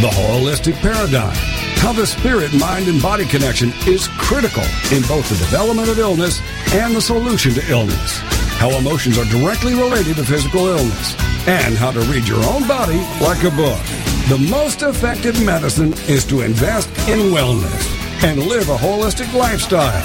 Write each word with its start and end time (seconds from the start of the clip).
the 0.00 0.06
holistic 0.06 0.74
paradigm, 0.76 1.34
how 1.82 1.92
the 1.92 2.06
spirit, 2.06 2.54
mind, 2.54 2.86
and 2.86 3.02
body 3.02 3.24
connection 3.24 3.72
is 3.84 4.06
critical 4.16 4.62
in 4.92 5.02
both 5.08 5.28
the 5.28 5.36
development 5.36 5.88
of 5.88 5.98
illness 5.98 6.40
and 6.72 6.94
the 6.94 7.00
solution 7.00 7.52
to 7.52 7.68
illness, 7.68 8.18
how 8.60 8.70
emotions 8.78 9.18
are 9.18 9.24
directly 9.24 9.74
related 9.74 10.14
to 10.14 10.24
physical 10.24 10.68
illness, 10.68 11.16
and 11.48 11.74
how 11.74 11.90
to 11.90 12.00
read 12.02 12.28
your 12.28 12.42
own 12.44 12.66
body 12.68 12.98
like 13.20 13.42
a 13.42 13.50
book. 13.50 13.82
The 14.28 14.46
most 14.48 14.82
effective 14.82 15.44
medicine 15.44 15.92
is 16.06 16.24
to 16.26 16.42
invest 16.42 16.88
in 17.08 17.32
wellness 17.34 18.22
and 18.22 18.40
live 18.40 18.68
a 18.68 18.76
holistic 18.76 19.32
lifestyle. 19.34 20.04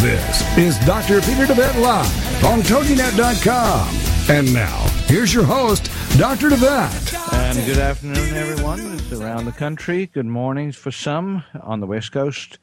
This 0.00 0.58
is 0.58 0.78
Dr. 0.84 1.20
Peter 1.20 1.46
DeVette 1.46 1.80
Live 1.80 2.44
on 2.44 2.60
TogiNet.com. 2.62 4.34
And 4.34 4.52
now, 4.52 4.78
here's 5.06 5.32
your 5.32 5.44
host, 5.44 5.90
Dr. 6.18 6.48
DeVette. 6.48 7.32
And 7.32 7.64
good 7.66 7.78
afternoon, 7.78 8.34
everyone. 8.34 8.80
It's 8.94 9.12
around 9.12 9.44
the 9.44 9.52
country. 9.52 10.06
Good 10.06 10.26
mornings 10.26 10.76
for 10.76 10.90
some 10.90 11.44
on 11.60 11.80
the 11.80 11.86
West 11.86 12.10
Coast 12.10 12.58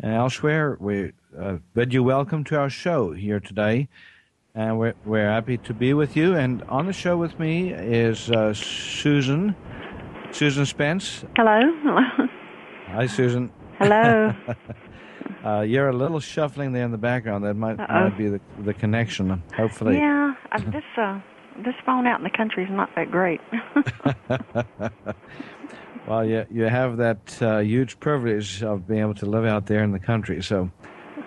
and 0.00 0.14
elsewhere. 0.14 0.76
We 0.80 1.12
uh, 1.38 1.58
bid 1.74 1.92
you 1.92 2.02
welcome 2.02 2.44
to 2.44 2.56
our 2.58 2.70
show 2.70 3.12
here 3.12 3.40
today. 3.40 3.88
And 4.54 4.78
we're, 4.78 4.94
we're 5.04 5.28
happy 5.28 5.58
to 5.58 5.74
be 5.74 5.92
with 5.94 6.16
you. 6.16 6.34
And 6.34 6.62
on 6.64 6.86
the 6.86 6.92
show 6.92 7.16
with 7.16 7.38
me 7.38 7.72
is 7.72 8.30
uh, 8.30 8.54
Susan. 8.54 9.54
Susan 10.30 10.64
Spence. 10.64 11.24
Hello. 11.36 11.60
Hello. 11.82 12.28
Hi, 12.88 13.06
Susan. 13.06 13.50
Hello. 13.78 14.34
Uh, 15.44 15.60
you're 15.60 15.88
a 15.88 15.96
little 15.96 16.20
shuffling 16.20 16.72
there 16.72 16.84
in 16.84 16.90
the 16.90 16.98
background. 16.98 17.44
That 17.44 17.54
might, 17.54 17.78
might 17.78 18.16
be 18.16 18.28
the, 18.28 18.40
the 18.64 18.74
connection, 18.74 19.42
hopefully. 19.56 19.96
yeah, 19.96 20.34
this 20.70 20.84
uh, 20.96 21.20
this 21.64 21.74
phone 21.84 22.06
out 22.06 22.18
in 22.18 22.24
the 22.24 22.30
country 22.30 22.64
is 22.64 22.70
not 22.70 22.90
that 22.96 23.10
great. 23.10 23.40
Well, 26.08 26.24
you 26.24 26.46
you 26.50 26.64
have 26.64 26.96
that 26.96 27.42
uh, 27.42 27.58
huge 27.58 28.00
privilege 28.00 28.62
of 28.62 28.88
being 28.88 29.00
able 29.00 29.14
to 29.16 29.26
live 29.26 29.44
out 29.44 29.66
there 29.66 29.84
in 29.84 29.92
the 29.92 29.98
country, 29.98 30.42
so 30.42 30.70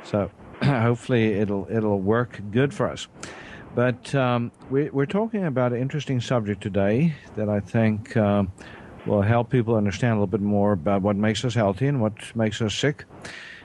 so 0.03 0.31
hopefully 0.63 1.33
it'll 1.33 1.67
it'll 1.69 1.99
work 1.99 2.41
good 2.49 2.73
for 2.73 2.89
us. 2.89 3.07
But 3.75 4.13
um, 4.15 4.51
we, 4.71 4.89
we're 4.89 5.05
talking 5.05 5.45
about 5.45 5.71
an 5.71 5.79
interesting 5.79 6.19
subject 6.19 6.61
today 6.61 7.13
that 7.35 7.47
I 7.47 7.59
think 7.59 8.17
um, 8.17 8.51
will 9.05 9.21
help 9.21 9.51
people 9.51 9.75
understand 9.75 10.13
a 10.13 10.15
little 10.15 10.25
bit 10.25 10.41
more 10.41 10.71
about 10.71 11.03
what 11.03 11.15
makes 11.15 11.45
us 11.45 11.53
healthy 11.53 11.85
and 11.85 12.01
what 12.01 12.35
makes 12.35 12.59
us 12.59 12.73
sick, 12.73 13.05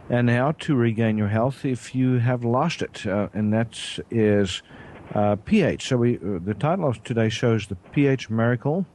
and 0.09 0.31
how 0.31 0.53
to 0.53 0.75
regain 0.75 1.19
your 1.19 1.29
health 1.29 1.65
if 1.65 1.95
you 1.95 2.19
have 2.19 2.45
lost 2.45 2.83
it, 2.83 3.07
uh, 3.07 3.29
and 3.35 3.53
that 3.53 3.99
is 4.11 4.63
uh, 5.15 5.37
pH. 5.37 5.89
So 5.89 5.97
we 5.97 6.17
uh, 6.17 6.39
the 6.45 6.55
title 6.55 6.89
of 6.89 7.03
today's 7.03 7.33
show 7.33 7.55
is 7.55 7.67
the 7.67 7.77
pH 7.93 8.31
miracle 8.31 8.87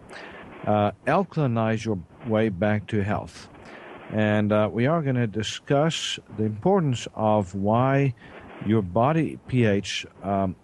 uh, 0.66 0.92
alkalinize 1.08 1.86
your 1.86 2.00
way 2.28 2.50
back 2.50 2.88
to 2.88 3.04
health. 3.04 3.50
And 4.12 4.52
uh, 4.52 4.70
we 4.72 4.88
are 4.88 5.02
going 5.02 5.16
to 5.16 5.28
discuss 5.28 6.20
the 6.38 6.44
importance 6.44 7.08
of 7.16 7.56
why 7.56 8.14
your 8.66 8.82
body 8.82 9.40
pH, 9.48 10.06
um, 10.22 10.56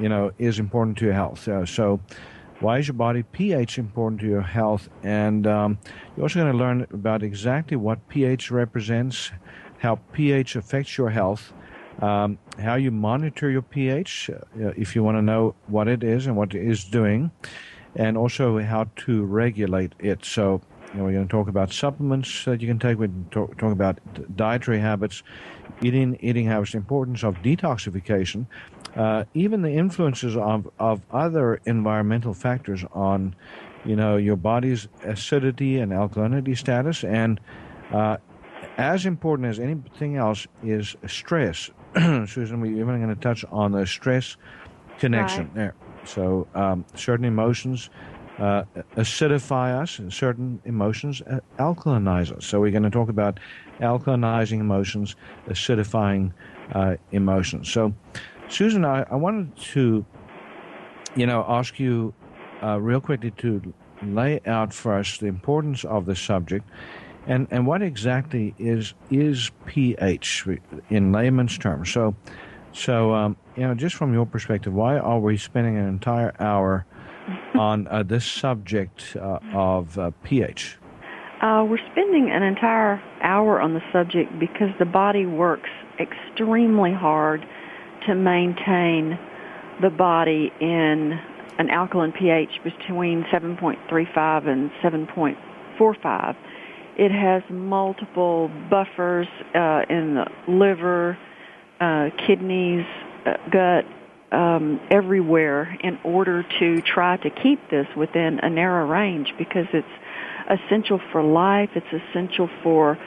you 0.00 0.08
know, 0.08 0.32
is 0.38 0.58
important 0.58 0.98
to 0.98 1.06
your 1.06 1.14
health. 1.14 1.46
Uh, 1.46 1.64
so, 1.64 2.00
why 2.60 2.78
is 2.78 2.88
your 2.88 2.94
body 2.94 3.22
pH 3.22 3.78
important 3.78 4.20
to 4.22 4.26
your 4.26 4.40
health? 4.40 4.88
And 5.02 5.46
um, 5.46 5.78
you're 6.16 6.24
also 6.24 6.40
going 6.40 6.52
to 6.52 6.58
learn 6.58 6.86
about 6.90 7.22
exactly 7.22 7.76
what 7.76 8.08
pH 8.08 8.50
represents, 8.50 9.30
how 9.78 9.96
pH 10.12 10.56
affects 10.56 10.96
your 10.96 11.10
health, 11.10 11.52
um, 12.00 12.38
how 12.58 12.74
you 12.74 12.90
monitor 12.90 13.50
your 13.50 13.62
pH, 13.62 14.30
uh, 14.30 14.68
if 14.76 14.94
you 14.94 15.02
want 15.02 15.16
to 15.16 15.22
know 15.22 15.54
what 15.66 15.88
it 15.88 16.02
is 16.02 16.26
and 16.26 16.36
what 16.36 16.54
it 16.54 16.66
is 16.66 16.84
doing 16.84 17.30
and 17.96 18.16
also 18.16 18.58
how 18.60 18.86
to 18.96 19.24
regulate 19.24 19.94
it. 19.98 20.24
So, 20.24 20.60
you 20.92 20.98
know, 20.98 21.04
we're 21.04 21.12
going 21.12 21.26
to 21.26 21.30
talk 21.30 21.48
about 21.48 21.72
supplements 21.72 22.44
that 22.44 22.60
you 22.60 22.68
can 22.68 22.78
take. 22.78 22.98
We're 22.98 23.10
talk, 23.30 23.56
talk 23.58 23.72
about 23.72 23.98
dietary 24.36 24.78
habits, 24.78 25.22
eating 25.82 26.16
eating 26.20 26.46
habits, 26.46 26.74
importance 26.74 27.24
of 27.24 27.36
detoxification, 27.36 28.46
uh, 28.94 29.24
even 29.34 29.62
the 29.62 29.72
influences 29.72 30.36
of, 30.36 30.70
of 30.78 31.00
other 31.10 31.60
environmental 31.66 32.34
factors 32.34 32.84
on, 32.92 33.34
you 33.84 33.96
know, 33.96 34.16
your 34.16 34.36
body's 34.36 34.88
acidity 35.02 35.78
and 35.78 35.92
alkalinity 35.92 36.56
status, 36.56 37.02
and 37.04 37.40
uh, 37.92 38.18
as 38.76 39.06
important 39.06 39.48
as 39.48 39.58
anything 39.58 40.16
else 40.16 40.46
is 40.60 40.96
stress. 41.06 41.70
Susan, 41.96 42.60
we're 42.60 42.80
even 42.80 43.00
going 43.02 43.08
to 43.14 43.16
touch 43.20 43.44
on 43.50 43.72
the 43.72 43.86
stress 43.86 44.36
connection 44.98 45.50
Right. 45.50 45.54
there. 45.54 45.76
So 46.04 46.48
um, 46.54 46.86
certain 46.94 47.24
emotions 47.24 47.90
uh, 48.38 48.64
acidify 48.96 49.80
us, 49.80 49.98
and 49.98 50.12
certain 50.12 50.60
emotions 50.64 51.22
uh, 51.22 51.40
alkalinize 51.58 52.36
us. 52.36 52.46
So 52.46 52.60
we're 52.60 52.70
going 52.70 52.82
to 52.82 52.90
talk 52.90 53.08
about 53.08 53.40
alkalinizing 53.80 54.60
emotions, 54.60 55.16
acidifying 55.48 56.32
uh, 56.72 56.96
emotions. 57.10 57.70
So, 57.72 57.94
Susan, 58.46 58.84
I, 58.84 59.04
I 59.10 59.16
wanted 59.16 59.56
to, 59.72 60.06
you 61.14 61.26
know, 61.26 61.44
ask 61.48 61.78
you 61.78 62.14
uh, 62.62 62.80
real 62.80 63.00
quickly 63.00 63.30
to 63.32 63.74
lay 64.00 64.40
out 64.46 64.72
for 64.72 64.94
us 64.94 65.18
the 65.18 65.26
importance 65.26 65.84
of 65.84 66.06
the 66.06 66.14
subject. 66.16 66.68
And, 67.26 67.48
and 67.50 67.66
what 67.66 67.82
exactly 67.82 68.54
is 68.58 68.94
is 69.10 69.50
pH 69.66 70.46
in 70.90 71.12
layman's 71.12 71.58
terms? 71.58 71.92
So, 71.92 72.14
so, 72.72 73.14
um, 73.14 73.36
you 73.56 73.62
know, 73.62 73.74
just 73.74 73.96
from 73.96 74.12
your 74.12 74.26
perspective, 74.26 74.72
why 74.72 74.98
are 74.98 75.18
we 75.18 75.36
spending 75.36 75.76
an 75.76 75.88
entire 75.88 76.34
hour 76.38 76.86
on 77.54 77.88
uh, 77.88 78.02
this 78.04 78.24
subject 78.24 79.16
uh, 79.16 79.40
of 79.52 79.98
uh, 79.98 80.12
pH? 80.22 80.78
uh, 81.40 81.64
we're 81.68 81.84
spending 81.92 82.30
an 82.30 82.42
entire 82.42 83.02
hour 83.20 83.60
on 83.60 83.74
the 83.74 83.82
subject 83.92 84.38
because 84.38 84.70
the 84.78 84.84
body 84.84 85.26
works 85.26 85.68
extremely 86.00 86.92
hard 86.92 87.46
to 88.06 88.14
maintain 88.14 89.18
the 89.82 89.90
body 89.90 90.52
in 90.60 91.18
an 91.58 91.70
alkaline 91.70 92.12
pH 92.12 92.60
between 92.64 93.24
7.35 93.24 94.46
and 94.46 94.70
7.45. 94.82 96.36
It 96.96 97.12
has 97.12 97.42
multiple 97.50 98.50
buffers 98.70 99.28
uh, 99.54 99.82
in 99.88 100.14
the 100.14 100.26
liver, 100.48 101.18
uh, 101.78 102.08
kidneys, 102.26 102.86
uh, 103.26 103.36
gut, 103.50 103.84
um, 104.32 104.80
everywhere 104.90 105.76
in 105.82 105.98
order 106.04 106.44
to 106.58 106.80
try 106.82 107.16
to 107.18 107.30
keep 107.30 107.70
this 107.70 107.86
within 107.96 108.40
a 108.42 108.50
narrow 108.50 108.86
range 108.86 109.32
because 109.38 109.66
it's 109.72 109.86
essential 110.48 111.00
for 111.12 111.22
life. 111.22 111.70
It's 111.74 112.02
essential 112.10 112.48
for 112.62 112.98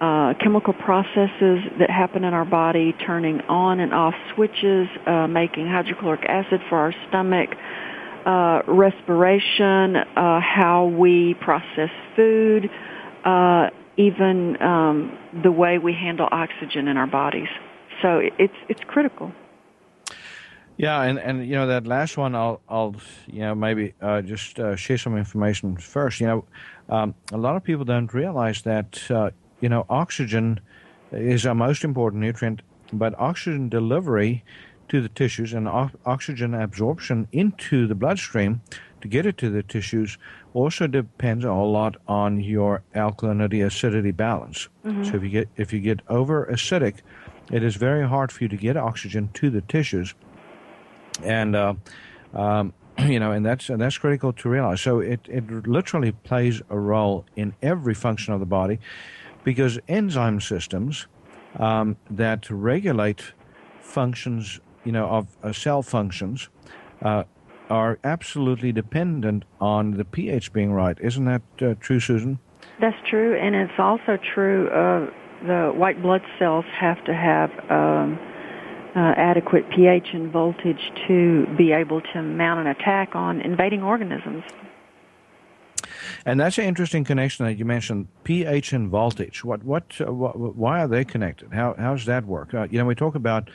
uh, 0.00 0.34
chemical 0.40 0.72
processes 0.72 1.60
that 1.78 1.90
happen 1.90 2.24
in 2.24 2.34
our 2.34 2.44
body, 2.44 2.92
turning 3.06 3.40
on 3.42 3.80
and 3.80 3.92
off 3.92 4.14
switches, 4.34 4.88
uh, 5.06 5.26
making 5.26 5.66
hydrochloric 5.66 6.24
acid 6.24 6.60
for 6.68 6.78
our 6.78 6.94
stomach, 7.08 7.50
uh, 8.26 8.62
respiration, 8.66 9.96
uh, 9.96 10.40
how 10.40 10.86
we 10.86 11.34
process 11.40 11.90
food, 12.16 12.70
uh, 13.24 13.70
even 13.96 14.60
um, 14.60 15.18
the 15.42 15.52
way 15.52 15.78
we 15.78 15.92
handle 15.92 16.28
oxygen 16.30 16.88
in 16.88 16.96
our 16.96 17.06
bodies. 17.06 17.48
So 18.02 18.20
it's 18.38 18.54
it's 18.68 18.80
critical. 18.86 19.32
Yeah, 20.76 21.02
and, 21.02 21.20
and 21.20 21.46
you 21.46 21.54
know 21.54 21.68
that 21.68 21.86
last 21.86 22.16
one, 22.16 22.34
I'll 22.34 22.60
I'll 22.68 22.96
you 23.26 23.40
know 23.40 23.54
maybe 23.54 23.94
uh, 24.00 24.22
just 24.22 24.58
uh, 24.58 24.76
share 24.76 24.98
some 24.98 25.16
information 25.16 25.76
first. 25.76 26.20
You 26.20 26.26
know, 26.26 26.44
um, 26.88 27.14
a 27.32 27.36
lot 27.36 27.56
of 27.56 27.62
people 27.62 27.84
don't 27.84 28.12
realize 28.12 28.62
that 28.62 29.10
uh, 29.10 29.30
you 29.60 29.68
know 29.68 29.86
oxygen 29.88 30.60
is 31.12 31.46
our 31.46 31.54
most 31.54 31.84
important 31.84 32.22
nutrient 32.22 32.62
but 32.92 33.18
oxygen 33.18 33.68
delivery 33.68 34.44
to 34.88 35.00
the 35.00 35.08
tissues 35.08 35.52
and 35.52 35.68
o- 35.68 35.90
oxygen 36.04 36.54
absorption 36.54 37.26
into 37.32 37.86
the 37.86 37.94
bloodstream 37.94 38.60
to 39.00 39.08
get 39.08 39.26
it 39.26 39.38
to 39.38 39.50
the 39.50 39.62
tissues 39.62 40.18
also 40.54 40.86
depends 40.86 41.44
a 41.44 41.52
lot 41.52 41.96
on 42.08 42.40
your 42.40 42.82
alkalinity 42.94 43.66
acidity 43.66 44.12
balance. 44.12 44.68
Mm-hmm. 44.86 45.04
So 45.04 45.16
if 45.16 45.22
you 45.22 45.28
get 45.28 45.48
if 45.56 45.72
you 45.72 45.80
get 45.80 46.00
over 46.08 46.46
acidic, 46.46 47.00
it 47.52 47.62
is 47.62 47.76
very 47.76 48.08
hard 48.08 48.32
for 48.32 48.44
you 48.44 48.48
to 48.48 48.56
get 48.56 48.76
oxygen 48.76 49.28
to 49.34 49.50
the 49.50 49.60
tissues, 49.60 50.14
and 51.22 51.54
uh, 51.54 51.74
um, 52.32 52.72
you 52.98 53.18
know, 53.20 53.32
and 53.32 53.44
that's 53.44 53.68
and 53.68 53.80
that's 53.80 53.98
critical 53.98 54.32
to 54.32 54.48
realize. 54.48 54.80
So 54.80 55.00
it 55.00 55.20
it 55.28 55.66
literally 55.66 56.12
plays 56.12 56.62
a 56.70 56.78
role 56.78 57.26
in 57.36 57.54
every 57.60 57.94
function 57.94 58.32
of 58.32 58.40
the 58.40 58.46
body, 58.46 58.78
because 59.42 59.78
enzyme 59.88 60.40
systems 60.40 61.06
um, 61.58 61.96
that 62.10 62.48
regulate 62.48 63.32
functions, 63.80 64.60
you 64.84 64.92
know, 64.92 65.06
of 65.06 65.36
uh, 65.42 65.52
cell 65.52 65.82
functions. 65.82 66.48
Uh, 67.02 67.24
are 67.70 67.98
absolutely 68.04 68.72
dependent 68.72 69.44
on 69.60 69.92
the 69.92 70.04
pH 70.04 70.52
being 70.52 70.72
right. 70.72 70.98
Isn't 71.00 71.24
that 71.24 71.42
uh, 71.60 71.74
true, 71.80 72.00
Susan? 72.00 72.38
That's 72.80 72.96
true, 73.08 73.36
and 73.36 73.54
it's 73.54 73.78
also 73.78 74.18
true. 74.34 74.68
Uh, 74.68 75.10
the 75.46 75.72
white 75.74 76.00
blood 76.02 76.22
cells 76.38 76.64
have 76.78 77.02
to 77.04 77.14
have 77.14 77.50
um, 77.70 78.18
uh, 78.96 79.12
adequate 79.16 79.68
pH 79.70 80.08
and 80.12 80.32
voltage 80.32 80.92
to 81.06 81.46
be 81.56 81.72
able 81.72 82.00
to 82.00 82.22
mount 82.22 82.60
an 82.60 82.66
attack 82.66 83.14
on 83.14 83.40
invading 83.40 83.82
organisms. 83.82 84.44
And 86.26 86.40
that's 86.40 86.56
an 86.58 86.64
interesting 86.64 87.04
connection 87.04 87.44
that 87.44 87.54
you 87.54 87.64
mentioned, 87.64 88.08
pH 88.24 88.72
and 88.72 88.88
voltage. 88.88 89.44
What, 89.44 89.62
what, 89.62 90.00
uh, 90.00 90.12
what 90.12 90.56
why 90.56 90.80
are 90.80 90.88
they 90.88 91.04
connected? 91.04 91.52
How, 91.52 91.74
how 91.78 91.94
does 91.94 92.06
that 92.06 92.24
work? 92.24 92.54
Uh, 92.54 92.66
you 92.70 92.78
know, 92.78 92.86
we 92.86 92.94
talk 92.94 93.14
about 93.14 93.50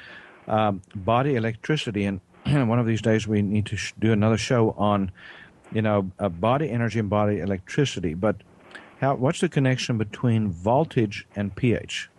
um, 0.48 0.82
body 0.96 1.36
electricity, 1.36 2.06
and 2.06 2.22
one 2.68 2.80
of 2.80 2.86
these 2.86 3.02
days 3.02 3.28
we 3.28 3.42
need 3.42 3.66
to 3.68 3.78
sh- 3.78 3.94
do 4.00 4.12
another 4.12 4.38
show 4.38 4.72
on, 4.72 5.12
you 5.72 5.82
know, 5.82 6.12
uh, 6.20 6.30
body 6.30 6.70
energy 6.70 7.00
and 7.00 7.10
body 7.10 7.40
electricity. 7.40 8.14
But 8.14 8.38
how, 9.00 9.16
what's 9.16 9.40
the 9.40 9.50
connection 9.50 9.98
between 9.98 10.50
voltage 10.50 11.28
and 11.36 11.56
pH? 11.56 12.10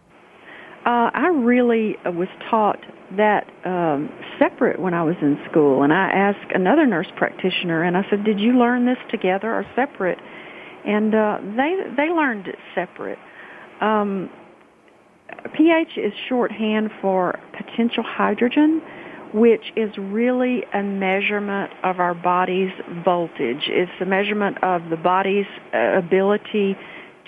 Uh, 0.86 1.10
I 1.12 1.28
really 1.28 1.96
uh, 2.06 2.10
was 2.10 2.28
taught 2.48 2.78
that 3.16 3.46
um, 3.66 4.10
separate 4.38 4.80
when 4.80 4.94
I 4.94 5.02
was 5.02 5.16
in 5.20 5.38
school, 5.50 5.82
and 5.82 5.92
I 5.92 6.08
asked 6.08 6.52
another 6.54 6.86
nurse 6.86 7.08
practitioner, 7.16 7.82
and 7.82 7.96
I 7.96 8.08
said, 8.08 8.24
"Did 8.24 8.40
you 8.40 8.58
learn 8.58 8.86
this 8.86 8.96
together 9.10 9.52
or 9.52 9.66
separate?" 9.76 10.18
And 10.86 11.14
uh, 11.14 11.38
they 11.56 11.76
they 11.96 12.08
learned 12.08 12.46
it 12.46 12.56
separate. 12.74 13.18
Um, 13.82 14.30
pH 15.54 15.98
is 15.98 16.12
shorthand 16.28 16.90
for 17.02 17.38
potential 17.52 18.04
hydrogen, 18.06 18.80
which 19.32 19.72
is 19.76 19.90
really 19.98 20.64
a 20.74 20.82
measurement 20.82 21.72
of 21.84 22.00
our 22.00 22.14
body's 22.14 22.72
voltage. 23.04 23.68
It's 23.68 23.92
a 24.00 24.04
measurement 24.04 24.62
of 24.62 24.90
the 24.90 24.96
body's 24.96 25.46
uh, 25.72 25.98
ability 25.98 26.76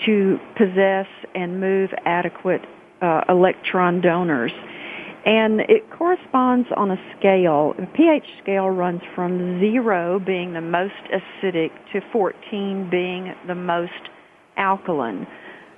to 0.05 0.39
possess 0.57 1.07
and 1.35 1.59
move 1.59 1.91
adequate 2.05 2.61
uh, 3.01 3.21
electron 3.29 4.01
donors. 4.01 4.51
And 5.25 5.61
it 5.61 5.89
corresponds 5.91 6.67
on 6.75 6.91
a 6.91 6.97
scale. 7.17 7.73
The 7.79 7.87
pH 7.87 8.25
scale 8.41 8.69
runs 8.69 9.01
from 9.15 9.59
zero 9.61 10.19
being 10.19 10.53
the 10.53 10.61
most 10.61 10.93
acidic 11.13 11.71
to 11.93 12.01
14 12.11 12.89
being 12.89 13.33
the 13.47 13.55
most 13.55 13.91
alkaline. 14.57 15.25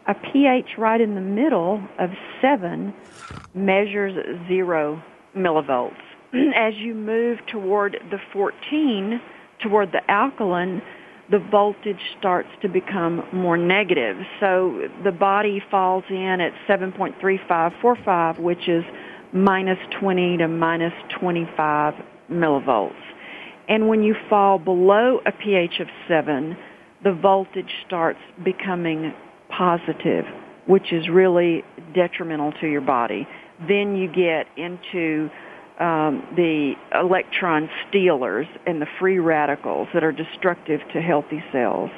A 0.08 0.16
pH 0.16 0.78
right 0.78 1.00
in 1.00 1.14
the 1.14 1.22
middle 1.22 1.84
of 2.00 2.10
7 2.42 2.94
measures 3.54 4.14
zero 4.48 5.02
millivolts. 5.36 6.05
As 6.56 6.74
you 6.78 6.94
move 6.94 7.40
toward 7.52 7.98
the 8.12 8.18
14, 8.34 9.22
toward 9.62 9.92
the 9.92 10.02
alkaline, 10.10 10.82
the 11.32 11.40
voltage 11.40 12.00
starts 12.20 12.50
to 12.62 12.70
become 12.70 13.24
more 13.34 13.58
negative. 13.58 14.18
So 14.40 14.88
the 15.04 15.12
body 15.12 15.62
falls 15.72 16.04
in 16.10 16.40
at 16.42 16.54
7.3545, 16.68 18.40
which 18.40 18.68
is 18.68 18.84
minus 19.34 19.80
20 20.00 20.38
to 20.38 20.48
minus 20.48 20.94
25 21.20 21.94
millivolts. 22.30 22.94
And 23.68 23.88
when 23.88 24.04
you 24.04 24.16
fall 24.30 24.60
below 24.60 25.20
a 25.26 25.32
pH 25.32 25.80
of 25.80 25.88
7, 26.08 26.56
the 27.04 27.14
voltage 27.14 27.72
starts 27.88 28.20
becoming 28.44 29.14
positive, 29.50 30.26
which 30.68 30.94
is 30.94 31.10
really 31.10 31.64
detrimental 31.94 32.52
to 32.62 32.68
your 32.68 32.82
body. 32.82 33.28
Then 33.68 33.96
you 33.96 34.08
get 34.08 34.48
into 34.58 35.30
um, 35.80 36.26
the 36.36 36.74
electron 36.94 37.70
stealers 37.88 38.48
and 38.66 38.82
the 38.82 38.88
free 39.00 39.20
radicals 39.20 39.88
that 39.94 40.04
are 40.04 40.12
destructive 40.12 40.82
to 40.94 41.02
healthy 41.02 41.44
cells. 41.52 41.92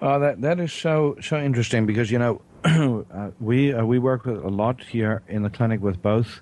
Uh, 0.00 0.18
that 0.18 0.40
that 0.40 0.60
is 0.60 0.72
so 0.72 1.16
so 1.20 1.40
interesting 1.40 1.86
because 1.86 2.10
you 2.10 2.18
know 2.18 2.40
uh, 2.64 3.30
we 3.40 3.72
uh, 3.72 3.84
we 3.84 3.98
work 3.98 4.24
with 4.26 4.44
a 4.44 4.48
lot 4.48 4.82
here 4.82 5.22
in 5.28 5.42
the 5.42 5.50
clinic 5.50 5.80
with 5.80 6.00
both 6.02 6.40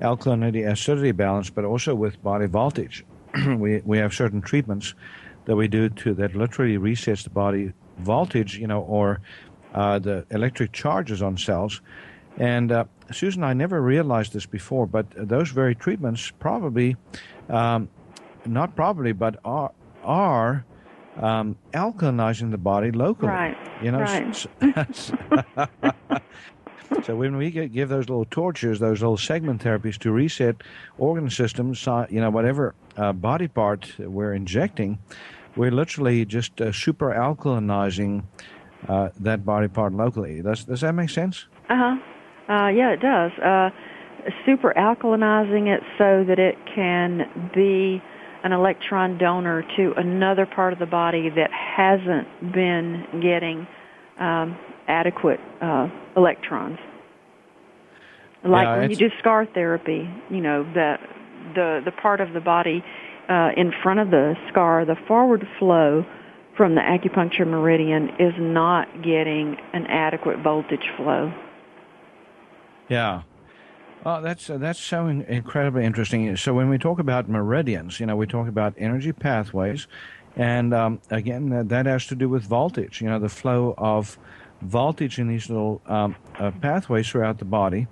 alkalinity 0.00 0.70
acidity 0.70 1.12
balance, 1.12 1.50
but 1.50 1.64
also 1.64 1.94
with 1.94 2.22
body 2.22 2.46
voltage. 2.46 3.04
we 3.46 3.82
we 3.84 3.98
have 3.98 4.14
certain 4.14 4.40
treatments 4.40 4.94
that 5.44 5.56
we 5.56 5.68
do 5.68 5.88
to 5.90 6.14
that 6.14 6.34
literally 6.34 6.78
resets 6.78 7.24
the 7.24 7.30
body 7.30 7.72
voltage, 7.98 8.56
you 8.56 8.66
know, 8.66 8.80
or 8.82 9.20
uh, 9.74 9.98
the 9.98 10.24
electric 10.30 10.72
charges 10.72 11.22
on 11.22 11.36
cells. 11.36 11.80
And 12.38 12.72
uh, 12.72 12.84
Susan, 13.12 13.44
I 13.44 13.52
never 13.52 13.80
realized 13.80 14.32
this 14.32 14.46
before, 14.46 14.86
but 14.86 15.06
those 15.16 15.50
very 15.50 15.74
treatments 15.74 16.32
probably, 16.38 16.96
um, 17.48 17.88
not 18.46 18.76
probably, 18.76 19.12
but 19.12 19.38
are 19.44 19.72
are 20.02 20.64
um, 21.16 21.56
alkalinizing 21.72 22.50
the 22.50 22.58
body 22.58 22.90
locally. 22.90 23.28
Right. 23.28 23.56
You 23.82 23.92
know. 23.92 24.00
Right. 24.00 24.36
so 27.04 27.16
when 27.16 27.36
we 27.36 27.50
give 27.50 27.88
those 27.88 28.08
little 28.08 28.26
tortures, 28.26 28.80
those 28.80 29.00
little 29.00 29.16
segment 29.16 29.62
therapies 29.62 29.98
to 29.98 30.10
reset 30.10 30.56
organ 30.98 31.30
systems, 31.30 31.86
uh, 31.86 32.06
you 32.10 32.20
know, 32.20 32.30
whatever 32.30 32.74
uh, 32.96 33.12
body 33.12 33.48
part 33.48 33.92
we're 33.98 34.34
injecting, 34.34 34.98
we're 35.56 35.70
literally 35.70 36.24
just 36.24 36.60
uh, 36.60 36.72
super 36.72 37.10
alkalinizing 37.10 38.24
uh, 38.88 39.10
that 39.20 39.44
body 39.44 39.68
part 39.68 39.92
locally. 39.92 40.42
Does 40.42 40.64
does 40.64 40.80
that 40.80 40.94
make 40.94 41.10
sense? 41.10 41.46
Uh-huh. 41.70 41.96
Uh 42.48 42.68
Yeah, 42.68 42.92
it 42.92 43.00
does. 43.00 43.32
Uh, 43.38 43.70
super 44.46 44.72
alkalinizing 44.76 45.66
it 45.74 45.82
so 45.98 46.24
that 46.26 46.38
it 46.38 46.56
can 46.74 47.50
be 47.54 48.02
an 48.42 48.52
electron 48.52 49.18
donor 49.18 49.64
to 49.76 49.92
another 49.96 50.46
part 50.46 50.72
of 50.72 50.78
the 50.78 50.86
body 50.86 51.30
that 51.30 51.50
hasn't 51.50 52.52
been 52.52 53.04
getting 53.22 53.66
um, 54.18 54.56
adequate 54.86 55.40
uh, 55.62 55.88
electrons. 56.16 56.78
Like 58.44 58.64
Yeah, 58.64 58.78
when 58.78 58.90
you 58.90 58.96
do 58.96 59.10
scar 59.18 59.46
therapy, 59.46 60.08
you 60.30 60.40
know 60.40 60.64
the 60.74 60.96
the 61.54 61.80
the 61.86 61.92
part 61.92 62.20
of 62.20 62.34
the 62.34 62.40
body 62.40 62.84
uh, 63.28 63.50
in 63.56 63.72
front 63.82 64.00
of 64.00 64.10
the 64.10 64.34
scar, 64.50 64.84
the 64.84 64.96
forward 65.08 65.46
flow 65.58 66.04
from 66.54 66.74
the 66.74 66.82
acupuncture 66.82 67.46
meridian 67.46 68.10
is 68.18 68.34
not 68.38 68.86
getting 69.02 69.56
an 69.72 69.86
adequate 69.86 70.38
voltage 70.40 70.86
flow. 70.96 71.32
Yeah. 72.88 73.22
Well, 74.04 74.20
that's 74.20 74.50
uh, 74.50 74.58
that's 74.58 74.78
so 74.78 75.06
in- 75.06 75.22
incredibly 75.22 75.84
interesting. 75.84 76.36
So 76.36 76.52
when 76.52 76.68
we 76.68 76.78
talk 76.78 76.98
about 76.98 77.28
meridians, 77.28 77.98
you 78.00 78.06
know, 78.06 78.16
we 78.16 78.26
talk 78.26 78.48
about 78.48 78.74
energy 78.76 79.12
pathways, 79.12 79.86
and 80.36 80.74
um, 80.74 81.00
again, 81.10 81.48
that, 81.50 81.68
that 81.70 81.86
has 81.86 82.06
to 82.08 82.14
do 82.14 82.28
with 82.28 82.42
voltage. 82.42 83.00
You 83.00 83.08
know, 83.08 83.18
the 83.18 83.30
flow 83.30 83.74
of 83.78 84.18
voltage 84.60 85.18
in 85.18 85.28
these 85.28 85.48
little 85.48 85.80
um, 85.86 86.16
uh, 86.38 86.50
pathways 86.60 87.08
throughout 87.08 87.38
the 87.38 87.44
body 87.44 87.86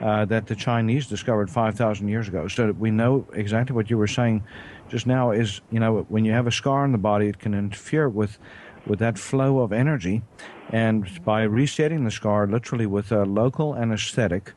uh, 0.00 0.24
that 0.26 0.46
the 0.46 0.54
Chinese 0.54 1.06
discovered 1.06 1.50
5,000 1.50 2.08
years 2.08 2.28
ago. 2.28 2.48
So 2.48 2.72
we 2.72 2.90
know 2.90 3.26
exactly 3.32 3.74
what 3.74 3.90
you 3.90 3.98
were 3.98 4.06
saying 4.06 4.44
just 4.88 5.06
now 5.06 5.30
is, 5.30 5.60
you 5.70 5.80
know, 5.80 6.06
when 6.08 6.24
you 6.24 6.32
have 6.32 6.46
a 6.46 6.52
scar 6.52 6.84
in 6.84 6.92
the 6.92 6.98
body, 6.98 7.28
it 7.28 7.38
can 7.38 7.54
interfere 7.54 8.08
with 8.08 8.38
with 8.86 8.98
that 9.00 9.18
flow 9.18 9.60
of 9.60 9.72
energy, 9.72 10.22
and 10.70 11.24
by 11.24 11.42
resetting 11.42 12.04
the 12.04 12.10
scar, 12.10 12.46
literally 12.46 12.86
with 12.86 13.12
a 13.12 13.24
local 13.24 13.76
anesthetic, 13.76 14.52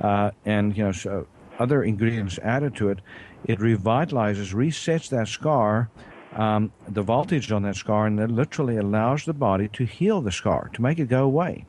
uh, 0.00 0.30
and 0.44 0.76
you 0.76 0.84
know 0.84 0.92
so 0.92 1.26
other 1.58 1.82
ingredients 1.84 2.38
added 2.38 2.74
to 2.76 2.88
it, 2.88 3.00
it 3.44 3.58
revitalizes, 3.58 4.52
resets 4.54 5.08
that 5.10 5.28
scar, 5.28 5.90
um, 6.34 6.72
the 6.88 7.02
voltage 7.02 7.52
on 7.52 7.62
that 7.62 7.76
scar, 7.76 8.06
and 8.06 8.18
it 8.18 8.30
literally 8.30 8.76
allows 8.76 9.24
the 9.24 9.32
body 9.32 9.68
to 9.68 9.84
heal 9.84 10.20
the 10.20 10.32
scar, 10.32 10.70
to 10.72 10.82
make 10.82 10.98
it 10.98 11.08
go 11.08 11.24
away. 11.24 11.64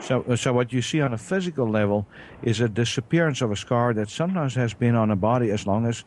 So, 0.00 0.24
so 0.34 0.52
what 0.52 0.72
you 0.72 0.82
see 0.82 1.00
on 1.00 1.12
a 1.12 1.18
physical 1.18 1.68
level 1.68 2.06
is 2.42 2.60
a 2.60 2.68
disappearance 2.68 3.42
of 3.42 3.52
a 3.52 3.56
scar 3.56 3.92
that 3.94 4.08
sometimes 4.08 4.54
has 4.54 4.72
been 4.72 4.94
on 4.94 5.10
a 5.10 5.16
body 5.16 5.50
as 5.50 5.66
long 5.66 5.86
as 5.86 6.04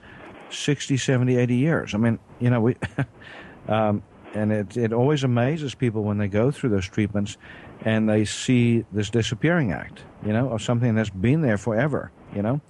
60, 0.50 0.98
70, 0.98 1.38
80 1.38 1.56
years. 1.56 1.94
I 1.94 1.98
mean, 1.98 2.20
you 2.40 2.50
know, 2.50 2.62
we, 2.62 2.76
um, 3.68 4.02
and 4.34 4.52
it, 4.52 4.78
it 4.78 4.94
always 4.94 5.24
amazes 5.24 5.76
people 5.76 6.04
when 6.04 6.18
they 6.18 6.28
go 6.28 6.52
through 6.52 6.70
those 6.70 6.88
treatments 6.88 7.38
and 7.86 8.10
they 8.10 8.26
see 8.26 8.86
this 8.92 9.10
disappearing 9.10 9.72
act, 9.72 10.04
you 10.26 10.34
know, 10.34 10.50
of 10.50 10.62
something 10.62 10.96
that's 10.96 11.10
been 11.10 11.42
there 11.42 11.58
forever, 11.58 12.12
you 12.36 12.42
know. 12.42 12.62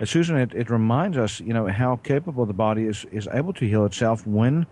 Uh, 0.00 0.04
Susan, 0.04 0.36
it, 0.36 0.52
it 0.54 0.70
reminds 0.70 1.16
us, 1.16 1.40
you 1.40 1.52
know, 1.52 1.66
how 1.66 1.96
capable 1.96 2.46
the 2.46 2.52
body 2.52 2.84
is, 2.84 3.04
is 3.12 3.28
able 3.32 3.52
to 3.52 3.66
heal 3.66 3.84
itself 3.84 4.26
when, 4.26 4.66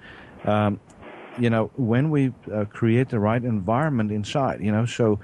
um, 0.44 0.80
you 1.38 1.48
know, 1.48 1.70
when 1.76 2.10
we 2.10 2.32
uh, 2.52 2.64
create 2.64 3.08
the 3.08 3.20
right 3.20 3.44
environment 3.44 4.10
inside, 4.10 4.60
you 4.60 4.72
know. 4.72 4.84
So, 4.86 5.20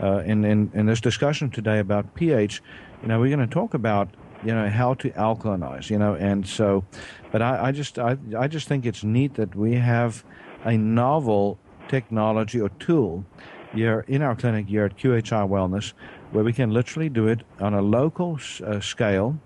uh, 0.00 0.18
in, 0.18 0.44
in, 0.44 0.70
in 0.74 0.86
this 0.86 1.00
discussion 1.00 1.50
today 1.50 1.80
about 1.80 2.14
pH, 2.14 2.62
you 3.02 3.08
know, 3.08 3.18
we're 3.18 3.34
going 3.34 3.46
to 3.46 3.52
talk 3.52 3.74
about, 3.74 4.08
you 4.44 4.54
know, 4.54 4.68
how 4.68 4.94
to 4.94 5.10
alkalinize, 5.10 5.90
you 5.90 5.98
know, 5.98 6.14
and 6.14 6.46
so, 6.46 6.84
but 7.32 7.42
I, 7.42 7.66
I 7.68 7.72
just, 7.72 7.98
I, 7.98 8.16
I 8.38 8.46
just 8.46 8.68
think 8.68 8.86
it's 8.86 9.02
neat 9.02 9.34
that 9.34 9.54
we 9.56 9.74
have 9.74 10.24
a 10.64 10.76
novel 10.76 11.58
technology 11.88 12.60
or 12.60 12.68
tool 12.80 13.24
here 13.74 14.04
in 14.08 14.22
our 14.22 14.34
clinic 14.34 14.66
here 14.66 14.84
at 14.84 14.96
QHI 14.96 15.48
Wellness 15.48 15.92
where 16.32 16.44
we 16.44 16.52
can 16.52 16.70
literally 16.70 17.08
do 17.08 17.26
it 17.26 17.40
on 17.60 17.74
a 17.74 17.82
local 17.82 18.38
uh, 18.64 18.80
scale 18.80 19.38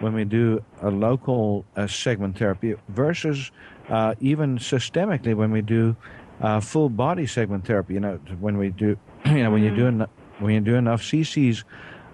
when 0.00 0.12
we 0.12 0.24
do 0.24 0.62
a 0.82 0.90
local 0.90 1.64
uh, 1.76 1.86
segment 1.86 2.36
therapy 2.38 2.74
versus 2.88 3.50
uh, 3.88 4.14
even 4.20 4.58
systemically 4.58 5.34
when 5.34 5.50
we 5.50 5.62
do 5.62 5.96
uh, 6.40 6.60
full 6.60 6.90
body 6.90 7.26
segment 7.26 7.66
therapy. 7.66 7.94
You 7.94 8.00
know, 8.00 8.20
when 8.40 8.58
we 8.58 8.70
do, 8.70 8.98
you 9.26 9.42
know, 9.42 9.50
when 9.50 9.62
you 9.62 9.74
do 9.74 9.86
en- 9.86 10.06
when 10.38 10.52
you 10.52 10.60
do 10.60 10.74
enough 10.74 11.00
cc's 11.02 11.64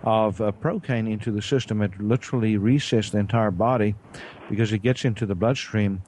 of 0.04 0.40
uh, 0.40 0.50
procaine 0.52 1.10
into 1.10 1.30
the 1.30 1.42
system, 1.42 1.80
it 1.82 1.92
literally 2.00 2.56
resets 2.56 3.10
the 3.10 3.18
entire 3.18 3.50
body 3.50 3.94
because 4.50 4.72
it 4.72 4.78
gets 4.78 5.04
into 5.04 5.26
the 5.26 5.34
bloodstream. 5.34 6.02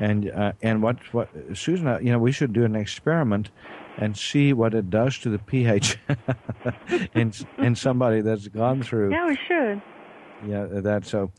And 0.00 0.30
uh, 0.30 0.52
and 0.62 0.82
what 0.82 0.96
what 1.12 1.28
Susan, 1.54 1.86
you 2.04 2.10
know, 2.12 2.18
we 2.18 2.32
should 2.32 2.52
do 2.52 2.64
an 2.64 2.74
experiment 2.74 3.50
and 3.98 4.16
see 4.16 4.52
what 4.52 4.74
it 4.74 4.88
does 4.88 5.18
to 5.18 5.28
the 5.28 5.38
pH 5.38 5.98
in 7.14 7.32
in 7.58 7.76
somebody 7.76 8.22
that's 8.22 8.48
gone 8.48 8.82
through. 8.82 9.10
Yeah, 9.12 9.26
we 9.26 9.38
should. 9.46 9.82
Yeah, 10.46 10.66
that 10.70 11.06
so. 11.06 11.30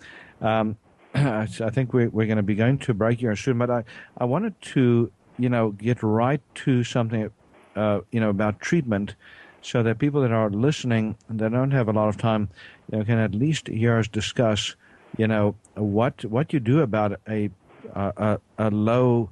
Um, 0.42 0.78
I 1.14 1.46
think 1.46 1.94
we're 1.94 2.10
we're 2.10 2.28
going 2.28 2.38
to 2.38 2.44
be 2.44 2.56
going 2.56 2.78
to 2.80 2.94
break 2.94 3.20
here 3.20 3.36
soon, 3.36 3.58
but 3.58 3.70
I 3.70 3.84
I 4.18 4.26
wanted 4.26 4.60
to 4.74 5.12
you 5.38 5.50
know 5.50 5.72
get 5.72 6.02
right 6.04 6.42
to 6.56 6.84
something, 6.84 7.30
uh, 7.76 8.02
you 8.12 8.20
know 8.20 8.30
about 8.30 8.62
treatment, 8.62 9.16
so 9.62 9.84
that 9.84 10.00
people 10.00 10.22
that 10.22 10.32
are 10.32 10.50
listening 10.50 11.18
that 11.30 11.52
don't 11.52 11.72
have 11.72 11.90
a 11.90 11.94
lot 11.94 12.10
of 12.10 12.18
time, 12.18 12.50
you 12.92 13.00
know, 13.00 13.06
can 13.06 13.18
at 13.18 13.36
least 13.36 13.68
hear 13.68 13.98
us 13.98 14.08
discuss, 14.08 14.76
you 15.18 15.28
know, 15.28 15.56
what 15.76 16.24
what 16.26 16.54
you 16.54 16.60
do 16.60 16.80
about 16.80 17.20
a 17.28 17.50
a, 17.96 18.40
a 18.58 18.70
low 18.70 19.30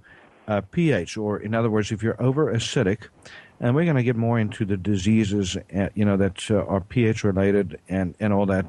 uh, 0.48 0.62
pH, 0.72 1.16
or 1.18 1.38
in 1.40 1.54
other 1.54 1.70
words, 1.70 1.92
if 1.92 2.02
you're 2.02 2.22
over 2.22 2.52
acidic, 2.54 3.08
and 3.60 3.76
we're 3.76 3.86
going 3.86 3.96
to 3.96 4.04
get 4.04 4.16
more 4.16 4.40
into 4.40 4.66
the 4.66 4.78
diseases, 4.78 5.58
uh, 5.76 5.90
you 5.94 6.06
know, 6.06 6.18
that 6.18 6.50
uh, 6.50 6.66
are 6.66 6.82
pH 6.82 7.24
related 7.24 7.80
and, 7.90 8.16
and 8.20 8.34
all 8.34 8.46
that 8.46 8.66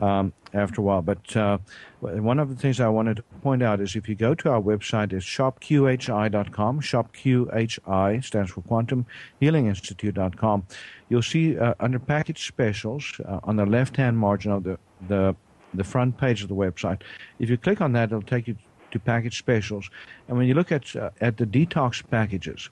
um, 0.00 0.32
after 0.54 0.80
a 0.80 0.84
while. 0.84 1.02
But 1.02 1.36
uh, 1.36 1.58
one 2.00 2.38
of 2.38 2.48
the 2.48 2.54
things 2.54 2.80
I 2.80 2.88
wanted 2.88 3.16
to 3.16 3.22
point 3.42 3.62
out 3.62 3.80
is 3.80 3.96
if 3.96 4.08
you 4.08 4.14
go 4.14 4.34
to 4.36 4.50
our 4.50 4.60
website, 4.60 5.12
it's 5.12 5.26
shopqhi.com. 5.26 6.80
ShopQHI 6.80 8.24
stands 8.24 8.50
for 8.52 8.62
Quantum 8.62 9.04
Healing 9.40 9.66
Institute.com. 9.66 10.66
You'll 11.08 11.22
see 11.22 11.58
uh, 11.58 11.74
under 11.80 11.98
package 11.98 12.46
specials 12.46 13.20
on 13.42 13.56
the 13.56 13.66
left 13.66 13.96
hand 13.96 14.18
margin 14.18 14.52
of 14.52 14.64
the, 14.64 14.78
the 15.08 15.36
the 15.74 15.84
front 15.84 16.16
page 16.16 16.42
of 16.42 16.48
the 16.48 16.54
website. 16.54 17.02
If 17.38 17.50
you 17.50 17.58
click 17.58 17.82
on 17.82 17.92
that, 17.92 18.04
it'll 18.04 18.22
take 18.22 18.48
you 18.48 18.56
to 18.90 18.98
package 18.98 19.38
specials. 19.38 19.90
And 20.26 20.36
when 20.36 20.46
you 20.46 20.54
look 20.54 20.72
at 20.72 20.94
uh, 20.96 21.10
at 21.20 21.36
the 21.36 21.46
detox 21.46 22.02
packages, 22.08 22.70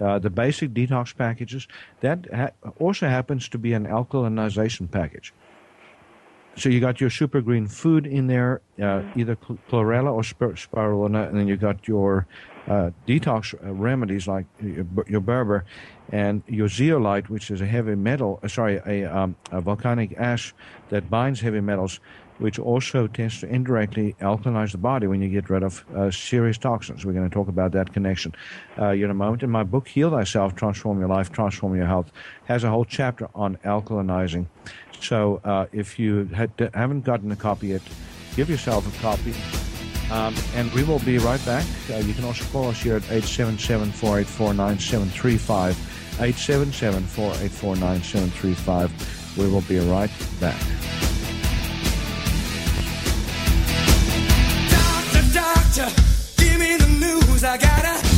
uh, 0.00 0.18
the 0.18 0.30
basic 0.30 0.74
detox 0.74 1.16
packages, 1.16 1.68
that 2.00 2.26
ha- 2.34 2.50
also 2.78 3.08
happens 3.08 3.48
to 3.48 3.58
be 3.58 3.72
an 3.72 3.86
alkalinization 3.86 4.90
package. 4.90 5.32
So 6.56 6.68
you 6.68 6.80
got 6.80 7.00
your 7.00 7.10
super 7.10 7.40
green 7.40 7.66
food 7.66 8.06
in 8.06 8.28
there, 8.28 8.60
uh, 8.80 9.02
either 9.16 9.36
chlorella 9.36 10.12
or 10.12 10.22
spirulina, 10.22 11.28
and 11.28 11.38
then 11.38 11.48
you 11.48 11.56
got 11.56 11.88
your 11.88 12.26
uh, 12.68 12.90
detox 13.08 13.54
uh, 13.54 13.72
remedies 13.72 14.28
like 14.28 14.46
your, 14.62 14.86
your 15.08 15.20
berber 15.20 15.64
and 16.12 16.42
your 16.46 16.68
zeolite, 16.68 17.28
which 17.28 17.50
is 17.50 17.60
a 17.60 17.66
heavy 17.66 17.96
metal, 17.96 18.38
uh, 18.42 18.48
sorry, 18.48 18.80
a, 18.86 19.04
um, 19.04 19.34
a 19.50 19.60
volcanic 19.60 20.14
ash 20.16 20.54
that 20.90 21.10
binds 21.10 21.40
heavy 21.40 21.60
metals 21.60 21.98
which 22.38 22.58
also 22.58 23.06
tends 23.06 23.40
to 23.40 23.48
indirectly 23.48 24.14
alkalize 24.20 24.72
the 24.72 24.78
body 24.78 25.06
when 25.06 25.22
you 25.22 25.28
get 25.28 25.48
rid 25.50 25.62
of 25.62 25.84
uh, 25.94 26.10
serious 26.10 26.58
toxins. 26.58 27.04
We're 27.04 27.12
going 27.12 27.28
to 27.28 27.34
talk 27.34 27.48
about 27.48 27.72
that 27.72 27.92
connection 27.92 28.34
uh, 28.78 28.88
in 28.88 29.10
a 29.10 29.14
moment. 29.14 29.42
In 29.42 29.50
my 29.50 29.62
book, 29.62 29.88
Heal 29.88 30.10
Thyself, 30.10 30.54
Transform 30.54 30.98
Your 30.98 31.08
Life, 31.08 31.30
Transform 31.30 31.76
Your 31.76 31.86
Health, 31.86 32.10
has 32.46 32.64
a 32.64 32.70
whole 32.70 32.84
chapter 32.84 33.28
on 33.34 33.56
alkalinizing. 33.64 34.46
So 35.00 35.40
uh, 35.44 35.66
if 35.72 35.98
you 35.98 36.24
had, 36.34 36.50
haven't 36.74 37.04
gotten 37.04 37.30
a 37.30 37.36
copy 37.36 37.68
yet, 37.68 37.82
give 38.36 38.50
yourself 38.50 38.86
a 38.86 39.02
copy. 39.02 39.34
Um, 40.10 40.34
and 40.54 40.70
we 40.72 40.84
will 40.84 40.98
be 41.00 41.18
right 41.18 41.44
back. 41.44 41.64
Uh, 41.90 41.96
you 41.96 42.14
can 42.14 42.24
also 42.24 42.44
call 42.46 42.68
us 42.68 42.82
here 42.82 42.96
at 42.96 43.02
877 43.04 43.90
484 43.92 44.54
9735. 44.54 45.76
877 46.20 47.02
484 47.04 47.76
9735. 47.76 49.38
We 49.38 49.48
will 49.48 49.62
be 49.62 49.78
right 49.78 50.10
back. 50.40 51.13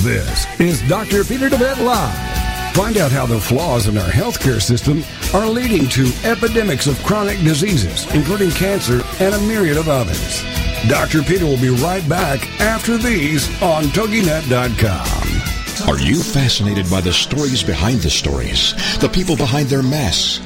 This 0.03 0.61
is 0.61 0.87
Dr. 0.91 1.25
Peter 1.25 1.49
DeVette 1.49 1.83
Live. 1.83 2.77
Find 2.77 2.99
out 2.99 3.11
how 3.11 3.25
the 3.25 3.41
flaws 3.41 3.89
in 3.89 3.97
our 3.97 4.11
healthcare 4.11 4.61
system 4.61 5.03
are 5.33 5.49
leading 5.49 5.89
to 5.89 6.13
epidemics 6.25 6.87
of 6.87 7.03
chronic 7.03 7.39
diseases, 7.39 8.05
including 8.15 8.51
cancer 8.51 9.01
and 9.21 9.35
a 9.35 9.41
myriad 9.41 9.79
of 9.79 9.89
others. 9.89 10.43
Dr. 10.87 11.23
Peter 11.23 11.47
will 11.47 11.59
be 11.59 11.71
right 11.71 12.07
back 12.07 12.47
after 12.61 12.99
these 12.99 13.49
on 13.63 13.85
TogiNet.com. 13.85 15.89
Are 15.89 15.99
you 15.99 16.23
fascinated 16.23 16.91
by 16.91 17.01
the 17.01 17.13
stories 17.13 17.63
behind 17.63 18.01
the 18.01 18.11
stories? 18.11 18.75
The 18.99 19.09
people 19.09 19.35
behind 19.35 19.69
their 19.69 19.83
masks? 19.83 20.46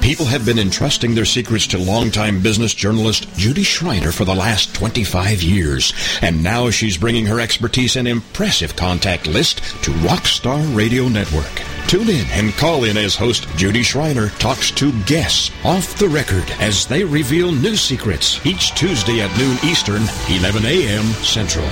People 0.00 0.26
have 0.26 0.46
been 0.46 0.58
entrusting 0.58 1.14
their 1.14 1.24
secrets 1.24 1.66
to 1.68 1.78
longtime 1.78 2.40
business 2.40 2.72
journalist 2.72 3.28
Judy 3.36 3.62
Schreiner 3.62 4.12
for 4.12 4.24
the 4.24 4.34
last 4.34 4.74
25 4.74 5.42
years, 5.42 5.92
and 6.22 6.42
now 6.42 6.70
she's 6.70 6.96
bringing 6.96 7.26
her 7.26 7.40
expertise 7.40 7.96
and 7.96 8.08
impressive 8.08 8.74
contact 8.76 9.26
list 9.26 9.58
to 9.82 9.90
Rockstar 9.90 10.74
Radio 10.74 11.08
Network. 11.08 11.50
Tune 11.88 12.08
in 12.08 12.26
and 12.30 12.52
call 12.54 12.84
in 12.84 12.96
as 12.96 13.16
host 13.16 13.48
Judy 13.56 13.82
Schreiner 13.82 14.28
talks 14.38 14.70
to 14.72 14.92
guests 15.02 15.50
off 15.64 15.98
the 15.98 16.08
record 16.08 16.48
as 16.60 16.86
they 16.86 17.04
reveal 17.04 17.50
new 17.52 17.76
secrets 17.76 18.44
each 18.46 18.74
Tuesday 18.74 19.20
at 19.20 19.36
noon 19.36 19.58
Eastern, 19.64 20.02
11 20.30 20.64
a.m. 20.64 21.04
Central. 21.24 21.66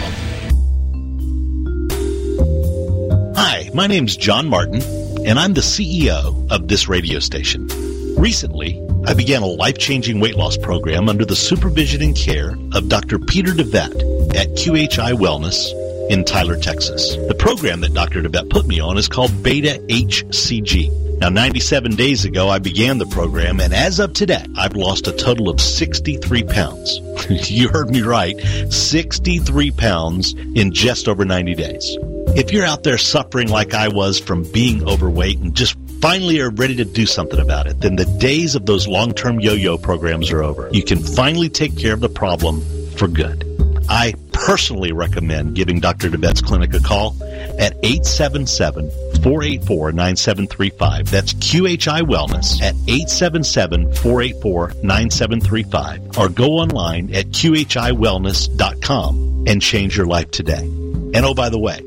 Hi, 3.37 3.71
my 3.73 3.87
name's 3.87 4.17
John 4.17 4.49
Martin, 4.49 4.83
and 5.25 5.39
I'm 5.39 5.55
the 5.55 5.61
CEO 5.61 6.51
of 6.51 6.69
this 6.69 6.89
radio 6.89 7.19
station. 7.21 7.86
Recently, 8.17 8.83
I 9.05 9.13
began 9.13 9.43
a 9.43 9.47
life-changing 9.47 10.21
weight 10.21 10.37
loss 10.37 10.57
program 10.57 11.09
under 11.09 11.27
the 11.27 11.37
supervision 11.37 12.01
and 12.01 12.17
care 12.17 12.57
of 12.73 12.89
Dr. 12.89 13.19
Peter 13.19 13.53
DeVette 13.53 14.35
at 14.35 14.49
QHI 14.49 15.13
Wellness 15.13 15.71
in 16.11 16.25
Tyler, 16.25 16.57
Texas. 16.57 17.15
The 17.15 17.35
program 17.35 17.83
that 17.83 17.93
Dr. 17.93 18.23
DeVette 18.23 18.49
put 18.49 18.67
me 18.67 18.81
on 18.81 18.97
is 18.97 19.07
called 19.07 19.43
Beta 19.43 19.79
HCG. 19.89 21.19
Now, 21.19 21.29
97 21.29 21.95
days 21.95 22.25
ago, 22.25 22.49
I 22.49 22.59
began 22.59 22.99
the 22.99 23.07
program, 23.07 23.61
and 23.61 23.75
as 23.75 24.01
of 24.01 24.15
today, 24.15 24.45
I've 24.57 24.77
lost 24.77 25.09
a 25.09 25.13
total 25.13 25.51
of 25.51 25.61
63 25.61 26.45
pounds. 26.45 27.01
you 27.51 27.69
heard 27.69 27.91
me 27.91 28.01
right, 28.01 28.39
63 28.71 29.71
pounds 29.73 30.33
in 30.33 30.73
just 30.73 31.07
over 31.07 31.25
90 31.25 31.55
days. 31.55 31.97
If 32.37 32.53
you're 32.53 32.67
out 32.67 32.83
there 32.83 32.99
suffering 32.99 33.49
like 33.49 33.73
I 33.73 33.89
was 33.89 34.19
from 34.19 34.43
being 34.53 34.87
overweight 34.89 35.39
and 35.39 35.55
just 35.55 35.77
finally 36.01 36.41
are 36.41 36.51
ready 36.51 36.77
to 36.77 36.85
do 36.85 37.07
something 37.07 37.41
about 37.41 37.67
it, 37.67 37.81
then 37.81 37.97
the 37.97 38.05
days 38.05 38.55
of 38.55 38.67
those 38.67 38.87
long-term 38.87 39.41
yo-yo 39.41 39.79
programs 39.79 40.31
are 40.31 40.43
over. 40.43 40.69
You 40.73 40.85
can 40.85 40.99
finally 40.99 41.49
take 41.49 41.77
care 41.77 41.93
of 41.93 42.01
the 42.01 42.09
problem 42.09 42.63
for 42.97 43.09
good. 43.09 43.43
I 43.89 44.15
personally 44.33 44.93
recommend 44.93 45.55
giving 45.55 45.81
Dr. 45.81 46.11
DeVette's 46.11 46.43
clinic 46.43 46.75
a 46.75 46.81
call 46.81 47.17
at 47.59 47.75
877 47.83 48.91
484 49.23 49.93
9735. 49.93 51.11
That's 51.11 51.33
QHI 51.35 52.03
Wellness 52.03 52.61
at 52.61 52.75
877 52.89 53.95
484 53.95 54.73
9735. 54.83 56.19
Or 56.19 56.29
go 56.29 56.55
online 56.55 57.15
at 57.15 57.27
QHIWellness.com 57.27 59.45
and 59.47 59.63
change 59.63 59.97
your 59.97 60.07
life 60.07 60.33
today. 60.33 60.65
And 60.65 61.19
oh, 61.19 61.35
by 61.35 61.49
the 61.49 61.61
way, 61.61 61.81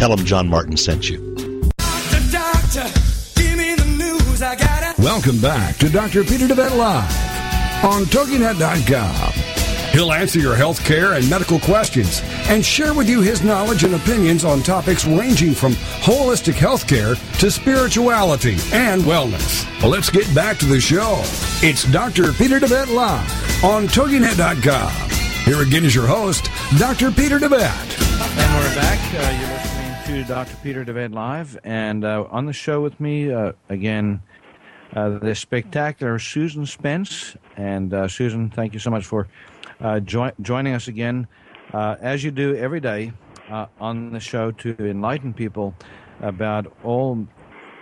Tell 0.00 0.16
them 0.16 0.24
John 0.24 0.48
Martin 0.48 0.78
sent 0.78 1.10
you. 1.10 1.29
Welcome 5.00 5.40
back 5.40 5.76
to 5.78 5.88
Dr. 5.88 6.24
Peter 6.24 6.46
DeVette 6.46 6.76
Live 6.76 7.84
on 7.84 8.02
TogiNet.com. 8.04 9.32
He'll 9.92 10.12
answer 10.12 10.38
your 10.38 10.54
health 10.54 10.84
care 10.84 11.14
and 11.14 11.28
medical 11.30 11.58
questions 11.58 12.20
and 12.50 12.62
share 12.62 12.92
with 12.92 13.08
you 13.08 13.22
his 13.22 13.42
knowledge 13.42 13.82
and 13.82 13.94
opinions 13.94 14.44
on 14.44 14.62
topics 14.62 15.06
ranging 15.06 15.54
from 15.54 15.72
holistic 15.72 16.52
health 16.52 16.86
care 16.86 17.14
to 17.14 17.50
spirituality 17.50 18.56
and 18.74 19.00
wellness. 19.02 19.64
Well, 19.80 19.90
let's 19.90 20.10
get 20.10 20.32
back 20.34 20.58
to 20.58 20.66
the 20.66 20.78
show. 20.78 21.22
It's 21.62 21.90
Dr. 21.90 22.34
Peter 22.34 22.60
DeVette 22.60 22.94
Live 22.94 23.64
on 23.64 23.86
TogiNet.com. 23.86 25.10
Here 25.46 25.62
again 25.62 25.86
is 25.86 25.94
your 25.94 26.06
host, 26.08 26.50
Dr. 26.78 27.10
Peter 27.10 27.38
DeVette. 27.38 28.00
And 28.38 28.54
we're 28.54 28.74
back. 28.74 28.98
Uh, 29.14 29.40
you're 29.40 29.48
listening 29.48 30.24
to 30.24 30.28
Dr. 30.28 30.56
Peter 30.62 30.84
DeVette 30.84 31.14
Live. 31.14 31.58
And 31.64 32.04
uh, 32.04 32.26
on 32.30 32.44
the 32.44 32.52
show 32.52 32.82
with 32.82 33.00
me, 33.00 33.32
uh, 33.32 33.52
again, 33.70 34.20
uh, 34.94 35.18
the 35.18 35.34
spectacular 35.34 36.18
Susan 36.18 36.66
Spence. 36.66 37.36
And 37.56 37.92
uh, 37.92 38.08
Susan, 38.08 38.50
thank 38.50 38.72
you 38.72 38.78
so 38.80 38.90
much 38.90 39.06
for 39.06 39.28
uh, 39.80 40.00
joi- 40.00 40.32
joining 40.40 40.74
us 40.74 40.88
again, 40.88 41.26
uh, 41.72 41.96
as 42.00 42.24
you 42.24 42.30
do 42.30 42.54
every 42.56 42.80
day 42.80 43.12
uh, 43.48 43.66
on 43.80 44.12
the 44.12 44.20
show 44.20 44.50
to 44.52 44.76
enlighten 44.78 45.32
people 45.32 45.74
about 46.20 46.72
all 46.84 47.26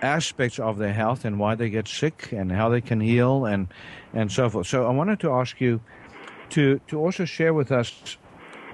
aspects 0.02 0.58
of 0.58 0.78
their 0.78 0.92
health 0.92 1.24
and 1.24 1.38
why 1.38 1.54
they 1.54 1.70
get 1.70 1.88
sick 1.88 2.32
and 2.32 2.52
how 2.52 2.68
they 2.68 2.80
can 2.80 3.00
heal 3.00 3.46
and, 3.46 3.66
and 4.12 4.30
so 4.30 4.48
forth. 4.48 4.66
So 4.66 4.86
I 4.86 4.90
wanted 4.90 5.18
to 5.20 5.32
ask 5.32 5.60
you 5.60 5.80
to, 6.50 6.80
to 6.86 6.98
also 6.98 7.24
share 7.24 7.52
with 7.52 7.72
us 7.72 8.16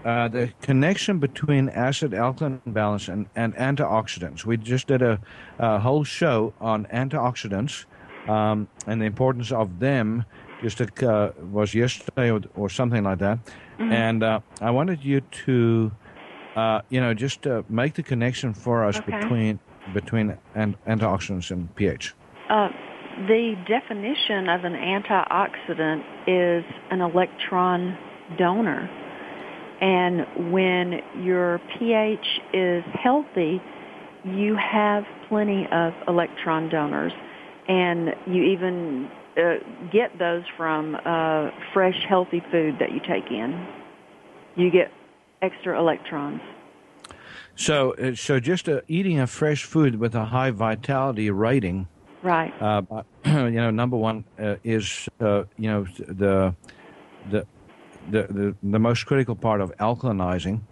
uh, 0.04 0.28
the 0.28 0.52
connection 0.60 1.18
between 1.18 1.70
acid 1.70 2.12
alkaline 2.12 2.60
balance 2.66 3.08
and, 3.08 3.26
and 3.34 3.54
antioxidants. 3.56 4.44
We 4.44 4.58
just 4.58 4.86
did 4.86 5.00
a, 5.00 5.18
a 5.58 5.78
whole 5.78 6.04
show 6.04 6.52
on 6.60 6.84
antioxidants 6.86 7.86
um, 8.28 8.68
and 8.86 9.00
the 9.00 9.06
importance 9.06 9.52
of 9.52 9.78
them. 9.78 10.24
Just 10.62 10.80
uh, 11.02 11.32
was 11.42 11.74
yesterday 11.74 12.30
or, 12.30 12.40
or, 12.54 12.70
something 12.70 13.04
like 13.04 13.18
that, 13.18 13.38
and 13.78 14.22
uh, 14.22 14.40
I 14.62 14.70
wanted 14.70 15.04
you 15.04 15.20
to, 15.20 15.92
uh, 16.56 16.80
you 16.88 17.02
know, 17.02 17.12
just 17.12 17.46
uh, 17.46 17.64
make 17.68 17.94
the 17.94 18.02
connection 18.02 18.54
for 18.54 18.84
us 18.84 18.96
Okay. 18.96 19.18
between 19.18 19.60
between 19.92 20.38
an, 20.54 20.74
antioxidants 20.86 21.50
and 21.50 21.74
pH. 21.76 22.14
Uh, 22.48 22.68
the 23.28 23.54
definition 23.68 24.48
of 24.48 24.64
an 24.64 24.72
antioxidant 24.72 26.02
is 26.26 26.64
an 26.90 27.00
electron 27.00 27.96
donor. 28.38 28.88
And 29.80 30.52
when 30.52 31.00
your 31.22 31.60
pH 31.78 32.26
is 32.52 32.82
healthy, 33.02 33.60
you 34.24 34.56
have 34.56 35.04
plenty 35.28 35.66
of 35.70 35.92
electron 36.08 36.68
donors. 36.68 37.12
And 37.68 38.14
you 38.26 38.42
even 38.42 39.10
uh, 39.36 39.54
get 39.90 40.18
those 40.18 40.44
from 40.56 40.96
uh, 41.04 41.50
fresh, 41.72 42.04
healthy 42.08 42.42
food 42.50 42.78
that 42.78 42.92
you 42.92 43.00
take 43.00 43.30
in. 43.30 43.66
You 44.56 44.70
get 44.70 44.92
extra 45.42 45.78
electrons. 45.78 46.40
So, 47.56 47.94
uh, 47.94 48.14
so 48.14 48.40
just 48.40 48.68
uh, 48.68 48.80
eating 48.88 49.20
a 49.20 49.26
fresh 49.26 49.64
food 49.64 49.96
with 49.96 50.14
a 50.14 50.26
high 50.26 50.50
vitality 50.50 51.30
rating 51.30 51.88
Right. 52.24 52.54
uh, 52.60 52.82
you 53.26 53.50
know, 53.50 53.70
number 53.70 53.98
one 53.98 54.24
uh, 54.40 54.56
is 54.64 55.08
uh, 55.20 55.44
you 55.58 55.68
know 55.68 55.84
the, 55.98 56.54
the 57.30 57.46
the 58.10 58.22
the 58.32 58.56
the 58.62 58.78
most 58.78 59.04
critical 59.04 59.36
part 59.36 59.60
of 59.60 59.76
alkalinizing, 59.76 60.62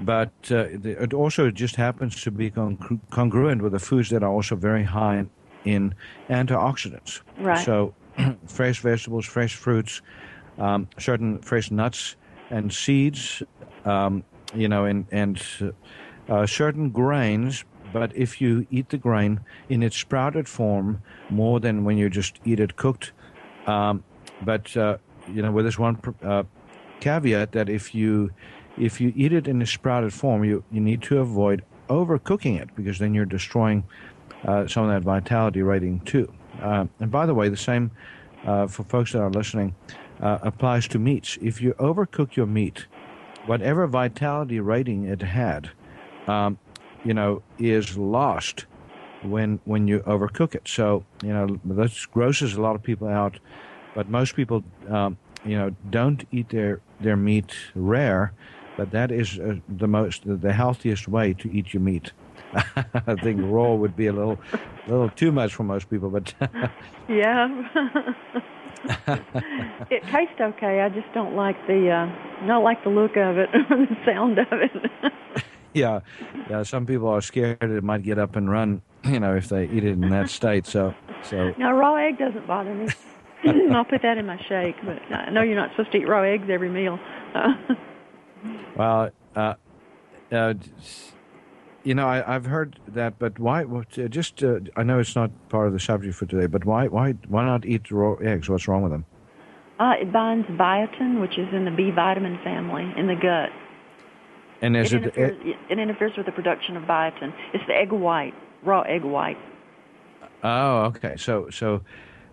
but 0.00 0.32
uh, 0.50 0.66
the, 0.74 0.96
it 1.00 1.14
also 1.14 1.52
just 1.52 1.76
happens 1.76 2.20
to 2.24 2.32
be 2.32 2.50
con- 2.50 3.00
congruent 3.10 3.62
with 3.62 3.72
the 3.72 3.78
foods 3.78 4.10
that 4.10 4.24
are 4.24 4.30
also 4.30 4.56
very 4.56 4.82
high 4.82 5.18
in, 5.18 5.30
in 5.64 5.94
antioxidants. 6.28 7.20
Right. 7.38 7.64
So, 7.64 7.94
fresh 8.46 8.80
vegetables, 8.80 9.26
fresh 9.26 9.54
fruits, 9.54 10.02
um, 10.58 10.88
certain 10.98 11.38
fresh 11.38 11.70
nuts 11.70 12.16
and 12.50 12.72
seeds, 12.72 13.42
um, 13.84 14.24
you 14.54 14.68
know, 14.68 14.84
and 14.84 15.06
and 15.12 15.42
uh, 16.28 16.46
certain 16.46 16.90
grains. 16.90 17.64
But 17.92 18.14
if 18.14 18.40
you 18.40 18.66
eat 18.70 18.90
the 18.90 18.98
grain 18.98 19.40
in 19.70 19.82
its 19.82 19.96
sprouted 19.96 20.46
form 20.46 21.00
more 21.30 21.58
than 21.58 21.84
when 21.84 21.96
you 21.96 22.10
just 22.10 22.38
eat 22.44 22.60
it 22.60 22.76
cooked, 22.76 23.12
um, 23.66 24.04
but 24.42 24.76
uh, 24.76 24.98
you 25.32 25.42
know, 25.42 25.50
with 25.50 25.64
this 25.64 25.78
one 25.78 25.98
uh, 26.22 26.42
caveat 27.00 27.52
that 27.52 27.68
if 27.68 27.94
you 27.94 28.30
if 28.76 29.00
you 29.00 29.12
eat 29.16 29.32
it 29.32 29.48
in 29.48 29.62
a 29.62 29.66
sprouted 29.66 30.12
form, 30.12 30.44
you 30.44 30.64
you 30.70 30.80
need 30.80 31.02
to 31.02 31.18
avoid 31.18 31.64
overcooking 31.88 32.60
it 32.60 32.68
because 32.76 32.98
then 32.98 33.14
you're 33.14 33.24
destroying 33.24 33.82
uh, 34.46 34.66
some 34.66 34.84
of 34.84 34.90
that 34.90 35.02
vitality 35.02 35.62
rating 35.62 36.00
too. 36.00 36.32
Uh, 36.60 36.86
and 37.00 37.10
by 37.10 37.26
the 37.26 37.34
way, 37.34 37.48
the 37.48 37.56
same 37.56 37.90
uh, 38.44 38.66
for 38.66 38.84
folks 38.84 39.12
that 39.12 39.20
are 39.20 39.30
listening 39.30 39.74
uh, 40.20 40.38
applies 40.42 40.88
to 40.88 40.98
meats. 40.98 41.38
If 41.40 41.60
you 41.60 41.74
overcook 41.74 42.36
your 42.36 42.46
meat, 42.46 42.86
whatever 43.46 43.86
vitality 43.86 44.60
rating 44.60 45.04
it 45.04 45.22
had, 45.22 45.70
um, 46.26 46.58
you 47.04 47.14
know, 47.14 47.42
is 47.58 47.96
lost 47.96 48.66
when 49.22 49.60
when 49.64 49.88
you 49.88 50.00
overcook 50.00 50.54
it. 50.54 50.68
So 50.68 51.04
you 51.22 51.32
know 51.32 51.60
this 51.64 52.06
grosses 52.06 52.54
a 52.54 52.60
lot 52.60 52.74
of 52.74 52.82
people 52.82 53.08
out, 53.08 53.38
but 53.94 54.08
most 54.08 54.36
people, 54.36 54.64
um, 54.88 55.16
you 55.44 55.56
know, 55.56 55.74
don't 55.90 56.26
eat 56.30 56.50
their 56.50 56.80
their 57.00 57.16
meat 57.16 57.54
rare. 57.74 58.32
But 58.76 58.92
that 58.92 59.10
is 59.10 59.40
uh, 59.40 59.56
the 59.68 59.88
most 59.88 60.22
the 60.24 60.52
healthiest 60.52 61.08
way 61.08 61.34
to 61.34 61.50
eat 61.52 61.74
your 61.74 61.82
meat. 61.82 62.12
I 63.06 63.14
think 63.22 63.40
raw 63.42 63.74
would 63.74 63.96
be 63.96 64.06
a 64.06 64.12
little 64.12 64.38
little 64.86 65.10
too 65.10 65.32
much 65.32 65.54
for 65.54 65.64
most 65.64 65.90
people, 65.90 66.10
but 66.10 66.32
Yeah. 67.08 67.48
it 69.90 70.02
tastes 70.04 70.40
okay. 70.40 70.80
I 70.80 70.88
just 70.88 71.12
don't 71.12 71.34
like 71.34 71.56
the 71.66 71.90
uh 71.90 72.46
don't 72.46 72.64
like 72.64 72.82
the 72.84 72.90
look 72.90 73.16
of 73.16 73.38
it, 73.38 73.48
or 73.54 73.86
the 73.86 73.96
sound 74.06 74.38
of 74.38 74.46
it. 74.52 75.12
yeah, 75.74 76.00
yeah. 76.48 76.62
Some 76.62 76.86
people 76.86 77.08
are 77.08 77.20
scared 77.20 77.62
it 77.62 77.84
might 77.84 78.02
get 78.02 78.18
up 78.18 78.36
and 78.36 78.50
run, 78.50 78.82
you 79.04 79.20
know, 79.20 79.34
if 79.34 79.48
they 79.48 79.64
eat 79.64 79.84
it 79.84 79.92
in 79.92 80.08
that 80.10 80.30
state. 80.30 80.66
So, 80.66 80.94
so 81.22 81.52
now 81.58 81.72
raw 81.72 81.96
egg 81.96 82.18
doesn't 82.18 82.46
bother 82.46 82.74
me. 82.74 82.88
I'll 83.72 83.84
put 83.84 84.02
that 84.02 84.18
in 84.18 84.26
my 84.26 84.40
shake, 84.48 84.76
but 84.84 85.00
I 85.14 85.30
know 85.30 85.42
you're 85.42 85.54
not 85.54 85.70
supposed 85.70 85.92
to 85.92 85.98
eat 85.98 86.08
raw 86.08 86.22
eggs 86.22 86.48
every 86.50 86.70
meal. 86.70 86.98
Well, 88.76 89.10
uh, 89.36 89.54
uh, 90.32 90.54
you 91.84 91.94
know, 91.94 92.06
I, 92.06 92.34
I've 92.34 92.46
heard 92.46 92.78
that, 92.88 93.18
but 93.18 93.38
why? 93.38 93.64
what, 93.64 93.98
uh, 93.98 94.08
Just, 94.08 94.42
uh, 94.42 94.60
I 94.76 94.82
know 94.82 94.98
it's 94.98 95.14
not 95.14 95.30
part 95.48 95.66
of 95.66 95.72
the 95.72 95.80
subject 95.80 96.14
for 96.16 96.26
today, 96.26 96.46
but 96.46 96.64
why, 96.64 96.88
why, 96.88 97.12
why 97.28 97.44
not 97.44 97.64
eat 97.64 97.90
raw 97.90 98.14
eggs? 98.14 98.48
What's 98.48 98.68
wrong 98.68 98.82
with 98.82 98.92
them? 98.92 99.04
uh, 99.78 99.94
it 100.00 100.12
binds 100.12 100.46
biotin, 100.48 101.20
which 101.20 101.38
is 101.38 101.48
in 101.52 101.64
the 101.64 101.70
B 101.70 101.90
vitamin 101.90 102.38
family 102.42 102.92
in 102.96 103.06
the 103.06 103.14
gut. 103.14 103.50
And 104.60 104.76
is 104.76 104.92
it, 104.92 105.04
it? 105.04 105.16
interferes, 105.16 105.56
it 105.70 105.78
interferes 105.78 106.12
with 106.16 106.26
the 106.26 106.32
production 106.32 106.76
of 106.76 106.82
biotin. 106.84 107.32
It's 107.54 107.64
the 107.68 107.74
egg 107.74 107.92
white, 107.92 108.34
raw 108.64 108.82
egg 108.82 109.04
white. 109.04 109.38
Oh, 110.42 110.82
okay. 110.86 111.16
So, 111.16 111.48
so, 111.50 111.82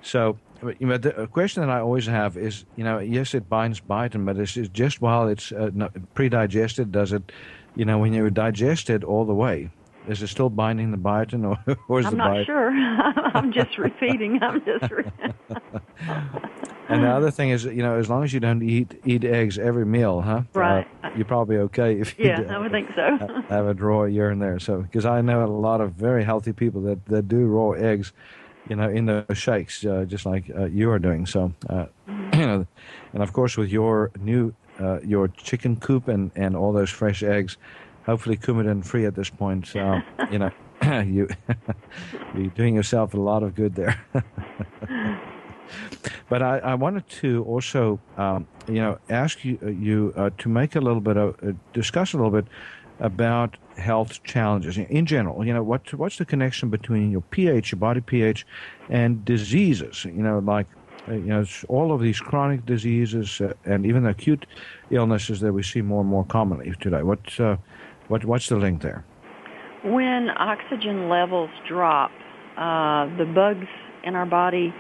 so. 0.02 0.38
You 0.80 0.88
know, 0.88 0.98
the 0.98 1.28
question 1.28 1.62
that 1.62 1.70
I 1.70 1.82
always 1.82 2.08
have 2.08 2.38
is, 2.38 2.66
you 2.78 2.84
know, 2.84 2.98
yes, 2.98 3.36
it 3.36 3.48
binds 3.50 3.82
biotin, 3.82 4.26
but 4.26 4.40
is 4.40 4.56
it 4.58 4.74
just 4.74 5.02
while 5.02 5.28
it's 5.28 5.52
uh, 5.52 5.70
pre-digested? 6.16 6.92
Does 6.94 7.12
it, 7.12 7.32
you 7.76 7.86
know, 7.86 7.98
when 8.00 8.14
you 8.14 8.30
digest 8.30 8.90
it 8.90 9.04
all 9.04 9.26
the 9.26 9.34
way, 9.34 9.70
is 10.08 10.22
it 10.22 10.28
still 10.28 10.50
binding 10.50 10.92
the 10.92 10.98
biotin, 10.98 11.44
or, 11.46 11.78
or 11.88 12.00
is 12.00 12.06
I'm 12.06 12.12
the 12.14 12.18
not 12.18 12.32
biotin? 12.32 12.46
sure. 12.46 12.70
I'm 13.36 13.52
just 13.52 13.78
repeating. 13.78 14.42
I'm 14.42 14.64
just. 14.66 14.92
Re- 14.92 15.12
And 16.88 17.04
the 17.04 17.10
other 17.10 17.32
thing 17.32 17.50
is, 17.50 17.64
you 17.66 17.82
know, 17.82 17.98
as 17.98 18.10
long 18.12 18.24
as 18.24 18.32
you 18.32 18.40
don't 18.40 18.62
eat 18.62 19.02
eat 19.06 19.24
eggs 19.24 19.58
every 19.58 19.88
meal, 19.88 20.22
huh? 20.22 20.44
Right. 20.54 20.88
Uh, 21.04 21.10
you're 21.16 21.26
probably 21.26 21.58
okay 21.58 22.00
if 22.00 22.18
you 22.20 22.26
yeah, 22.28 22.42
do- 22.42 22.48
I 22.50 22.60
would 22.60 22.70
think 22.70 22.90
so. 22.96 23.18
have 23.50 23.66
a 23.66 23.74
raw 23.74 24.04
here 24.04 24.30
and 24.30 24.40
there. 24.40 24.60
So, 24.60 24.82
because 24.82 25.04
I 25.04 25.22
know 25.22 25.44
a 25.44 25.48
lot 25.50 25.82
of 25.82 25.94
very 25.94 26.24
healthy 26.24 26.54
people 26.54 26.82
that, 26.82 27.04
that 27.08 27.28
do 27.28 27.48
raw 27.48 27.72
eggs, 27.72 28.14
you 28.70 28.76
know, 28.76 28.88
in 28.88 29.08
the 29.08 29.26
shakes, 29.34 29.84
uh, 29.84 30.06
just 30.08 30.28
like 30.28 30.44
uh, 30.56 30.66
you 30.66 30.92
are 30.92 31.00
doing. 31.00 31.26
So, 31.26 31.52
uh, 31.72 31.88
you 32.08 32.14
know, 32.46 32.68
and 33.14 33.24
of 33.24 33.34
course 33.34 33.58
with 33.58 33.70
your 33.72 34.12
new 34.20 34.54
uh, 34.80 35.00
your 35.02 35.28
chicken 35.30 35.76
coop 35.78 36.08
and, 36.08 36.32
and 36.36 36.56
all 36.56 36.74
those 36.74 36.90
fresh 36.90 37.24
eggs, 37.24 37.58
hopefully 38.06 38.38
coumadin 38.38 38.84
free 38.86 39.06
at 39.06 39.16
this 39.16 39.30
point. 39.30 39.76
Uh, 39.76 40.02
you 40.32 40.40
know, 40.40 40.52
you 41.04 41.28
you're 42.36 42.48
doing 42.48 42.76
yourself 42.76 43.14
a 43.14 43.20
lot 43.20 43.44
of 43.44 43.56
good 43.56 43.76
there. 43.76 44.00
But 46.30 46.42
I, 46.42 46.58
I 46.60 46.76
wanted 46.76 47.08
to 47.22 47.44
also, 47.44 48.00
um, 48.18 48.48
you 48.68 48.76
know, 48.76 48.98
ask 49.10 49.46
you, 49.46 49.60
uh, 49.62 49.70
you 49.70 50.14
uh, 50.16 50.32
to 50.40 50.50
make 50.50 50.76
a 50.76 50.82
little 50.82 51.02
bit 51.02 51.18
of 51.18 51.36
uh, 51.44 51.52
discuss 51.74 52.14
a 52.14 52.18
little 52.18 52.32
bit 52.32 52.46
about 53.00 53.58
health 53.78 54.24
challenges 54.24 54.78
in 54.78 55.06
general. 55.06 55.46
You 55.46 55.54
know, 55.54 55.64
what 55.64 55.94
what's 55.94 56.18
the 56.18 56.26
connection 56.26 56.70
between 56.70 57.12
your 57.12 57.22
pH, 57.22 57.72
your 57.72 57.80
body 57.80 58.02
pH, 58.02 58.46
and 58.90 59.24
diseases? 59.24 60.06
You 60.06 60.24
know, 60.24 60.40
like 60.40 60.68
you 61.08 61.20
know, 61.20 61.46
all 61.68 61.92
of 61.94 62.02
these 62.02 62.20
chronic 62.20 62.66
diseases 62.66 63.42
uh, 63.42 63.54
and 63.66 63.86
even 63.86 64.06
acute 64.06 64.46
illnesses 64.90 65.40
that 65.42 65.54
we 65.54 65.64
see 65.64 65.82
more 65.82 66.02
and 66.02 66.10
more 66.10 66.26
commonly 66.26 66.74
today. 66.80 67.04
What 67.04 67.40
uh, 67.40 67.58
what 68.08 68.26
what's 68.26 68.50
the 68.50 68.56
link 68.56 68.82
there? 68.82 69.06
when 69.86 70.30
oxygen 70.36 71.10
levels 71.10 71.52
drop, 71.68 72.12
uh, 72.58 73.06
the 73.18 73.26
bugs 73.26 73.68
in 74.04 74.16
our 74.16 74.26
body 74.26 74.74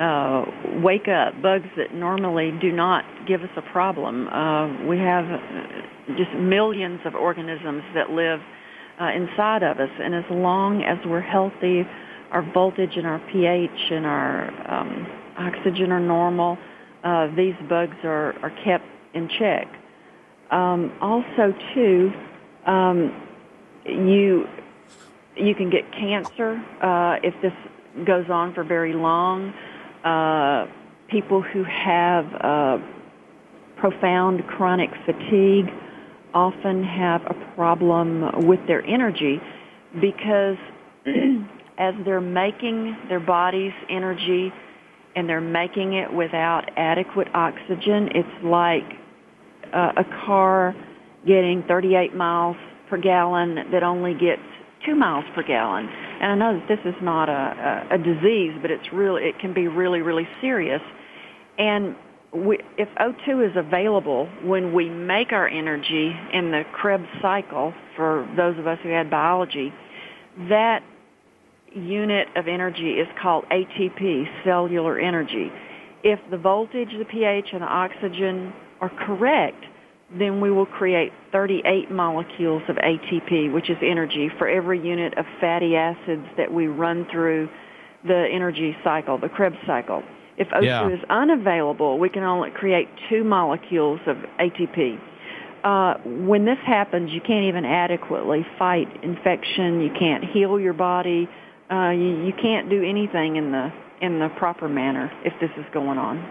uh, 0.00 0.44
wake 0.82 1.06
up. 1.08 1.40
Bugs 1.40 1.68
that 1.76 1.94
normally 1.94 2.52
do 2.60 2.72
not 2.72 3.04
give 3.26 3.42
us 3.42 3.50
a 3.56 3.62
problem. 3.62 4.28
Uh, 4.28 4.86
we 4.86 4.98
have 4.98 5.26
just 6.16 6.32
millions 6.34 7.00
of 7.04 7.14
organisms 7.14 7.82
that 7.94 8.10
live 8.10 8.40
uh, 9.00 9.10
inside 9.14 9.62
of 9.62 9.78
us, 9.78 9.90
and 10.00 10.14
as 10.14 10.24
long 10.30 10.82
as 10.82 10.98
we're 11.06 11.20
healthy, 11.20 11.86
our 12.32 12.42
voltage 12.52 12.96
and 12.96 13.06
our 13.06 13.20
pH 13.30 13.92
and 13.92 14.04
our 14.04 14.50
um, 14.70 15.06
oxygen 15.38 15.92
are 15.92 16.00
normal. 16.00 16.58
Uh, 17.04 17.28
these 17.36 17.54
bugs 17.68 17.96
are, 18.04 18.34
are 18.42 18.52
kept 18.64 18.84
in 19.14 19.28
check. 19.38 19.66
Um, 20.50 20.92
also, 21.00 21.54
too, 21.74 22.12
um, 22.66 23.22
you 23.84 24.46
you 25.36 25.54
can 25.54 25.70
get 25.70 25.90
cancer 25.92 26.60
uh, 26.82 27.16
if 27.22 27.34
this 27.42 27.52
goes 28.04 28.28
on 28.28 28.54
for 28.54 28.64
very 28.64 28.92
long. 28.92 29.52
Uh, 30.04 30.66
people 31.08 31.42
who 31.42 31.64
have 31.64 32.26
uh, 32.40 32.78
profound 33.76 34.46
chronic 34.46 34.90
fatigue 35.06 35.70
often 36.34 36.82
have 36.82 37.22
a 37.26 37.34
problem 37.54 38.46
with 38.46 38.60
their 38.66 38.84
energy 38.84 39.40
because 40.00 40.56
as 41.78 41.94
they're 42.04 42.20
making 42.20 42.96
their 43.08 43.20
body's 43.20 43.72
energy 43.88 44.52
and 45.16 45.28
they're 45.28 45.40
making 45.40 45.94
it 45.94 46.12
without 46.12 46.70
adequate 46.76 47.28
oxygen, 47.34 48.08
it's 48.14 48.44
like 48.44 48.84
uh, 49.74 49.92
a 49.96 50.04
car 50.26 50.74
getting 51.26 51.62
38 51.66 52.14
miles 52.14 52.56
per 52.88 52.96
gallon 52.96 53.70
that 53.72 53.82
only 53.82 54.14
gets 54.14 54.42
two 54.86 54.94
miles 54.94 55.24
per 55.34 55.42
gallon. 55.42 55.88
And 56.20 56.32
I 56.32 56.34
know 56.34 56.58
that 56.58 56.68
this 56.68 56.78
is 56.84 56.94
not 57.02 57.28
a, 57.28 57.86
a, 57.90 57.94
a 57.94 57.98
disease, 57.98 58.52
but 58.62 58.70
it's 58.70 58.92
really 58.92 59.24
it 59.24 59.38
can 59.38 59.52
be 59.52 59.68
really 59.68 60.00
really 60.00 60.28
serious. 60.40 60.82
And 61.58 61.96
we, 62.32 62.58
if 62.76 62.88
O2 63.00 63.50
is 63.50 63.56
available 63.56 64.28
when 64.44 64.72
we 64.72 64.88
make 64.88 65.32
our 65.32 65.48
energy 65.48 66.14
in 66.32 66.50
the 66.50 66.62
Krebs 66.72 67.08
cycle, 67.22 67.72
for 67.96 68.28
those 68.36 68.58
of 68.58 68.66
us 68.66 68.78
who 68.82 68.90
had 68.90 69.10
biology, 69.10 69.72
that 70.48 70.82
unit 71.74 72.28
of 72.36 72.48
energy 72.48 72.92
is 72.92 73.08
called 73.20 73.44
ATP, 73.50 74.24
cellular 74.44 74.98
energy. 74.98 75.50
If 76.02 76.18
the 76.30 76.38
voltage, 76.38 76.90
the 76.96 77.04
pH, 77.04 77.48
and 77.52 77.62
the 77.62 77.66
oxygen 77.66 78.52
are 78.80 78.90
correct, 79.06 79.64
then 80.16 80.40
we 80.40 80.50
will 80.50 80.66
create 80.66 81.12
38 81.32 81.90
molecules 81.90 82.62
of 82.68 82.76
ATP, 82.76 83.52
which 83.52 83.68
is 83.68 83.76
energy, 83.82 84.30
for 84.38 84.48
every 84.48 84.80
unit 84.80 85.16
of 85.18 85.26
fatty 85.40 85.76
acids 85.76 86.24
that 86.36 86.52
we 86.52 86.66
run 86.66 87.06
through 87.10 87.48
the 88.06 88.26
energy 88.32 88.76
cycle, 88.82 89.18
the 89.18 89.28
Krebs 89.28 89.56
cycle. 89.66 90.02
If 90.38 90.48
O2 90.50 90.64
Yeah. 90.64 90.88
is 90.88 91.00
unavailable, 91.10 91.98
we 91.98 92.08
can 92.08 92.22
only 92.22 92.50
create 92.50 92.88
two 93.08 93.24
molecules 93.24 94.00
of 94.06 94.16
ATP. 94.38 94.98
Uh, 95.64 95.94
when 96.04 96.44
this 96.44 96.58
happens, 96.60 97.10
you 97.10 97.20
can't 97.20 97.44
even 97.44 97.64
adequately 97.64 98.46
fight 98.56 98.88
infection. 99.02 99.80
You 99.80 99.90
can't 99.90 100.24
heal 100.24 100.60
your 100.60 100.72
body. 100.72 101.28
Uh, 101.70 101.90
you, 101.90 102.24
you 102.24 102.32
can't 102.32 102.70
do 102.70 102.82
anything 102.82 103.36
in 103.36 103.52
the 103.52 103.72
in 104.00 104.20
the 104.20 104.28
proper 104.38 104.68
manner 104.68 105.10
if 105.24 105.32
this 105.40 105.50
is 105.58 105.64
going 105.72 105.98
on. 105.98 106.24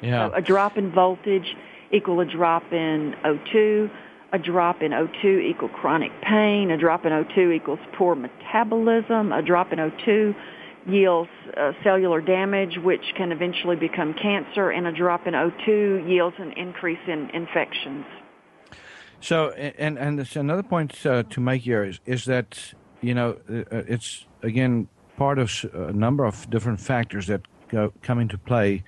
Yeah. 0.00 0.28
So 0.28 0.34
a 0.34 0.40
drop 0.40 0.78
in 0.78 0.92
voltage 0.92 1.56
equal 1.90 2.20
a 2.20 2.24
drop 2.24 2.72
in 2.72 3.14
O2. 3.24 3.90
A 4.32 4.38
drop 4.38 4.80
in 4.80 4.92
O2 4.92 5.42
equal 5.42 5.68
chronic 5.68 6.12
pain. 6.22 6.70
A 6.70 6.78
drop 6.78 7.04
in 7.04 7.12
O2 7.12 7.54
equals 7.54 7.80
poor 7.94 8.14
metabolism. 8.14 9.32
A 9.32 9.42
drop 9.42 9.72
in 9.72 9.80
O2 9.80 10.34
yields 10.86 11.30
uh, 11.56 11.72
cellular 11.82 12.20
damage, 12.20 12.78
which 12.78 13.02
can 13.16 13.32
eventually 13.32 13.76
become 13.76 14.14
cancer. 14.14 14.70
And 14.70 14.86
a 14.86 14.92
drop 14.92 15.26
in 15.26 15.34
O2 15.34 16.08
yields 16.08 16.36
an 16.38 16.52
increase 16.52 17.00
in 17.08 17.28
infections. 17.30 18.06
So, 19.20 19.50
and 19.50 19.98
and 19.98 20.36
another 20.36 20.62
point 20.62 21.04
uh, 21.04 21.24
to 21.24 21.40
make 21.40 21.62
here 21.62 21.84
is, 21.84 22.00
is 22.06 22.24
that 22.24 22.72
you 23.02 23.14
know 23.14 23.36
uh, 23.50 23.82
it's 23.86 24.24
again 24.42 24.88
part 25.16 25.38
of 25.38 25.66
a 25.74 25.92
number 25.92 26.24
of 26.24 26.48
different 26.48 26.80
factors 26.80 27.26
that 27.26 27.42
go, 27.68 27.92
come 28.02 28.18
into 28.18 28.38
play 28.38 28.82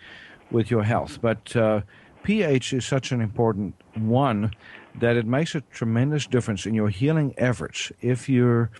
with 0.51 0.71
your 0.71 0.83
health, 0.83 1.19
but 1.21 1.55
uh, 1.57 1.81
pH 2.23 2.73
is 2.73 2.85
such 2.85 3.13
an 3.13 3.21
important 3.21 3.75
one 3.95 4.53
that 4.95 5.17
it 5.17 5.27
makes 5.27 5.55
a 5.55 5.61
tremendous 5.61 6.27
difference 6.27 6.67
in 6.67 6.75
your 6.75 6.89
healing 6.89 7.35
efforts 7.37 7.91
if 8.01 8.29
you're 8.29 8.71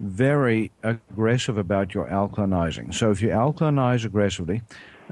very 0.00 0.70
aggressive 0.82 1.56
about 1.56 1.94
your 1.94 2.06
alkalinizing. 2.06 2.92
So, 2.94 3.10
if 3.10 3.22
you 3.22 3.28
alkalinize 3.28 4.04
aggressively, 4.04 4.62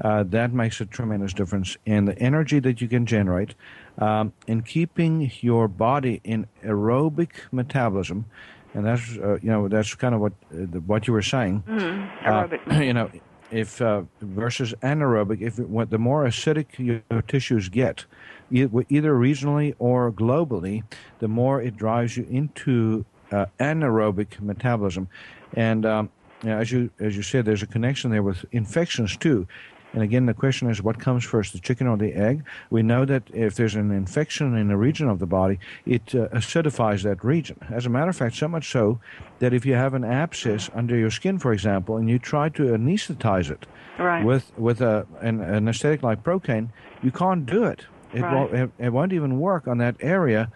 uh, 0.03 0.23
that 0.23 0.53
makes 0.53 0.81
a 0.81 0.85
tremendous 0.85 1.33
difference 1.33 1.77
in 1.85 2.05
the 2.05 2.17
energy 2.19 2.59
that 2.59 2.81
you 2.81 2.87
can 2.87 3.05
generate, 3.05 3.55
um, 3.97 4.33
in 4.47 4.61
keeping 4.61 5.31
your 5.41 5.67
body 5.67 6.21
in 6.23 6.47
aerobic 6.63 7.31
metabolism, 7.51 8.25
and 8.73 8.85
that's 8.85 9.17
uh, 9.17 9.37
you 9.41 9.49
know 9.49 9.67
that's 9.67 9.95
kind 9.95 10.15
of 10.15 10.21
what 10.21 10.33
uh, 10.53 10.65
the, 10.71 10.79
what 10.81 11.07
you 11.07 11.13
were 11.13 11.21
saying. 11.21 11.63
Aerobic. 11.67 12.71
Uh, 12.71 12.79
you 12.81 12.93
know, 12.93 13.09
if 13.51 13.81
uh, 13.81 14.03
versus 14.21 14.73
anaerobic, 14.81 15.41
if 15.41 15.59
it, 15.59 15.69
what, 15.69 15.89
the 15.89 15.97
more 15.97 16.23
acidic 16.25 16.67
your, 16.77 17.21
tissues 17.23 17.69
get, 17.69 18.05
either 18.51 19.13
regionally 19.13 19.75
or 19.79 20.11
globally, 20.11 20.83
the 21.19 21.27
more 21.27 21.61
it 21.61 21.75
drives 21.77 22.15
you 22.17 22.25
into 22.29 23.05
uh, 23.31 23.45
anaerobic 23.59 24.39
metabolism, 24.39 25.07
and 25.53 25.85
um, 25.85 26.09
you 26.43 26.49
know, 26.49 26.57
as 26.57 26.71
you 26.71 26.89
as 26.99 27.15
you 27.15 27.23
said, 27.23 27.45
there's 27.45 27.63
a 27.63 27.67
connection 27.67 28.11
there 28.11 28.23
with 28.23 28.45
infections 28.51 29.17
too. 29.17 29.47
And 29.93 30.03
again, 30.03 30.25
the 30.25 30.33
question 30.33 30.69
is, 30.69 30.81
what 30.81 30.99
comes 30.99 31.25
first, 31.25 31.51
the 31.53 31.59
chicken 31.59 31.87
or 31.87 31.97
the 31.97 32.13
egg? 32.13 32.45
We 32.69 32.81
know 32.81 33.03
that 33.05 33.23
if 33.33 33.55
there's 33.55 33.75
an 33.75 33.91
infection 33.91 34.55
in 34.55 34.71
a 34.71 34.77
region 34.77 35.09
of 35.09 35.19
the 35.19 35.25
body, 35.25 35.59
it 35.85 36.15
uh, 36.15 36.29
acidifies 36.29 37.03
that 37.03 37.23
region. 37.23 37.57
As 37.69 37.85
a 37.85 37.89
matter 37.89 38.09
of 38.09 38.15
fact, 38.15 38.35
so 38.35 38.47
much 38.47 38.71
so 38.71 39.01
that 39.39 39.53
if 39.53 39.65
you 39.65 39.73
have 39.73 39.93
an 39.93 40.03
abscess 40.05 40.69
under 40.73 40.95
your 40.95 41.11
skin, 41.11 41.39
for 41.39 41.51
example, 41.51 41.97
and 41.97 42.09
you 42.09 42.19
try 42.19 42.47
to 42.49 42.63
anesthetize 42.63 43.49
it 43.51 43.65
Right. 43.99 44.25
with 44.25 44.51
with 44.57 44.81
a, 44.81 45.05
an 45.21 45.41
anesthetic 45.41 46.03
like 46.03 46.23
procaine, 46.23 46.69
you 47.01 47.11
can't 47.11 47.45
do 47.45 47.65
it. 47.65 47.85
It, 48.13 48.21
Right. 48.21 48.33
won't, 48.33 48.53
it, 48.53 48.71
it 48.77 48.89
won't 48.93 49.13
even 49.13 49.39
work 49.39 49.67
on 49.67 49.77
that 49.79 49.95
area 49.99 50.51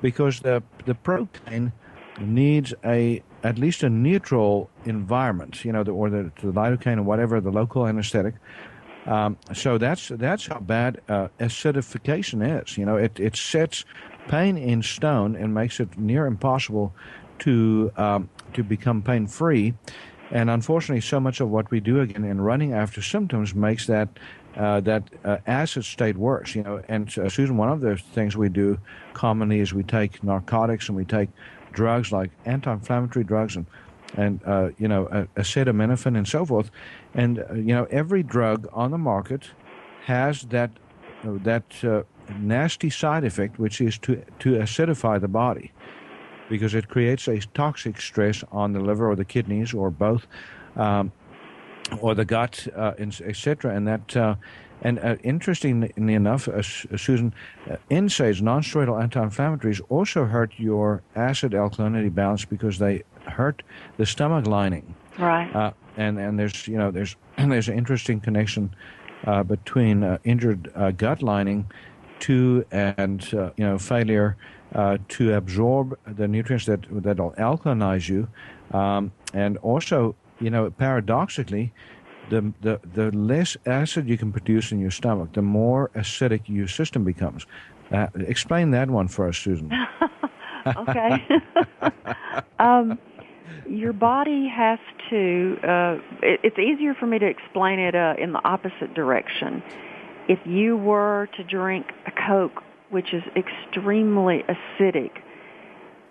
because 0.00 0.40
the 0.40 0.62
the 0.84 0.94
procaine 0.94 1.72
needs 2.18 2.74
a 2.84 3.22
at 3.42 3.58
least 3.58 3.82
a 3.82 3.88
neutral 3.88 4.70
environment, 4.84 5.64
you 5.64 5.72
know, 5.72 5.82
the, 5.82 5.92
or 5.92 6.10
the, 6.10 6.30
the 6.42 6.52
lidocaine 6.52 6.98
or 6.98 7.02
whatever 7.02 7.40
the 7.40 7.50
local 7.50 7.86
anesthetic. 7.86 8.34
Um, 9.06 9.38
so 9.54 9.78
that's 9.78 10.08
that's 10.08 10.46
how 10.46 10.60
bad 10.60 11.00
uh, 11.08 11.28
acidification 11.38 12.62
is. 12.62 12.76
You 12.76 12.84
know, 12.84 12.96
it 12.96 13.18
it 13.18 13.36
sets 13.36 13.84
pain 14.28 14.58
in 14.58 14.82
stone 14.82 15.36
and 15.36 15.54
makes 15.54 15.80
it 15.80 15.98
near 15.98 16.26
impossible 16.26 16.94
to 17.40 17.92
um, 17.96 18.28
to 18.54 18.62
become 18.62 19.02
pain 19.02 19.26
free. 19.26 19.74
And 20.30 20.48
unfortunately, 20.48 21.00
so 21.00 21.18
much 21.18 21.40
of 21.40 21.50
what 21.50 21.70
we 21.70 21.80
do 21.80 22.00
again 22.00 22.24
in 22.24 22.40
running 22.40 22.72
after 22.72 23.02
symptoms 23.02 23.54
makes 23.54 23.86
that 23.86 24.08
uh, 24.56 24.80
that 24.80 25.04
uh, 25.24 25.38
acid 25.46 25.84
state 25.84 26.16
worse. 26.16 26.54
You 26.54 26.62
know, 26.62 26.82
and 26.88 27.08
uh, 27.18 27.28
Susan, 27.28 27.56
one 27.56 27.70
of 27.70 27.80
the 27.80 27.96
things 27.96 28.36
we 28.36 28.48
do 28.48 28.78
commonly 29.12 29.60
is 29.60 29.74
we 29.74 29.82
take 29.82 30.22
narcotics 30.22 30.88
and 30.88 30.96
we 30.96 31.04
take 31.04 31.30
drugs 31.72 32.12
like 32.12 32.30
anti-inflammatory 32.44 33.24
drugs 33.24 33.56
and 33.56 33.66
and 34.16 34.40
uh, 34.44 34.70
you 34.78 34.88
know 34.88 35.06
acetaminophen 35.36 36.16
and 36.16 36.26
so 36.26 36.44
forth. 36.44 36.70
And 37.14 37.38
uh, 37.38 37.54
you 37.54 37.74
know, 37.74 37.86
every 37.90 38.22
drug 38.22 38.68
on 38.72 38.90
the 38.90 38.98
market 38.98 39.50
has 40.04 40.42
that 40.44 40.70
uh, 41.24 41.32
that 41.42 41.84
uh, 41.84 42.02
nasty 42.38 42.90
side 42.90 43.24
effect, 43.24 43.58
which 43.58 43.80
is 43.80 43.98
to 43.98 44.22
to 44.40 44.54
acidify 44.54 45.20
the 45.20 45.28
body 45.28 45.72
because 46.50 46.74
it 46.74 46.88
creates 46.88 47.28
a 47.28 47.38
toxic 47.54 47.98
stress 48.00 48.44
on 48.52 48.72
the 48.72 48.80
liver 48.80 49.08
or 49.08 49.16
the 49.16 49.24
kidneys 49.24 49.72
or 49.72 49.88
both, 49.88 50.26
um, 50.76 51.12
or 52.00 52.14
the 52.14 52.24
gut, 52.24 52.66
uh, 52.76 52.92
etc. 52.98 53.74
And 53.74 53.86
that, 53.86 54.16
uh, 54.16 54.34
and 54.82 54.98
uh, 54.98 55.16
interestingly 55.22 56.14
enough, 56.14 56.48
Susan, 56.96 57.32
uh, 57.70 57.76
NSAIDs, 57.90 58.42
non-steroidal 58.42 59.00
anti-inflammatories, 59.00 59.80
also 59.88 60.24
hurt 60.24 60.52
your 60.56 61.02
acid 61.14 61.52
alkalinity 61.52 62.12
balance 62.12 62.44
because 62.44 62.78
they 62.78 63.04
hurt 63.26 63.62
the 63.96 64.06
stomach 64.06 64.46
lining. 64.46 64.94
Right. 65.18 65.54
Uh, 65.54 65.72
and 65.96 66.18
and 66.18 66.38
there's 66.38 66.66
you 66.66 66.78
know 66.78 66.90
there's 66.90 67.16
there's 67.38 67.68
an 67.68 67.76
interesting 67.76 68.20
connection 68.20 68.74
uh, 69.26 69.42
between 69.42 70.02
uh, 70.02 70.18
injured 70.24 70.70
uh, 70.74 70.90
gut 70.92 71.22
lining 71.22 71.70
to 72.20 72.64
and 72.70 73.32
uh, 73.34 73.50
you 73.56 73.64
know 73.64 73.78
failure 73.78 74.36
uh, 74.74 74.98
to 75.08 75.34
absorb 75.34 75.98
the 76.06 76.28
nutrients 76.28 76.66
that 76.66 76.80
that'll 76.90 77.32
alkalinize 77.32 78.08
you, 78.08 78.28
um, 78.76 79.12
and 79.34 79.56
also 79.58 80.14
you 80.40 80.50
know 80.50 80.70
paradoxically. 80.70 81.72
The, 82.28 82.52
the, 82.60 82.78
the 82.94 83.10
less 83.10 83.56
acid 83.66 84.08
you 84.08 84.16
can 84.16 84.30
produce 84.30 84.70
in 84.70 84.78
your 84.78 84.92
stomach, 84.92 85.32
the 85.32 85.42
more 85.42 85.90
acidic 85.96 86.42
your 86.46 86.68
system 86.68 87.02
becomes. 87.02 87.44
Explain 88.14 88.70
that 88.70 88.88
one 88.88 89.08
for 89.08 89.26
us, 89.26 89.36
Susan. 89.36 89.72
okay. 90.76 91.26
um, 92.60 92.98
your 93.68 93.92
body 93.92 94.48
has 94.48 94.78
to. 95.10 95.56
Uh, 95.62 95.94
it, 96.22 96.40
it's 96.42 96.58
easier 96.58 96.94
for 96.94 97.06
me 97.06 97.18
to 97.18 97.26
explain 97.26 97.78
it 97.78 97.94
uh, 97.94 98.14
in 98.18 98.32
the 98.32 98.40
opposite 98.44 98.94
direction. 98.94 99.62
If 100.28 100.38
you 100.46 100.76
were 100.76 101.28
to 101.36 101.44
drink 101.44 101.86
a 102.06 102.12
Coke, 102.28 102.62
which 102.90 103.12
is 103.12 103.22
extremely 103.36 104.44
acidic, 104.48 105.10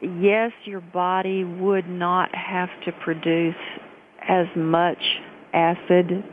yes, 0.01 0.51
your 0.65 0.81
body 0.81 1.43
would 1.43 1.87
not 1.87 2.33
have 2.35 2.69
to 2.85 2.91
produce 2.91 3.55
as 4.27 4.47
much 4.55 5.01
acid 5.53 6.23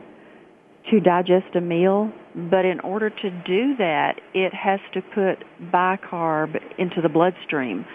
to 0.91 0.99
digest 0.99 1.55
a 1.55 1.61
meal, 1.61 2.11
but 2.49 2.65
in 2.65 2.79
order 2.81 3.09
to 3.09 3.29
do 3.45 3.75
that, 3.77 4.19
it 4.33 4.53
has 4.53 4.79
to 4.93 5.01
put 5.01 5.43
bicarb 5.71 6.57
into 6.77 7.01
the 7.01 7.09
bloodstream. 7.09 7.85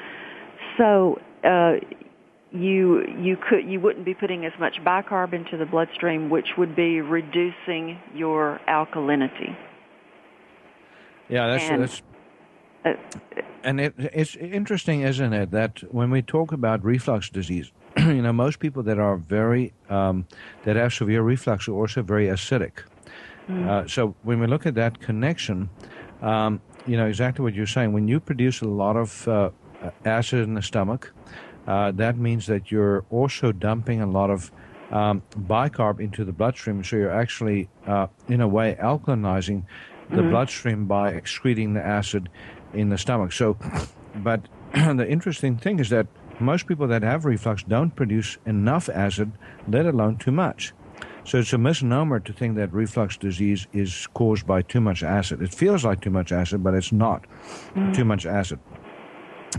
So 0.76 1.18
uh, 1.44 1.74
you 2.52 3.04
you 3.18 3.36
could 3.36 3.64
you 3.64 3.80
wouldn't 3.80 4.04
be 4.04 4.14
putting 4.14 4.44
as 4.44 4.52
much 4.58 4.76
bicarb 4.84 5.32
into 5.32 5.56
the 5.56 5.66
bloodstream, 5.66 6.28
which 6.28 6.56
would 6.58 6.76
be 6.76 7.00
reducing 7.00 7.98
your 8.14 8.60
alkalinity. 8.68 9.56
Yeah, 11.28 11.46
that's 11.48 11.70
And- 11.70 11.82
that's 11.82 12.02
Uh, 12.84 12.94
and 13.62 13.80
it, 13.80 13.94
it's 13.96 14.34
interesting, 14.34 15.02
isn't 15.02 15.32
it, 15.32 15.52
that 15.52 15.84
when 15.92 16.10
we 16.10 16.20
talk 16.20 16.50
about 16.50 16.84
reflux 16.84 17.30
disease, 17.30 17.70
you 17.96 18.20
know, 18.20 18.32
most 18.32 18.58
people 18.58 18.82
that 18.82 18.98
are 18.98 19.16
very 19.16 19.72
um, 19.88 20.26
that 20.64 20.74
have 20.74 20.92
severe 20.92 21.22
reflux 21.22 21.68
are 21.68 21.74
also 21.74 22.02
very 22.02 22.26
acidic. 22.26 22.82
Uh, 23.48 23.86
so 23.86 24.14
when 24.22 24.40
we 24.40 24.46
look 24.46 24.66
at 24.66 24.74
that 24.74 25.00
connection, 25.00 25.68
um, 26.22 26.60
you 26.86 26.96
know 26.96 27.06
exactly 27.06 27.42
what 27.42 27.54
you're 27.54 27.66
saying. 27.66 27.92
When 27.92 28.08
you 28.08 28.18
produce 28.18 28.62
a 28.62 28.68
lot 28.68 28.96
of 28.96 29.28
uh, 29.28 29.50
acid 30.04 30.40
in 30.40 30.54
the 30.54 30.62
stomach, 30.62 31.12
uh, 31.66 31.92
that 31.92 32.16
means 32.16 32.46
that 32.46 32.70
you're 32.70 33.04
also 33.10 33.52
dumping 33.52 34.00
a 34.00 34.06
lot 34.06 34.30
of 34.30 34.50
um, 34.90 35.22
bicarb 35.36 36.00
into 36.00 36.24
the 36.24 36.32
bloodstream. 36.32 36.84
So 36.84 36.96
you're 36.96 37.10
actually, 37.10 37.68
uh, 37.86 38.08
in 38.28 38.40
a 38.40 38.48
way, 38.48 38.76
alkalinizing 38.80 39.64
the 40.10 40.22
bloodstream 40.22 40.86
by 40.86 41.10
excreting 41.12 41.72
the 41.72 41.84
acid 41.84 42.28
in 42.74 42.90
the 42.90 42.98
stomach. 42.98 43.32
So, 43.32 43.56
but 44.16 44.42
the 44.72 45.08
interesting 45.08 45.56
thing 45.56 45.78
is 45.78 45.88
that 45.88 46.06
most 46.38 46.66
people 46.66 46.86
that 46.88 47.02
have 47.02 47.24
reflux 47.24 47.62
don't 47.62 47.94
produce 47.94 48.36
enough 48.44 48.88
acid, 48.88 49.32
let 49.68 49.86
alone 49.86 50.16
too 50.18 50.32
much. 50.32 50.72
So 51.24 51.38
it's 51.38 51.52
a 51.52 51.58
misnomer 51.58 52.18
to 52.20 52.32
think 52.32 52.56
that 52.56 52.72
reflux 52.72 53.16
disease 53.16 53.66
is 53.72 54.08
caused 54.12 54.46
by 54.46 54.62
too 54.62 54.80
much 54.80 55.02
acid. 55.02 55.40
It 55.40 55.54
feels 55.54 55.84
like 55.84 56.00
too 56.00 56.10
much 56.10 56.32
acid, 56.32 56.64
but 56.64 56.74
it's 56.74 56.92
not 56.92 57.24
too 57.94 58.04
much 58.04 58.26
acid. 58.26 58.58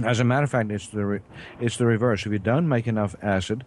As 0.02 0.20
a 0.20 0.24
matter 0.24 0.44
of 0.44 0.50
fact, 0.50 0.72
it's 0.72 0.88
the 0.88 1.06
re- 1.06 1.20
it's 1.60 1.78
the 1.78 1.86
reverse. 1.86 2.26
If 2.26 2.32
you 2.32 2.40
don't 2.40 2.68
make 2.68 2.88
enough 2.88 3.16
acid, 3.22 3.64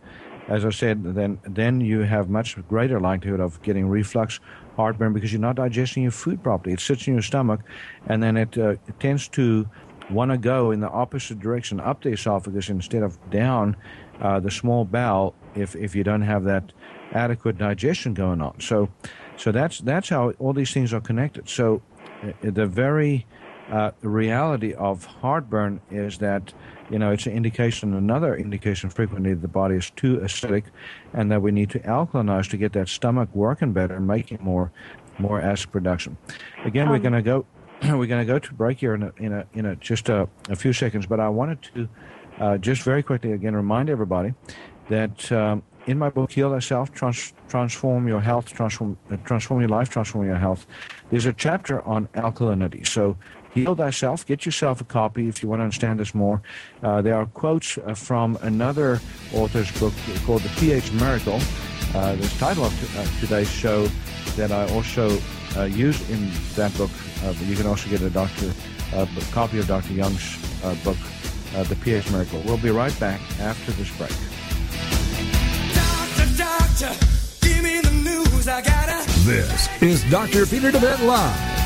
as 0.48 0.64
I 0.64 0.70
said, 0.70 1.04
then 1.14 1.38
then 1.44 1.80
you 1.80 2.00
have 2.00 2.28
much 2.28 2.56
greater 2.68 2.98
likelihood 2.98 3.40
of 3.40 3.62
getting 3.62 3.88
reflux, 3.88 4.40
heartburn, 4.76 5.12
because 5.12 5.32
you're 5.32 5.40
not 5.40 5.56
digesting 5.56 6.02
your 6.02 6.12
food 6.12 6.42
properly. 6.42 6.72
It 6.74 6.80
sits 6.80 7.06
in 7.06 7.14
your 7.14 7.22
stomach, 7.22 7.60
and 8.08 8.22
then 8.22 8.36
it, 8.36 8.58
uh, 8.58 8.70
it 8.70 8.98
tends 8.98 9.28
to 9.28 9.68
want 10.10 10.30
to 10.30 10.38
go 10.38 10.70
in 10.70 10.80
the 10.80 10.90
opposite 10.90 11.40
direction, 11.40 11.80
up 11.80 12.02
the 12.02 12.10
esophagus 12.10 12.68
instead 12.68 13.02
of 13.02 13.18
down 13.30 13.76
uh, 14.20 14.40
the 14.40 14.50
small 14.50 14.84
bowel. 14.84 15.34
If 15.54 15.76
if 15.76 15.94
you 15.94 16.04
don't 16.04 16.22
have 16.22 16.44
that 16.44 16.72
adequate 17.12 17.56
digestion 17.56 18.14
going 18.14 18.40
on, 18.40 18.60
so 18.60 18.88
so 19.36 19.52
that's 19.52 19.78
that's 19.78 20.08
how 20.08 20.30
all 20.38 20.52
these 20.52 20.72
things 20.72 20.92
are 20.92 21.00
connected. 21.00 21.48
So 21.48 21.82
uh, 22.22 22.32
the 22.42 22.66
very 22.66 23.26
uh, 23.70 23.90
the 24.00 24.08
reality 24.08 24.74
of 24.74 25.04
heartburn 25.04 25.80
is 25.90 26.18
that 26.18 26.52
you 26.90 26.98
know 26.98 27.10
it's 27.10 27.26
an 27.26 27.32
indication 27.32 27.94
another 27.94 28.36
indication 28.36 28.88
frequently 28.90 29.34
that 29.34 29.42
the 29.42 29.48
body 29.48 29.74
is 29.74 29.90
too 29.90 30.18
acidic 30.18 30.64
and 31.12 31.30
that 31.30 31.42
we 31.42 31.50
need 31.50 31.70
to 31.70 31.80
alkalinize 31.80 32.48
to 32.48 32.56
get 32.56 32.72
that 32.72 32.88
stomach 32.88 33.28
working 33.34 33.72
better 33.72 33.94
and 33.94 34.06
making 34.06 34.38
more 34.40 34.70
more 35.18 35.40
acid 35.40 35.72
production. 35.72 36.16
Again 36.64 36.88
we're 36.90 36.98
going 36.98 37.12
to 37.14 37.22
go 37.22 37.46
we're 37.82 38.06
going 38.06 38.24
to 38.24 38.32
go 38.32 38.38
to 38.38 38.54
break 38.54 38.78
here 38.78 38.94
in 38.94 39.02
a, 39.02 39.12
in 39.16 39.32
a, 39.32 39.46
in 39.52 39.66
a 39.66 39.76
just 39.76 40.08
a, 40.08 40.28
a 40.48 40.56
few 40.56 40.72
seconds 40.72 41.04
but 41.06 41.20
i 41.20 41.28
wanted 41.28 41.60
to 41.60 41.88
uh, 42.38 42.56
just 42.56 42.82
very 42.82 43.02
quickly 43.02 43.32
again 43.32 43.54
remind 43.54 43.90
everybody 43.90 44.32
that 44.88 45.30
um, 45.30 45.62
in 45.86 45.98
my 45.98 46.08
book 46.08 46.32
heal 46.32 46.50
thyself 46.50 46.90
trans- 46.92 47.34
transform 47.48 48.08
your 48.08 48.20
health 48.20 48.46
transform 48.46 48.96
uh, 49.10 49.16
transform 49.26 49.60
your 49.60 49.68
life 49.68 49.90
transform 49.90 50.24
your 50.24 50.36
health 50.36 50.66
there's 51.10 51.26
a 51.26 51.32
chapter 51.32 51.82
on 51.82 52.08
alkalinity. 52.08 52.86
So 52.86 53.16
Heal 53.56 53.74
Thyself. 53.74 54.26
Get 54.26 54.44
yourself 54.44 54.80
a 54.80 54.84
copy 54.84 55.28
if 55.28 55.42
you 55.42 55.48
want 55.48 55.60
to 55.60 55.64
understand 55.64 55.98
this 55.98 56.14
more. 56.14 56.42
Uh, 56.82 57.00
there 57.00 57.14
are 57.16 57.26
quotes 57.26 57.78
uh, 57.78 57.94
from 57.94 58.36
another 58.42 59.00
author's 59.32 59.70
book 59.80 59.94
called 60.26 60.42
The 60.42 60.50
pH 60.60 60.92
Miracle. 60.92 61.40
Uh, 61.94 62.14
the 62.16 62.28
title 62.38 62.64
of 62.66 62.72
t- 62.80 62.98
uh, 62.98 63.06
today's 63.20 63.50
show 63.50 63.86
that 64.36 64.52
I 64.52 64.70
also 64.74 65.18
uh, 65.56 65.62
used 65.64 66.08
in 66.10 66.30
that 66.56 66.76
book. 66.76 66.90
Uh, 67.24 67.28
but 67.32 67.42
you 67.46 67.56
can 67.56 67.66
also 67.66 67.88
get 67.88 68.02
a 68.02 68.10
doctor 68.10 68.52
uh, 68.94 69.06
b- 69.06 69.22
copy 69.32 69.58
of 69.58 69.66
Dr. 69.66 69.94
Young's 69.94 70.36
uh, 70.62 70.74
book, 70.84 70.98
uh, 71.54 71.62
The 71.64 71.76
pH 71.76 72.10
Miracle. 72.10 72.42
We'll 72.44 72.58
be 72.58 72.70
right 72.70 72.98
back 73.00 73.20
after 73.40 73.72
this 73.72 73.90
break. 73.96 74.10
Doctor, 75.74 76.36
doctor, 76.36 77.06
give 77.40 77.62
me 77.62 77.80
the 77.80 77.90
news. 78.04 78.48
I 78.48 78.60
gotta. 78.60 79.10
This 79.20 79.68
is 79.82 80.04
Dr. 80.10 80.44
Peter 80.44 80.70
DeVette 80.70 81.04
Live. 81.06 81.65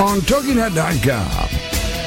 On 0.00 0.20
TogiNet.com. 0.20 1.48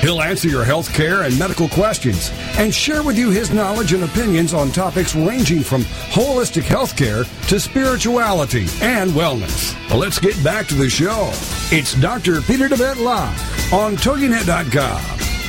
He'll 0.02 0.22
answer 0.22 0.48
your 0.48 0.64
health 0.64 0.94
care 0.94 1.24
and 1.24 1.38
medical 1.40 1.68
questions 1.68 2.32
and 2.58 2.74
share 2.74 3.02
with 3.02 3.18
you 3.18 3.32
his 3.32 3.52
knowledge 3.52 3.94
and 3.94 4.04
opinions 4.04 4.54
on 4.54 4.72
topics 4.72 5.16
ranging 5.16 5.62
from 5.62 5.82
holistic 5.82 6.64
healthcare 6.64 7.26
to 7.48 7.60
spirituality 7.60 8.68
and 8.82 9.12
wellness. 9.12 9.76
Let's 9.98 10.20
get 10.20 10.42
back 10.44 10.68
to 10.68 10.76
the 10.76 10.90
show. 10.90 11.30
It's 11.72 12.00
Dr. 12.00 12.42
Peter 12.42 12.68
DeVette 12.68 13.04
Live 13.04 13.74
on 13.74 13.96
TogiNet.com. 13.96 15.02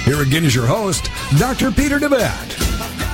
Here 0.04 0.22
again 0.22 0.44
is 0.44 0.54
your 0.54 0.66
host, 0.66 1.10
Dr. 1.38 1.70
Peter 1.70 1.98
DeVette. 1.98 2.68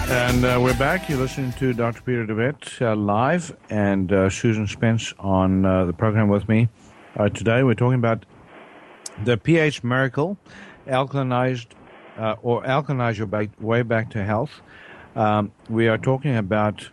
And 0.09 0.45
uh, 0.45 0.61
we're 0.63 0.79
back. 0.79 1.09
You're 1.09 1.19
listening 1.19 1.53
to 1.55 1.73
Dr. 1.73 2.03
Peter 2.03 2.27
DeVette 2.27 2.81
uh, 2.81 2.95
live 2.95 3.57
and 3.71 4.13
uh, 4.13 4.31
Susan 4.31 4.67
Spence 4.67 5.13
on 5.19 5.65
uh, 5.65 5.87
the 5.87 5.93
program 5.93 6.29
with 6.29 6.49
me. 6.49 6.69
Uh, 7.17 7.29
today 7.31 7.63
we're 7.63 7.75
talking 7.75 7.99
about 7.99 8.25
the 9.23 9.37
pH 9.37 9.85
miracle, 9.85 10.37
alkalinized 10.87 11.67
uh, 12.19 12.37
or 12.43 12.63
alkalinize 12.65 13.17
your 13.17 13.29
way 13.61 13.83
back 13.83 14.11
to 14.11 14.25
health. 14.25 14.61
Um, 15.15 15.53
we 15.69 15.89
are 15.89 15.99
talking 15.99 16.37
about 16.37 16.89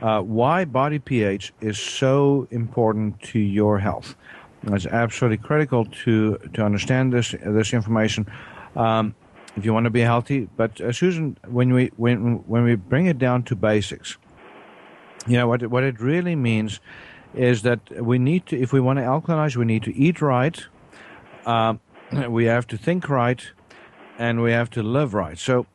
why 0.00 0.64
body 0.64 0.98
pH 0.98 1.52
is 1.60 1.78
so 1.78 2.48
important 2.50 3.20
to 3.22 3.38
your 3.38 3.78
health. 3.78 4.16
It's 4.64 4.86
absolutely 4.86 5.38
critical 5.38 5.84
to, 6.04 6.38
to 6.54 6.64
understand 6.64 7.12
this 7.12 7.34
this 7.44 7.72
information. 7.72 8.26
Um, 8.74 9.14
if 9.56 9.64
you 9.64 9.72
want 9.74 9.84
to 9.84 9.90
be 9.90 10.00
healthy. 10.00 10.48
But 10.56 10.80
uh, 10.80 10.92
Susan, 10.92 11.36
when 11.46 11.72
we 11.72 11.90
when 11.96 12.36
when 12.46 12.64
we 12.64 12.74
bring 12.74 13.06
it 13.06 13.18
down 13.18 13.42
to 13.44 13.56
basics, 13.56 14.16
you 15.26 15.36
know 15.36 15.48
what 15.48 15.62
it, 15.62 15.70
what 15.70 15.84
it 15.84 16.00
really 16.00 16.36
means 16.36 16.80
is 17.34 17.62
that 17.62 17.80
we 18.02 18.18
need 18.18 18.46
to, 18.46 18.60
if 18.60 18.72
we 18.72 18.80
want 18.80 18.98
to 18.98 19.02
alkalinize, 19.02 19.56
we 19.56 19.64
need 19.64 19.82
to 19.84 19.94
eat 19.94 20.20
right, 20.20 20.66
uh, 21.46 21.74
we 22.28 22.44
have 22.46 22.66
to 22.68 22.76
think 22.76 23.08
right, 23.08 23.50
and 24.18 24.42
we 24.42 24.52
have 24.52 24.70
to 24.70 24.82
live 24.82 25.14
right. 25.14 25.38
So, 25.38 25.66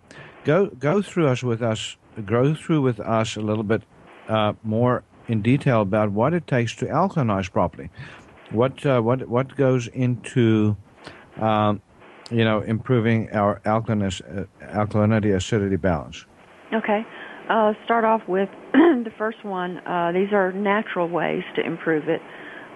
go 0.44 0.68
go 0.68 1.02
through 1.02 1.28
us 1.28 1.44
with 1.44 1.62
us, 1.62 1.98
go 2.26 2.54
through 2.54 2.82
with 2.82 3.00
us 3.00 3.36
a 3.36 3.42
little 3.42 3.64
bit 3.64 3.84
uh, 4.28 4.54
more 4.64 5.04
in 5.28 5.42
detail 5.42 5.82
about 5.82 6.12
what 6.12 6.34
it 6.34 6.48
takes 6.48 6.76
to 6.76 6.86
alkalinize 6.86 7.52
properly. 7.52 7.90
What 8.52 8.86
uh, 8.86 9.02
what 9.02 9.28
what 9.28 9.56
goes 9.56 9.88
into 9.88 10.78
um, 11.40 11.82
you 12.32 12.44
know, 12.44 12.62
improving 12.62 13.30
our 13.32 13.62
uh, 13.66 13.80
alkalinity 13.80 15.36
acidity 15.36 15.76
balance? 15.76 16.26
Okay. 16.74 17.06
Uh, 17.50 17.74
start 17.86 18.04
off 18.04 18.22
with 18.28 18.50
the 18.74 19.12
first 19.18 19.44
one. 19.46 19.78
Uh, 19.80 20.12
these 20.12 20.34
are 20.34 20.52
natural 20.52 21.08
ways 21.08 21.44
to 21.56 21.66
improve 21.66 22.10
it. 22.10 22.22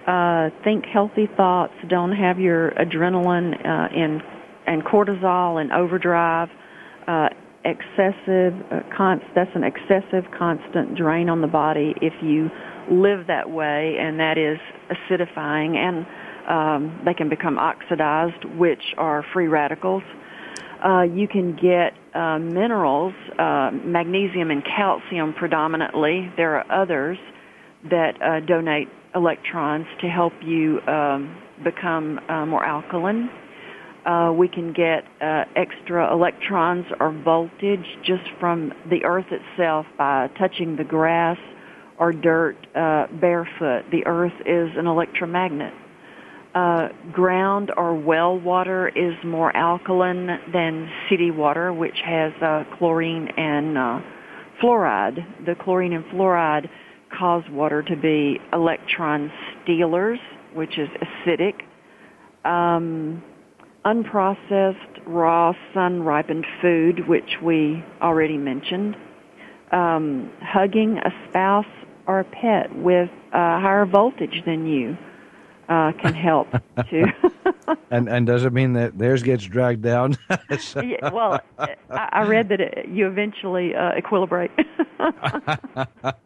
Uh, 0.06 0.50
think 0.64 0.84
healthy 0.86 1.28
thoughts. 1.36 1.74
Don't 1.88 2.12
have 2.12 2.40
your 2.40 2.72
adrenaline 2.72 3.54
uh, 3.64 3.88
and 3.94 4.22
and 4.66 4.84
cortisol 4.84 5.60
and 5.60 5.72
overdrive. 5.72 6.48
Uh, 7.06 7.28
excessive, 7.64 8.54
uh, 8.70 8.80
const, 8.96 9.24
that's 9.34 9.50
an 9.54 9.62
excessive 9.62 10.24
constant 10.36 10.96
drain 10.96 11.28
on 11.28 11.40
the 11.40 11.46
body 11.46 11.94
if 12.00 12.12
you 12.22 12.50
live 12.90 13.26
that 13.28 13.48
way, 13.48 13.96
and 14.00 14.18
that 14.18 14.38
is 14.38 14.58
acidifying 14.90 15.76
and 15.76 16.06
um, 16.48 17.00
they 17.04 17.14
can 17.14 17.28
become 17.28 17.58
oxidized, 17.58 18.44
which 18.56 18.82
are 18.98 19.24
free 19.32 19.46
radicals. 19.46 20.02
Uh, 20.84 21.02
you 21.02 21.28
can 21.28 21.54
get 21.54 21.92
uh, 22.14 22.38
minerals, 22.38 23.14
uh, 23.38 23.70
magnesium 23.84 24.50
and 24.50 24.64
calcium 24.64 25.32
predominantly. 25.32 26.32
There 26.36 26.56
are 26.56 26.82
others 26.82 27.18
that 27.88 28.20
uh, 28.20 28.40
donate 28.40 28.88
electrons 29.14 29.86
to 30.00 30.08
help 30.08 30.32
you 30.42 30.80
um, 30.86 31.36
become 31.64 32.18
uh, 32.28 32.46
more 32.46 32.64
alkaline. 32.64 33.30
Uh, 34.04 34.32
we 34.32 34.48
can 34.48 34.72
get 34.72 35.04
extra 35.54 36.12
electrons 36.12 36.84
or 36.98 37.12
voltage 37.12 37.86
just 38.04 38.28
from 38.40 38.72
the 38.90 39.04
earth 39.04 39.26
itself 39.30 39.86
by 39.96 40.28
touching 40.38 40.74
the 40.76 40.82
grass 40.82 41.38
or 41.98 42.12
dirt 42.12 42.56
barefoot. 42.74 43.84
The 43.92 44.02
earth 44.06 44.34
is 44.44 44.70
an 44.76 44.88
electromagnet 44.88 45.72
uh, 46.54 46.88
ground 47.12 47.72
or 47.76 47.94
well 47.94 48.38
water 48.38 48.88
is 48.88 49.14
more 49.24 49.54
alkaline 49.56 50.26
than 50.52 50.90
city 51.08 51.30
water, 51.30 51.72
which 51.72 51.96
has 52.04 52.32
uh, 52.42 52.64
chlorine 52.76 53.28
and 53.36 53.78
uh, 53.78 54.00
fluoride. 54.62 55.46
The 55.46 55.54
chlorine 55.54 55.92
and 55.92 56.04
fluoride 56.06 56.68
cause 57.18 57.42
water 57.50 57.82
to 57.82 57.96
be 57.96 58.38
electron 58.52 59.30
stealers, 59.62 60.18
which 60.54 60.78
is 60.78 60.88
acidic. 60.88 61.62
Um, 62.44 63.22
unprocessed, 63.84 65.00
raw, 65.06 65.52
sun-ripened 65.74 66.46
food, 66.60 67.08
which 67.08 67.38
we 67.42 67.84
already 68.00 68.36
mentioned. 68.36 68.96
Um, 69.72 70.30
hugging 70.40 70.98
a 70.98 71.10
spouse 71.28 71.64
or 72.06 72.20
a 72.20 72.24
pet 72.24 72.76
with 72.76 73.10
a 73.32 73.60
higher 73.60 73.86
voltage 73.86 74.42
than 74.44 74.66
you 74.66 74.96
uh, 75.68 75.92
can 76.00 76.14
help 76.14 76.48
too. 76.90 77.06
and 77.90 78.08
and 78.08 78.26
does 78.26 78.44
it 78.44 78.52
mean 78.52 78.74
that 78.74 78.98
theirs 78.98 79.22
gets 79.22 79.44
dragged 79.44 79.82
down? 79.82 80.16
so. 80.58 80.80
yeah, 80.80 81.10
well, 81.10 81.40
I, 81.58 81.76
I 81.90 82.22
read 82.22 82.48
that 82.50 82.60
it, 82.60 82.88
you 82.88 83.06
eventually 83.06 83.74
uh, 83.74 83.92
equilibrate. 83.92 84.50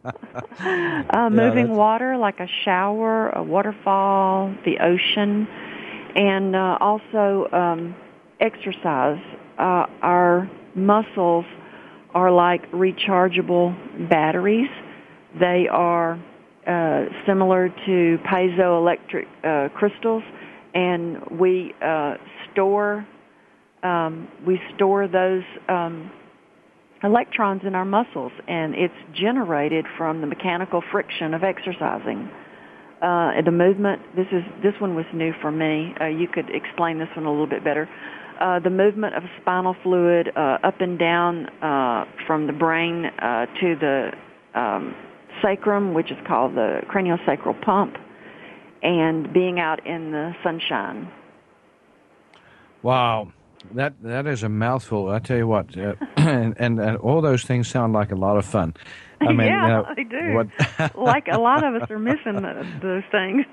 uh, 1.11 1.31
moving 1.31 1.77
water 1.77 2.16
like 2.16 2.40
a 2.40 2.49
shower, 2.64 3.31
a 3.31 3.42
waterfall, 3.42 4.55
the 4.64 4.79
ocean, 4.79 5.46
and 6.14 6.57
uh, 6.57 6.79
also 6.81 7.49
um, 7.53 7.94
exercise. 8.40 9.20
Uh, 9.59 9.87
our 10.03 10.51
muscles 10.75 11.44
are 12.14 12.31
like 12.31 12.70
rechargeable 12.72 14.09
batteries. 14.09 14.68
They 15.38 15.68
are 15.70 16.18
uh, 16.66 17.05
similar 17.27 17.68
to 17.68 18.18
piezoelectric 18.25 19.27
uh, 19.44 19.68
crystals, 19.70 20.22
and 20.77 21.41
we 21.41 21.75
uh, 21.83 22.15
store 22.53 23.07
um, 23.83 24.29
we 24.47 24.61
store 24.75 25.09
those 25.09 25.43
um, 25.69 26.11
electrons 27.03 27.62
in 27.65 27.75
our 27.75 27.85
muscles, 27.85 28.33
and 28.49 28.75
it's 28.75 28.95
generated 29.15 29.87
from 29.97 30.21
the 30.21 30.27
mechanical 30.27 30.83
friction 30.93 31.35
of 31.35 31.43
exercising. 31.43 32.29
Uh, 33.01 33.43
the 33.45 33.51
movement. 33.51 34.01
This 34.17 34.27
is 34.33 34.43
this 34.62 34.73
one 34.81 34.95
was 34.95 35.05
new 35.12 35.33
for 35.43 35.51
me. 35.51 35.95
Uh, 36.01 36.07
you 36.07 36.27
could 36.29 36.49
explain 36.51 36.99
this 36.99 37.09
one 37.15 37.27
a 37.27 37.31
little 37.31 37.47
bit 37.47 37.62
better. 37.62 37.89
Uh, 38.41 38.59
the 38.59 38.71
movement 38.71 39.15
of 39.15 39.23
spinal 39.41 39.77
fluid 39.83 40.31
uh, 40.37 40.59
up 40.62 40.81
and 40.81 40.99
down 40.99 41.47
uh, 41.62 42.05
from 42.27 42.47
the 42.47 42.53
brain 42.53 43.05
uh, 43.05 43.47
to 43.61 43.77
the 43.81 44.11
um, 44.55 44.95
sacrum, 45.43 45.95
which 45.95 46.11
is 46.11 46.17
called 46.27 46.55
the 46.55 46.81
craniosacral 46.91 47.61
pump, 47.62 47.97
and 48.83 49.33
being 49.33 49.59
out 49.59 49.87
in 49.87 50.12
the 50.12 50.35
sunshine. 50.43 51.11
Wow, 52.83 53.33
that 53.73 53.95
that 54.03 54.27
is 54.27 54.43
a 54.43 54.49
mouthful. 54.49 55.09
I 55.09 55.19
tell 55.19 55.37
you 55.37 55.47
what, 55.47 55.77
uh, 55.77 55.95
and, 56.17 56.55
and, 56.59 56.79
and 56.79 56.97
all 56.99 57.21
those 57.21 57.45
things 57.45 57.69
sound 57.69 57.93
like 57.93 58.12
a 58.12 58.17
lot 58.17 58.37
of 58.37 58.45
fun. 58.45 58.75
I 59.21 59.33
mean, 59.33 59.39
yeah, 59.47 59.67
know, 59.67 59.87
they 59.97 60.05
do. 60.05 60.35
What 60.35 60.97
like 60.97 61.29
a 61.29 61.39
lot 61.39 61.65
of 61.65 61.83
us 61.83 61.91
are 61.91 61.99
missing 62.11 62.43
those 62.83 63.03
things. 63.11 63.45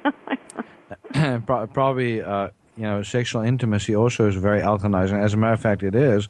Probably, 1.46 2.22
uh, 2.22 2.50
you 2.78 2.84
know, 2.84 3.04
sexual 3.04 3.42
intimacy 3.42 3.96
also 3.96 4.28
is 4.28 4.36
very 4.36 4.62
alkalinizing. 4.62 5.24
As 5.24 5.34
a 5.34 5.38
matter 5.38 5.54
of 5.54 5.62
fact, 5.62 5.84
it 5.84 5.96
is. 5.96 6.28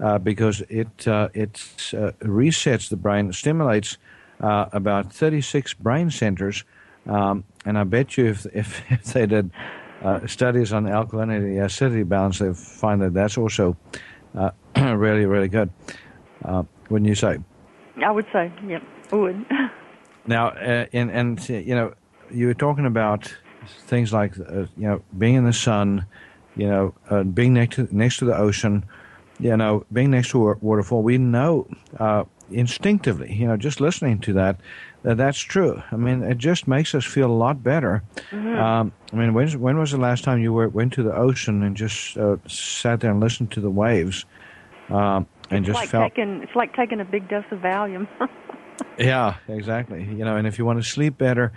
Uh, 0.00 0.16
because 0.16 0.60
it 0.68 1.08
uh, 1.08 1.28
it 1.34 1.54
uh, 1.92 2.12
resets 2.22 2.88
the 2.88 2.96
brain, 2.96 3.32
stimulates 3.32 3.98
uh, 4.40 4.66
about 4.72 5.12
36 5.12 5.74
brain 5.74 6.08
centers. 6.08 6.62
Um, 7.08 7.42
and 7.68 7.78
I 7.78 7.84
bet 7.84 8.16
you 8.16 8.26
if, 8.26 8.46
if, 8.54 8.82
if 8.90 9.04
they 9.04 9.26
did 9.26 9.50
uh, 10.02 10.26
studies 10.26 10.72
on 10.72 10.84
alkalinity 10.84 11.62
acidity 11.62 12.02
balance, 12.02 12.38
they 12.38 12.52
find 12.54 13.00
that 13.02 13.14
that's 13.14 13.36
also 13.36 13.76
uh, 14.34 14.50
really, 14.76 15.26
really 15.26 15.48
good. 15.48 15.70
Uh, 16.44 16.62
wouldn't 16.88 17.08
you 17.08 17.14
say? 17.14 17.38
I 18.04 18.10
would 18.10 18.26
say, 18.32 18.50
yep, 18.66 18.82
I 19.12 19.16
would. 19.16 19.46
now, 20.26 20.48
uh, 20.48 20.86
and, 20.92 21.10
and, 21.10 21.48
you 21.48 21.74
know, 21.74 21.94
you 22.30 22.46
were 22.46 22.54
talking 22.54 22.86
about 22.86 23.32
things 23.66 24.12
like, 24.12 24.38
uh, 24.38 24.66
you 24.76 24.88
know, 24.88 25.02
being 25.18 25.34
in 25.34 25.44
the 25.44 25.52
sun, 25.52 26.06
you 26.56 26.68
know, 26.68 27.24
being 27.34 27.54
next 27.54 27.76
to, 27.76 27.88
next 27.94 28.18
to 28.18 28.24
the 28.24 28.36
ocean, 28.36 28.84
you 29.40 29.56
know, 29.56 29.84
being 29.92 30.10
next 30.10 30.30
to 30.30 30.50
a 30.50 30.56
waterfall. 30.60 31.02
We 31.02 31.18
know 31.18 31.68
instinctively, 32.50 33.32
you 33.32 33.46
know, 33.46 33.56
just 33.56 33.80
listening 33.80 34.20
to 34.20 34.32
that, 34.34 34.60
that 35.08 35.16
that's 35.16 35.38
true. 35.38 35.82
I 35.90 35.96
mean, 35.96 36.22
it 36.22 36.36
just 36.36 36.68
makes 36.68 36.94
us 36.94 37.02
feel 37.02 37.30
a 37.30 37.32
lot 37.32 37.62
better. 37.62 38.02
Mm-hmm. 38.30 38.58
Um, 38.58 38.92
I 39.10 39.16
mean, 39.16 39.32
when, 39.32 39.48
when 39.58 39.78
was 39.78 39.90
the 39.90 39.96
last 39.96 40.22
time 40.22 40.38
you 40.38 40.52
were, 40.52 40.68
went 40.68 40.92
to 40.94 41.02
the 41.02 41.14
ocean 41.16 41.62
and 41.62 41.74
just 41.74 42.18
uh, 42.18 42.36
sat 42.46 43.00
there 43.00 43.10
and 43.10 43.18
listened 43.18 43.50
to 43.52 43.60
the 43.62 43.70
waves? 43.70 44.26
Um, 44.90 45.26
and 45.48 45.60
it's 45.60 45.68
just 45.68 45.76
like 45.76 45.88
felt 45.88 46.14
taking, 46.14 46.42
it's 46.42 46.54
like 46.54 46.76
taking 46.76 47.00
a 47.00 47.06
big 47.06 47.26
dose 47.26 47.46
of 47.50 47.60
Valium. 47.60 48.06
yeah, 48.98 49.36
exactly. 49.48 50.04
You 50.04 50.26
know, 50.26 50.36
and 50.36 50.46
if 50.46 50.58
you 50.58 50.66
want 50.66 50.78
to 50.78 50.86
sleep 50.86 51.16
better, 51.16 51.52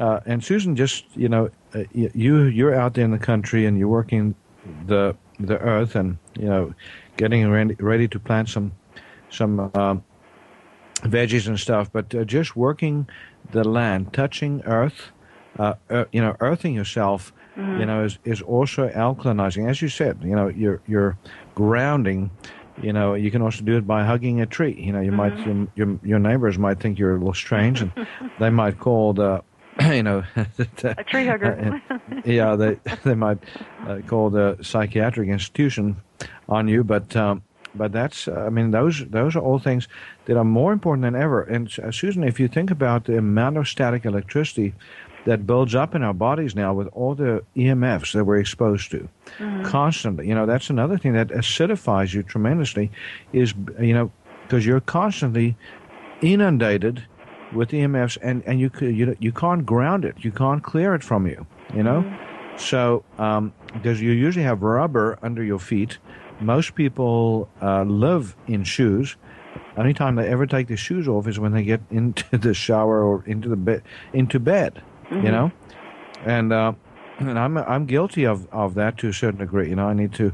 uh, 0.00 0.20
and 0.24 0.42
Susan, 0.42 0.74
just 0.74 1.04
you 1.14 1.28
know, 1.28 1.50
uh, 1.74 1.84
you 1.92 2.44
you're 2.44 2.74
out 2.74 2.94
there 2.94 3.04
in 3.04 3.10
the 3.10 3.18
country 3.18 3.66
and 3.66 3.78
you're 3.78 3.86
working 3.86 4.34
the 4.86 5.14
the 5.38 5.58
earth 5.58 5.94
and 5.94 6.16
you 6.38 6.46
know, 6.46 6.74
getting 7.18 7.50
ready, 7.50 7.74
ready 7.74 8.08
to 8.08 8.18
plant 8.18 8.48
some 8.48 8.72
some 9.28 9.70
uh, 9.74 9.96
veggies 11.04 11.46
and 11.46 11.58
stuff, 11.58 11.92
but 11.92 12.14
uh, 12.14 12.24
just 12.24 12.56
working 12.56 13.08
the 13.52 13.64
land, 13.64 14.12
touching 14.12 14.62
earth, 14.64 15.12
uh, 15.58 15.74
uh, 15.90 16.04
you 16.12 16.20
know, 16.20 16.36
earthing 16.40 16.74
yourself, 16.74 17.32
mm-hmm. 17.56 17.80
you 17.80 17.86
know, 17.86 18.04
is, 18.04 18.18
is 18.24 18.42
also 18.42 18.88
alkalinizing. 18.88 19.68
As 19.68 19.80
you 19.80 19.88
said, 19.88 20.18
you 20.22 20.34
know, 20.34 20.48
you're, 20.48 20.80
you're 20.86 21.16
grounding. 21.54 22.30
You 22.82 22.92
know, 22.92 23.14
you 23.14 23.30
can 23.30 23.42
also 23.42 23.62
do 23.62 23.76
it 23.76 23.86
by 23.86 24.04
hugging 24.04 24.40
a 24.40 24.46
tree. 24.46 24.74
You 24.76 24.92
know, 24.92 25.00
you 25.00 25.12
mm-hmm. 25.12 25.16
might 25.16 25.46
your, 25.46 25.68
your, 25.76 25.98
your 26.02 26.18
neighbors 26.18 26.58
might 26.58 26.80
think 26.80 26.98
you're 26.98 27.14
a 27.14 27.18
little 27.18 27.34
strange, 27.34 27.82
and 27.82 27.92
they 28.40 28.50
might 28.50 28.78
call 28.80 29.12
the 29.12 29.44
you 29.80 30.02
know, 30.02 30.22
a 30.84 31.04
tree 31.04 31.26
hugger. 31.26 31.80
Uh, 31.80 32.20
yeah, 32.24 32.54
they 32.56 32.78
they 33.04 33.14
might 33.14 33.38
uh, 33.86 33.98
call 34.06 34.30
the 34.30 34.56
psychiatric 34.62 35.28
institution 35.28 35.96
on 36.48 36.68
you, 36.68 36.84
but 36.84 37.14
um, 37.16 37.42
but 37.74 37.92
that's 37.92 38.28
uh, 38.28 38.44
I 38.46 38.50
mean 38.50 38.70
those 38.70 39.04
those 39.06 39.36
are 39.36 39.40
all 39.40 39.58
things 39.58 39.88
that 40.26 40.36
are 40.36 40.44
more 40.44 40.72
important 40.72 41.02
than 41.02 41.14
ever. 41.20 41.42
And 41.42 41.72
uh, 41.78 41.90
Susan, 41.90 42.24
if 42.24 42.38
you 42.38 42.48
think 42.48 42.70
about 42.70 43.04
the 43.04 43.18
amount 43.18 43.56
of 43.56 43.68
static 43.68 44.04
electricity 44.04 44.74
that 45.26 45.46
builds 45.46 45.74
up 45.74 45.94
in 45.94 46.02
our 46.02 46.12
bodies 46.12 46.54
now 46.54 46.74
with 46.74 46.86
all 46.88 47.14
the 47.14 47.42
EMFs 47.56 48.12
that 48.12 48.24
we're 48.24 48.38
exposed 48.38 48.90
to 48.90 49.08
mm-hmm. 49.38 49.62
constantly, 49.64 50.28
you 50.28 50.34
know, 50.34 50.44
that's 50.44 50.68
another 50.68 50.98
thing 50.98 51.14
that 51.14 51.28
acidifies 51.28 52.12
you 52.12 52.22
tremendously. 52.22 52.90
Is 53.32 53.54
you 53.80 53.94
know 53.94 54.10
because 54.42 54.64
you're 54.66 54.80
constantly 54.80 55.56
inundated 56.20 57.04
with 57.52 57.70
EMFs, 57.70 58.18
and 58.22 58.42
and 58.46 58.60
you 58.60 58.70
you 58.80 59.16
you 59.20 59.32
can't 59.32 59.64
ground 59.66 60.04
it, 60.04 60.16
you 60.18 60.32
can't 60.32 60.62
clear 60.62 60.94
it 60.94 61.02
from 61.02 61.26
you, 61.26 61.46
you 61.74 61.82
know. 61.82 62.02
Mm-hmm. 62.02 62.58
So 62.58 63.04
um, 63.18 63.52
because 63.72 64.00
you 64.00 64.12
usually 64.12 64.44
have 64.44 64.62
rubber 64.62 65.18
under 65.22 65.42
your 65.42 65.58
feet 65.58 65.98
most 66.40 66.74
people 66.74 67.48
uh, 67.62 67.82
live 67.82 68.36
in 68.46 68.64
shoes. 68.64 69.16
Only 69.76 69.94
time 69.94 70.16
they 70.16 70.28
ever 70.28 70.46
take 70.46 70.68
the 70.68 70.76
shoes 70.76 71.08
off 71.08 71.26
is 71.26 71.38
when 71.38 71.52
they 71.52 71.62
get 71.62 71.80
into 71.90 72.38
the 72.38 72.54
shower 72.54 73.02
or 73.02 73.24
into 73.26 73.48
the 73.48 73.56
bed, 73.56 73.82
into 74.12 74.38
bed. 74.38 74.82
Mm-hmm. 75.10 75.26
You 75.26 75.32
know, 75.32 75.52
and 76.24 76.52
uh, 76.52 76.72
and 77.18 77.38
I'm 77.38 77.58
I'm 77.58 77.86
guilty 77.86 78.24
of, 78.24 78.48
of 78.52 78.74
that 78.74 78.98
to 78.98 79.08
a 79.08 79.12
certain 79.12 79.40
degree. 79.40 79.68
You 79.68 79.76
know, 79.76 79.86
I 79.86 79.94
need 79.94 80.12
to 80.14 80.32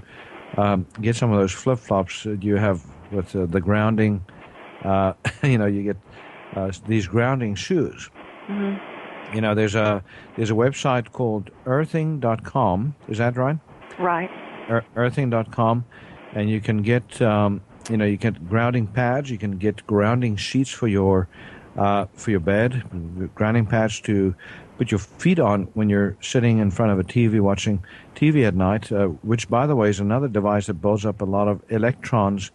um, 0.57 0.87
get 1.01 1.17
some 1.17 1.33
of 1.33 1.39
those 1.39 1.53
flip 1.53 1.79
flops 1.79 2.23
that 2.25 2.43
you 2.43 2.57
have 2.57 2.85
with 3.11 3.35
uh, 3.35 3.47
the 3.47 3.61
grounding. 3.61 4.25
Uh, 4.85 5.15
you 5.43 5.59
know, 5.59 5.67
you 5.67 5.83
get 5.83 5.97
uh, 6.55 6.71
these 6.87 7.07
grounding 7.07 7.55
shoes. 7.55 8.11
Mm-hmm. 8.49 9.35
You 9.35 9.41
know, 9.41 9.55
there's 9.55 9.75
a 9.75 10.03
there's 10.37 10.51
a 10.51 10.55
website 10.55 11.13
called 11.13 11.51
earthing.com. 11.67 12.95
Is 13.09 13.19
that 13.19 13.37
right? 13.37 13.59
Right 13.99 14.31
earthing.com, 14.97 15.85
and 16.35 16.51
you 16.51 16.61
can 16.61 16.83
get 16.83 17.21
um, 17.23 17.61
you 17.91 17.97
know 17.97 18.05
you 18.05 18.17
get 18.17 18.49
grounding 18.49 18.87
pads, 18.87 19.31
you 19.31 19.39
can 19.39 19.59
get 19.59 19.87
grounding 19.87 20.37
sheets 20.37 20.71
for 20.71 20.89
your 20.89 21.29
uh, 21.77 22.07
for 22.15 22.31
your 22.31 22.41
bed, 22.41 22.83
grounding 23.35 23.67
pads 23.67 24.01
to 24.01 24.35
put 24.79 24.91
your 24.91 24.99
feet 24.99 25.39
on 25.39 25.65
when 25.75 25.89
you're 25.89 26.17
sitting 26.21 26.59
in 26.59 26.71
front 26.71 26.93
of 26.93 26.99
a 26.99 27.05
TV 27.05 27.41
watching 27.41 27.85
TV 28.15 28.47
at 28.47 28.55
night. 28.55 28.91
Uh, 28.91 29.07
which, 29.23 29.49
by 29.49 29.67
the 29.67 29.77
way, 29.77 29.89
is 29.91 30.01
another 30.01 30.29
device 30.29 30.67
that 30.67 30.75
builds 30.75 31.05
up 31.05 31.21
a 31.21 31.25
lot 31.25 31.49
of 31.49 31.63
electrons. 31.69 32.51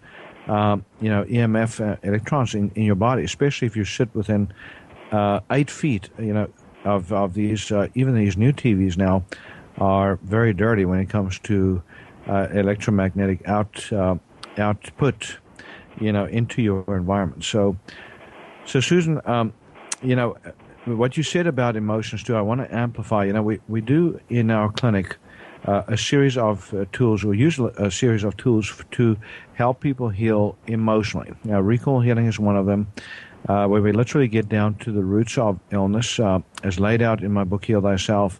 Um, 0.48 0.86
you 1.02 1.10
know, 1.10 1.24
EMF 1.24 1.82
uh, 1.84 1.98
electrons 2.04 2.54
in, 2.54 2.72
in 2.76 2.84
your 2.84 2.96
body, 2.96 3.24
especially 3.24 3.66
if 3.66 3.76
you 3.76 3.84
sit 3.84 4.14
within 4.14 4.54
uh, 5.12 5.40
eight 5.50 5.72
feet. 5.72 6.10
You 6.20 6.34
know, 6.34 6.50
of 6.86 7.12
of 7.12 7.34
these 7.34 7.72
uh, 7.72 7.88
even 7.96 8.16
these 8.16 8.38
new 8.38 8.54
TVs 8.54 8.98
now 8.98 9.26
are 9.78 10.18
very 10.24 10.54
dirty 10.54 10.86
when 10.86 11.00
it 11.00 11.10
comes 11.10 11.40
to 11.40 11.82
uh, 12.28 12.48
electromagnetic 12.54 13.48
out 13.48 13.92
uh, 13.92 14.16
output, 14.58 15.38
you 16.00 16.12
know, 16.12 16.26
into 16.26 16.62
your 16.62 16.84
environment. 16.96 17.44
So, 17.44 17.78
so 18.66 18.80
Susan, 18.80 19.22
um, 19.26 19.54
you 20.02 20.16
know, 20.16 20.38
what 20.86 21.18
you 21.18 21.24
said 21.24 21.48
about 21.48 21.76
emotions 21.76 22.24
too, 22.24 22.36
I 22.36 22.42
want 22.42 22.62
to 22.62 22.76
amplify. 22.76 23.26
You 23.26 23.34
know, 23.34 23.44
we 23.44 23.60
we 23.68 23.82
do 23.82 24.20
in 24.30 24.52
our 24.52 24.72
clinic. 24.72 25.18
Uh, 25.68 25.82
a 25.88 25.98
series 25.98 26.38
of 26.38 26.72
uh, 26.76 26.86
tools, 26.92 27.26
or 27.26 27.34
use 27.34 27.58
a 27.58 27.90
series 27.90 28.24
of 28.24 28.38
tools 28.38 28.70
f- 28.70 28.88
to 28.92 29.18
help 29.56 29.80
people 29.80 30.10
heal 30.10 30.56
emotionally. 30.68 31.34
Now, 31.44 31.60
recall 31.60 32.02
healing 32.02 32.28
is 32.28 32.38
one 32.40 32.56
of 32.56 32.68
them, 32.68 32.86
uh, 33.50 33.66
where 33.66 33.82
we 33.82 33.92
literally 33.92 34.28
get 34.28 34.48
down 34.48 34.76
to 34.76 34.92
the 34.92 35.04
roots 35.04 35.40
of 35.40 35.60
illness, 35.72 36.20
uh, 36.20 36.42
as 36.64 36.80
laid 36.80 37.02
out 37.02 37.24
in 37.24 37.34
my 37.34 37.44
book, 37.44 37.66
Heal 37.66 37.82
Thyself 37.82 38.40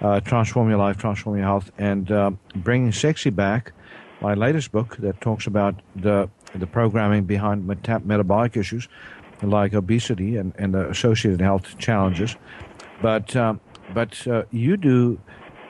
uh, 0.00 0.20
Transform 0.20 0.68
Your 0.68 0.78
Life, 0.78 0.96
Transform 0.96 1.36
Your 1.36 1.46
Health, 1.46 1.70
and 1.78 2.10
uh, 2.10 2.30
Bringing 2.56 2.92
Sexy 2.92 3.30
Back, 3.30 3.72
my 4.20 4.34
latest 4.34 4.72
book 4.72 4.96
that 4.98 5.20
talks 5.20 5.46
about 5.46 5.74
the, 5.96 6.28
the 6.54 6.66
programming 6.66 7.24
behind 7.24 7.66
meta- 7.66 8.00
metabolic 8.04 8.56
issues 8.56 8.88
like 9.42 9.72
obesity 9.72 10.36
and, 10.36 10.52
and 10.58 10.74
the 10.74 10.88
associated 10.90 11.40
health 11.40 11.78
challenges. 11.78 12.36
But, 13.00 13.34
um, 13.36 13.60
but 13.94 14.26
uh, 14.26 14.44
you 14.50 14.76
do 14.76 15.18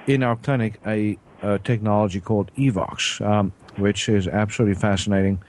in 0.06 0.22
our 0.22 0.36
clinic 0.36 0.80
a, 0.86 1.16
a 1.42 1.58
technology 1.60 2.20
called 2.20 2.50
Evox, 2.56 3.24
um, 3.24 3.52
which 3.76 4.08
is 4.08 4.26
absolutely 4.26 4.74
fascinating. 4.74 5.42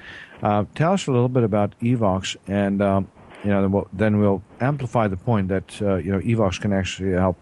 Uh, 0.44 0.66
tell 0.76 0.94
us 0.94 1.08
a 1.08 1.12
little 1.12 1.30
bit 1.30 1.44
about 1.44 1.78
Evox, 1.80 2.36
and 2.48 2.82
um, 2.82 3.08
you 3.44 3.50
know, 3.50 3.62
then 3.62 3.72
we'll, 3.72 3.88
then 3.94 4.20
we'll 4.20 4.44
amplify 4.60 5.08
the 5.08 5.18
point 5.18 5.48
that 5.48 5.82
uh, 5.82 5.96
you 5.96 6.12
know 6.12 6.20
Evox 6.20 6.60
can 6.60 6.74
actually 6.74 7.12
help 7.12 7.38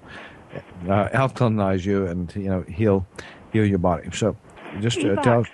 uh, 0.88 1.10
alkalinize 1.10 1.86
you 1.86 2.06
and 2.08 2.34
you 2.36 2.50
know 2.50 2.62
heal 2.62 3.06
heal 3.52 3.66
your 3.66 3.80
body. 3.80 4.10
So 4.14 4.36
just 4.80 5.00
uh, 5.00 5.16
tell. 5.22 5.46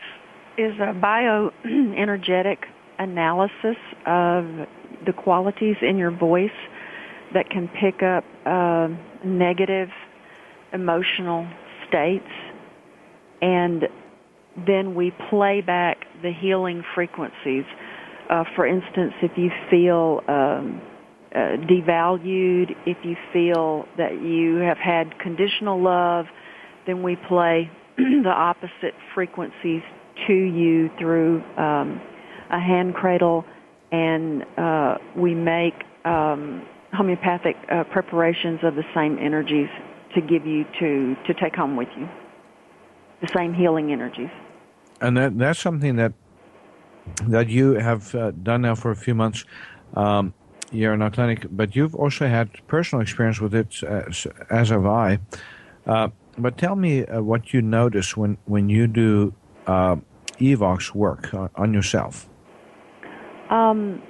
Is 0.58 0.76
a 0.80 0.94
bioenergetic 0.94 2.60
analysis 2.98 3.78
of 4.06 4.46
the 5.06 5.14
qualities 5.16 5.76
in 5.82 5.98
your 5.98 6.12
voice 6.12 6.50
that 7.34 7.50
can 7.50 7.68
pick 7.68 8.02
up 8.02 8.24
uh, 8.46 8.88
negative 9.26 9.90
emotional 10.72 11.48
states, 11.88 12.30
and 13.42 13.84
then 14.66 14.96
we 14.96 15.12
play 15.30 15.62
back 15.62 16.06
the 16.22 16.32
healing 16.32 16.84
frequencies. 16.94 17.66
Uh, 18.30 18.44
for 18.56 18.66
instance, 18.66 19.14
if 19.22 19.38
you 19.38 19.52
feel 19.70 20.22
um, 20.28 20.82
uh, 21.36 21.58
devalued, 21.68 22.76
if 22.86 22.98
you 23.04 23.18
feel 23.34 23.86
that 23.98 24.22
you 24.22 24.56
have 24.58 24.78
had 24.78 25.20
conditional 25.20 25.82
love, 25.82 26.28
then 26.88 27.04
we 27.04 27.18
play 27.28 27.70
the 27.98 28.30
opposite 28.30 28.94
frequencies 29.14 29.82
to 30.28 30.34
you 30.34 30.90
through 30.98 31.44
um, 31.58 32.02
a 32.50 32.60
hand 32.60 32.94
cradle, 32.94 33.44
and 33.92 34.46
uh, 34.58 34.98
we 35.18 35.36
make 35.36 35.74
um, 36.06 36.66
homeopathic 36.94 37.58
uh, 37.70 37.84
preparations 37.92 38.60
of 38.64 38.76
the 38.76 38.86
same 38.94 39.18
energies 39.20 39.70
to 40.14 40.22
give 40.22 40.46
you 40.46 40.64
to 40.80 41.16
to 41.28 41.34
take 41.34 41.54
home 41.54 41.76
with 41.76 41.90
you, 41.98 42.08
the 43.22 43.30
same 43.36 43.54
healing 43.54 43.92
energies. 43.92 44.30
And 45.02 45.18
that 45.18 45.38
that's 45.38 45.60
something 45.60 45.98
that 45.98 46.14
that 47.28 47.50
you 47.50 47.74
have 47.74 48.16
uh, 48.16 48.32
done 48.32 48.62
now 48.62 48.76
for 48.76 48.92
a 48.92 48.96
few 48.96 49.14
months. 49.16 49.44
Um, 49.96 50.34
you're 50.72 50.93
in 50.93 51.01
our 51.01 51.11
clinic, 51.11 51.45
but 51.51 51.76
you've 51.76 51.95
also 51.95 52.28
had 52.28 52.49
personal 52.68 53.01
experience 53.01 53.39
with 53.39 53.53
it, 53.53 53.84
as, 53.84 54.28
as 54.49 54.70
have 54.70 54.86
I. 54.86 55.20
Uh, 55.86 56.09
but 56.38 56.57
tell 56.57 56.76
me 56.76 57.05
uh, 57.05 57.22
what 57.22 57.53
you 57.53 57.61
notice 57.61 58.18
when, 58.18 58.38
when 58.45 58.70
you 58.70 58.88
do 58.88 59.34
uh, 59.68 59.95
Evox 60.39 60.93
work 60.93 61.34
on, 61.34 61.49
on 61.55 61.74
yourself. 61.74 62.28
Um, 63.49 64.01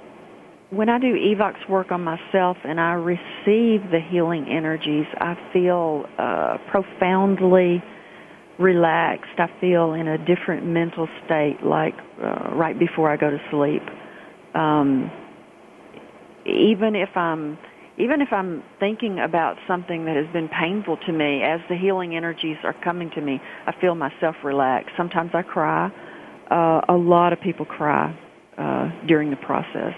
when 0.70 0.88
I 0.88 0.98
do 0.98 1.14
Evox 1.14 1.68
work 1.68 1.92
on 1.92 2.02
myself 2.02 2.56
and 2.64 2.80
I 2.80 2.94
receive 2.94 3.90
the 3.90 4.00
healing 4.00 4.48
energies, 4.48 5.06
I 5.18 5.36
feel 5.52 6.06
uh, 6.18 6.58
profoundly 6.70 7.82
relaxed. 8.58 9.38
I 9.38 9.48
feel 9.60 9.92
in 9.92 10.08
a 10.08 10.18
different 10.18 10.66
mental 10.66 11.08
state, 11.24 11.62
like 11.62 11.94
uh, 12.20 12.50
right 12.52 12.76
before 12.76 13.10
I 13.10 13.16
go 13.16 13.30
to 13.30 13.40
sleep. 13.50 13.82
Um, 14.54 15.10
even 16.46 16.94
if 16.94 17.16
I'm 17.16 17.58
even 17.98 18.20
if 18.20 18.30
I'm 18.30 18.62
thinking 18.78 19.18
about 19.18 19.56
something 19.66 20.04
that 20.04 20.16
has 20.16 20.30
been 20.30 20.48
painful 20.48 20.98
to 21.06 21.12
me, 21.12 21.42
as 21.42 21.60
the 21.70 21.76
healing 21.76 22.14
energies 22.14 22.58
are 22.62 22.74
coming 22.74 23.10
to 23.12 23.22
me, 23.22 23.40
I 23.66 23.72
feel 23.80 23.94
myself 23.94 24.36
relax. 24.44 24.92
Sometimes 24.98 25.30
I 25.32 25.40
cry. 25.40 25.90
Uh, 26.50 26.82
a 26.90 26.96
lot 26.96 27.32
of 27.32 27.40
people 27.40 27.64
cry 27.64 28.14
uh, 28.58 28.90
during 29.06 29.30
the 29.30 29.36
process 29.36 29.94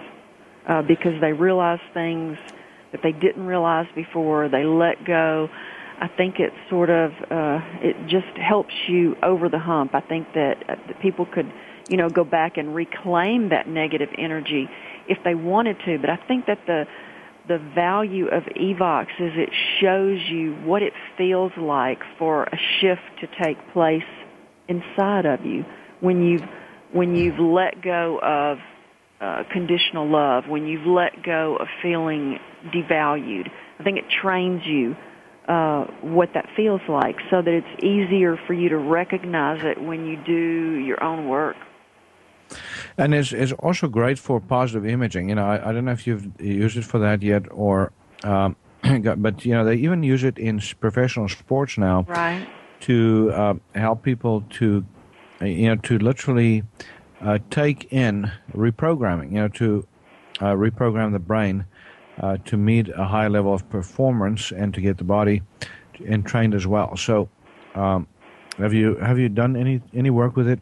uh, 0.69 0.83
because 0.83 1.21
they 1.21 1.33
realize 1.33 1.81
things 1.93 2.39
that 2.93 3.03
they 3.03 3.11
didn't 3.11 3.47
realize 3.47 3.87
before. 3.97 4.49
They 4.49 4.65
let 4.65 5.05
go. 5.05 5.49
I 6.01 6.07
think 6.07 6.39
it 6.39 6.53
sort 6.71 6.91
of 6.91 7.11
uh, 7.31 7.61
it 7.83 7.97
just 8.07 8.39
helps 8.39 8.75
you 8.87 9.17
over 9.25 9.49
the 9.49 9.59
hump. 9.59 9.97
I 9.97 10.01
think 10.01 10.33
that, 10.35 10.63
uh, 10.69 10.77
that 10.87 11.01
people 11.01 11.27
could, 11.27 11.53
you 11.89 11.97
know, 11.97 12.09
go 12.09 12.23
back 12.23 12.57
and 12.57 12.77
reclaim 12.77 13.49
that 13.49 13.67
negative 13.67 14.11
energy 14.17 14.71
if 15.09 15.19
they 15.25 15.35
wanted 15.35 15.77
to. 15.87 15.99
But 15.99 16.11
I 16.11 16.17
think 16.17 16.47
that 16.47 16.59
the 16.67 16.85
the 17.49 17.59
value 17.75 18.27
of 18.27 18.43
Evox 18.43 19.07
is 19.19 19.33
it 19.35 19.49
shows 19.81 20.21
you 20.29 20.53
what 20.65 20.83
it 20.83 20.93
feels 21.17 21.53
like 21.57 21.99
for 22.19 22.45
a 22.45 22.59
shift 22.81 23.01
to 23.21 23.27
take 23.43 23.57
place 23.73 24.03
inside 24.69 25.25
of 25.25 25.47
you 25.47 25.65
when 26.01 26.23
you've 26.23 26.45
when 26.93 27.15
you've 27.17 27.39
let 27.39 27.83
go 27.83 28.19
of 28.23 28.59
uh, 29.21 29.43
conditional 29.51 30.09
love, 30.09 30.45
when 30.47 30.67
you've 30.67 30.87
let 30.87 31.23
go 31.23 31.57
of 31.57 31.67
feeling 31.83 32.39
devalued. 32.73 33.51
I 33.79 33.83
think 33.83 33.99
it 33.99 34.05
trains 34.23 34.63
you 34.65 34.97
uh, 35.49 35.85
what 36.03 36.31
that 36.35 36.47
feels 36.57 36.81
like 36.89 37.17
so 37.31 37.43
that 37.43 37.53
it's 37.53 37.85
easier 37.85 38.39
for 38.47 38.53
you 38.53 38.69
to 38.69 38.77
recognize 38.77 39.61
it 39.65 39.83
when 39.83 40.07
you 40.07 40.17
do 40.25 40.79
your 40.79 41.03
own 41.03 41.29
work. 41.29 41.57
And 42.97 43.15
it's, 43.15 43.33
it's 43.33 43.53
also 43.53 43.89
great 43.89 44.19
for 44.19 44.41
positive 44.41 44.87
imaging. 44.87 45.29
You 45.29 45.37
know, 45.37 45.47
I, 45.47 45.71
I 45.71 45.73
don't 45.73 45.85
know 45.85 45.93
if 45.93 46.07
you've 46.07 46.29
used 46.41 46.77
it 46.77 46.85
for 46.85 46.99
that 46.99 47.23
yet 47.23 47.45
or, 47.51 47.93
um, 48.25 48.57
but, 48.83 49.45
you 49.45 49.53
know, 49.53 49.65
they 49.65 49.77
even 49.77 50.03
use 50.03 50.25
it 50.25 50.39
in 50.39 50.61
professional 50.81 51.29
sports 51.29 51.79
now. 51.79 52.07
Right. 52.09 52.49
To 52.83 53.33
uh, 53.35 53.55
help 53.75 54.05
people 54.05 54.43
to, 54.51 54.85
you 55.41 55.67
know, 55.67 55.77
to 55.77 55.99
literally 55.99 56.63
uh, 57.21 57.39
take 57.51 57.93
in 57.93 58.31
reprogramming, 58.55 59.33
you 59.33 59.39
know, 59.39 59.49
to 59.49 59.87
uh, 60.41 60.55
reprogram 60.55 61.13
the 61.13 61.19
brain 61.19 61.65
uh, 62.21 62.37
to 62.45 62.57
meet 62.57 62.89
a 62.89 63.05
high 63.05 63.29
level 63.29 63.55
of 63.55 63.69
performance 63.69 64.53
and 64.53 64.75
to 64.75 64.81
get 64.81 64.99
the 64.99 65.05
body 65.05 65.43
entrained 66.01 66.55
as 66.55 66.67
well. 66.67 66.97
So, 66.97 67.29
um, 67.75 68.07
have 68.59 68.75
you 68.75 68.97
have 68.97 69.19
you 69.19 69.29
done 69.29 69.57
any 69.57 69.81
any 69.95 70.11
work 70.11 70.37
with 70.37 70.49
it? 70.49 70.61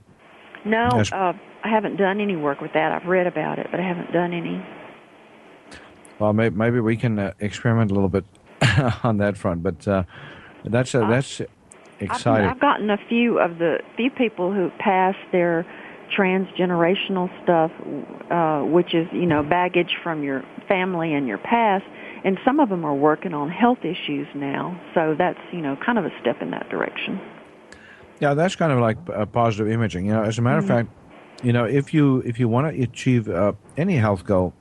No, 0.65 0.89
yes. 0.95 1.13
uh, 1.13 1.33
I 1.67 1.69
haven't 1.69 1.97
done 1.97 2.21
any 2.21 2.37
work 2.37 2.61
with 2.61 2.73
that. 2.75 2.93
I've 2.93 3.09
read 3.09 3.27
about 3.27 3.59
it, 3.59 3.67
but 3.73 3.81
I 3.81 3.83
haven't 3.83 4.13
done 4.13 4.33
any. 4.33 4.65
Well, 6.21 6.33
maybe, 6.33 6.55
maybe 6.55 6.79
we 6.79 6.97
can 6.97 7.19
uh, 7.19 7.33
experiment 7.41 7.91
a 7.91 7.95
little 7.95 8.09
bit 8.09 8.25
on 9.03 9.19
that 9.19 9.37
front, 9.37 9.65
but 9.65 9.87
uh, 9.89 10.05
that's 10.65 10.95
uh, 10.95 11.09
that's 11.09 11.43
exciting. 11.99 12.47
I've, 12.47 12.55
I've 12.55 12.61
gotten 12.61 12.91
a 12.91 12.99
few 13.09 13.41
of 13.41 13.59
the 13.59 13.81
few 13.97 14.11
people 14.11 14.53
who 14.53 14.71
passed 14.79 15.19
their 15.33 15.67
transgenerational 16.17 17.29
stuff, 17.43 17.73
uh, 18.31 18.65
which 18.65 18.95
is 18.95 19.09
you 19.11 19.27
know 19.27 19.43
baggage 19.43 19.97
from 20.05 20.23
your 20.23 20.45
family 20.69 21.15
and 21.15 21.27
your 21.27 21.39
past, 21.39 21.85
and 22.25 22.39
some 22.45 22.61
of 22.61 22.69
them 22.69 22.85
are 22.85 22.95
working 22.95 23.35
on 23.35 23.51
health 23.51 23.85
issues 23.85 24.29
now. 24.37 24.81
So 24.95 25.17
that's 25.19 25.41
you 25.51 25.63
know 25.63 25.77
kind 25.85 25.99
of 25.99 26.05
a 26.05 26.13
step 26.21 26.41
in 26.41 26.53
that 26.53 26.69
direction. 26.69 27.21
Yeah, 28.21 28.35
that's 28.35 28.55
kind 28.55 28.71
of 28.71 28.79
like 28.79 28.99
a 29.09 29.27
positive 29.27 29.69
imaging. 29.69 30.07
You 30.07 30.13
know, 30.13 30.23
as 30.23 30.39
a 30.39 30.43
matter 30.43 30.63
mm-hmm. 30.63 30.71
of 30.71 30.87
fact, 30.87 31.06
you 31.43 31.53
know, 31.53 31.65
if 31.65 31.93
you 31.93 32.19
if 32.25 32.39
you 32.39 32.49
want 32.49 32.75
to 32.75 32.83
achieve 32.83 33.29
uh, 33.29 33.53
any 33.77 33.97
health 33.97 34.25
goal, 34.25 34.55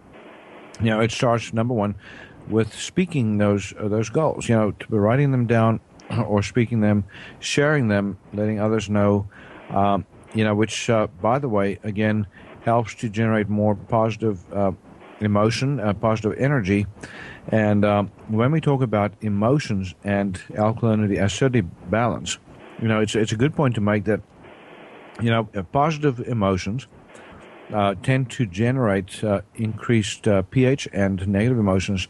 you 0.80 0.90
know, 0.90 1.00
it 1.00 1.12
starts 1.12 1.54
number 1.54 1.74
one 1.74 1.96
with 2.50 2.74
speaking 2.74 3.38
those 3.38 3.74
uh, 3.80 3.88
those 3.88 4.10
goals. 4.10 4.50
You 4.50 4.56
know, 4.56 4.74
writing 4.90 5.32
them 5.32 5.48
down 5.48 5.80
or 6.26 6.44
speaking 6.44 6.82
them, 6.82 7.06
sharing 7.40 7.88
them, 7.88 8.18
letting 8.34 8.60
others 8.60 8.90
know. 8.90 9.28
Um, 9.70 10.06
you 10.34 10.44
know, 10.44 10.54
which, 10.54 10.90
uh, 10.90 11.08
by 11.22 11.40
the 11.40 11.48
way, 11.48 11.80
again, 11.84 12.28
helps 12.64 12.94
to 12.96 13.10
generate 13.10 13.48
more 13.48 13.74
positive 13.74 14.54
uh, 14.54 14.74
emotion, 15.22 15.80
uh, 15.80 15.94
positive 15.94 16.38
energy. 16.38 16.86
And 17.50 17.86
um, 17.86 18.12
when 18.28 18.52
we 18.52 18.60
talk 18.60 18.82
about 18.82 19.14
emotions 19.22 19.96
and 20.04 20.36
alkalinity 20.50 21.24
acidity 21.24 21.62
balance, 21.90 22.38
you 22.82 22.88
know, 22.88 23.00
it's 23.00 23.16
it's 23.16 23.32
a 23.32 23.38
good 23.38 23.56
point 23.56 23.76
to 23.76 23.82
make 23.82 24.04
that, 24.06 24.22
you 25.22 25.30
know, 25.30 25.48
uh, 25.56 25.64
positive 25.64 26.20
emotions 26.20 26.88
uh, 27.74 27.96
tend 28.04 28.30
to 28.32 28.46
generate 28.46 29.24
uh, 29.24 29.42
increased 29.56 30.28
pH, 30.52 30.88
and 30.94 31.28
negative 31.28 31.58
emotions 31.58 32.08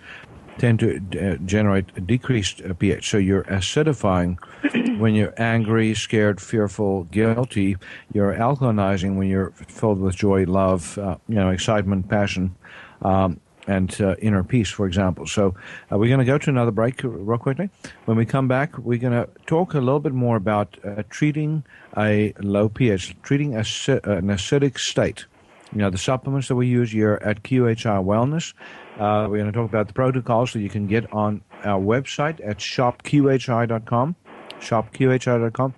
tend 0.58 0.80
to 0.80 0.98
uh, 1.20 1.36
generate 1.46 2.08
decreased 2.08 2.62
uh, 2.62 2.74
pH. 2.74 3.10
So 3.10 3.18
you're 3.18 3.44
acidifying 3.44 4.38
when 5.00 5.16
you're 5.16 5.34
angry, 5.38 5.94
scared, 5.94 6.42
fearful, 6.42 7.04
guilty. 7.06 7.78
You're 8.14 8.34
alkalinizing 8.34 9.18
when 9.18 9.28
you're 9.28 9.52
filled 9.52 10.00
with 10.00 10.16
joy, 10.16 10.46
love, 10.46 10.98
uh, 10.98 11.18
you 11.28 11.36
know, 11.36 11.50
excitement, 11.50 12.10
passion, 12.10 12.56
um, 13.02 13.40
and 13.68 14.00
uh, 14.00 14.16
inner 14.22 14.44
peace, 14.44 14.70
for 14.70 14.86
example. 14.86 15.26
So 15.26 15.56
uh, 15.92 15.98
we're 15.98 16.10
going 16.10 16.20
to 16.20 16.26
go 16.26 16.38
to 16.38 16.50
another 16.50 16.72
break 16.72 17.02
real 17.04 17.38
quickly. 17.38 17.70
When 18.06 18.18
we 18.18 18.26
come 18.26 18.48
back, 18.48 18.78
we're 18.78 19.00
going 19.00 19.14
to 19.14 19.28
talk 19.46 19.74
a 19.74 19.80
little 19.80 20.00
bit 20.00 20.14
more 20.14 20.36
about 20.38 20.78
uh, 20.84 21.04
treating 21.10 21.64
a 21.98 22.34
low 22.40 22.70
pH, 22.70 23.16
treating 23.24 23.56
a, 23.56 23.60
an 23.60 24.28
acidic 24.28 24.78
state. 24.78 25.26
You 25.74 25.80
know, 25.80 25.90
the 25.90 25.98
supplements 25.98 26.48
that 26.48 26.56
we 26.56 26.68
use 26.68 26.92
here 26.92 27.20
at 27.24 27.44
QHI 27.44 28.04
Wellness 28.04 28.54
uh, 29.00 29.28
we're 29.30 29.40
going 29.40 29.52
to 29.52 29.58
talk 29.58 29.70
about 29.70 29.88
the 29.88 29.94
protocols 29.94 30.54
that 30.54 30.62
you 30.62 30.70
can 30.70 30.88
get 30.88 31.12
on 31.12 31.42
our 31.66 31.82
website 31.82 32.40
at 32.46 32.60
shopqhi.com, 32.60 34.16
shopqhi.com, 34.60 35.74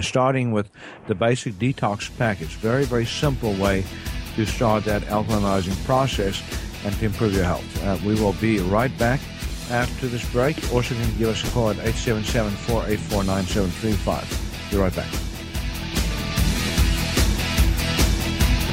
starting 0.00 0.52
with 0.52 0.70
the 1.08 1.14
basic 1.16 1.54
detox 1.54 2.16
package. 2.16 2.50
Very, 2.56 2.84
very 2.84 3.06
simple 3.06 3.52
way 3.54 3.84
to 4.36 4.46
start 4.46 4.84
that 4.84 5.02
alkalinizing 5.02 5.84
process 5.84 6.42
and 6.84 6.94
to 6.96 7.06
improve 7.06 7.34
your 7.34 7.44
health. 7.44 7.64
Uh, 7.84 7.98
we 8.04 8.14
will 8.14 8.34
be 8.34 8.60
right 8.60 8.96
back 8.98 9.20
after 9.70 10.06
this 10.06 10.24
break. 10.30 10.56
Also, 10.72 10.94
you 10.94 11.02
can 11.02 11.18
give 11.18 11.28
us 11.28 11.42
a 11.46 11.50
call 11.52 11.70
at 11.70 11.76
877-484-9735. 11.76 14.70
Be 14.70 14.76
right 14.76 14.94
back. 14.94 15.10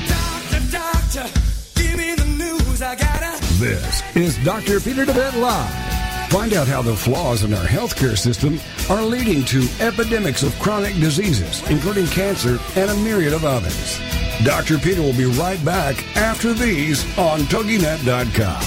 Doctor, 0.07 0.61
doctor, 0.71 1.27
give 1.75 1.97
me 1.97 2.13
the 2.15 2.25
news. 2.37 2.81
I 2.81 2.95
gotta 2.95 3.31
this 3.61 4.01
is 4.15 4.43
Dr. 4.43 4.79
Peter 4.79 5.05
DeVette 5.05 5.39
Live. 5.39 6.00
Find 6.31 6.53
out 6.53 6.65
how 6.65 6.81
the 6.81 6.95
flaws 6.95 7.43
in 7.43 7.53
our 7.53 7.65
healthcare 7.65 8.17
system 8.17 8.57
are 8.89 9.03
leading 9.03 9.43
to 9.47 9.67
epidemics 9.81 10.43
of 10.43 10.57
chronic 10.59 10.93
diseases, 10.93 11.61
including 11.69 12.07
cancer 12.07 12.57
and 12.77 12.89
a 12.89 12.95
myriad 12.95 13.33
of 13.33 13.43
others. 13.43 13.99
Dr. 14.45 14.77
Peter 14.77 15.01
will 15.01 15.11
be 15.11 15.25
right 15.25 15.63
back 15.65 16.15
after 16.15 16.53
these 16.53 17.03
on 17.17 17.41
TogiNet.com. 17.41 18.61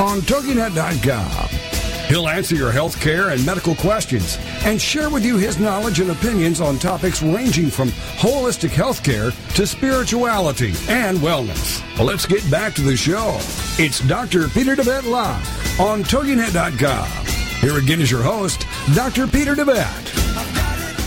on 0.00 0.20
TogiNet.com. 0.20 1.73
He'll 2.08 2.28
answer 2.28 2.54
your 2.54 2.70
health 2.70 3.00
care 3.00 3.30
and 3.30 3.44
medical 3.46 3.74
questions 3.74 4.38
and 4.64 4.80
share 4.80 5.08
with 5.08 5.24
you 5.24 5.38
his 5.38 5.58
knowledge 5.58 6.00
and 6.00 6.10
opinions 6.10 6.60
on 6.60 6.78
topics 6.78 7.22
ranging 7.22 7.70
from 7.70 7.88
holistic 7.88 8.70
health 8.70 9.02
care 9.02 9.30
to 9.54 9.66
spirituality 9.66 10.74
and 10.88 11.18
wellness. 11.18 11.82
Well, 11.96 12.06
let's 12.06 12.26
get 12.26 12.48
back 12.50 12.74
to 12.74 12.82
the 12.82 12.96
show. 12.96 13.38
It's 13.78 14.00
Dr. 14.06 14.48
Peter 14.48 14.76
DeVette 14.76 15.08
Live 15.10 15.80
on 15.80 16.02
TogiNet.com. 16.04 17.08
Here 17.60 17.78
again 17.78 18.00
is 18.02 18.10
your 18.10 18.22
host, 18.22 18.66
Dr. 18.94 19.26
Peter 19.26 19.54
DeVette. 19.54 20.10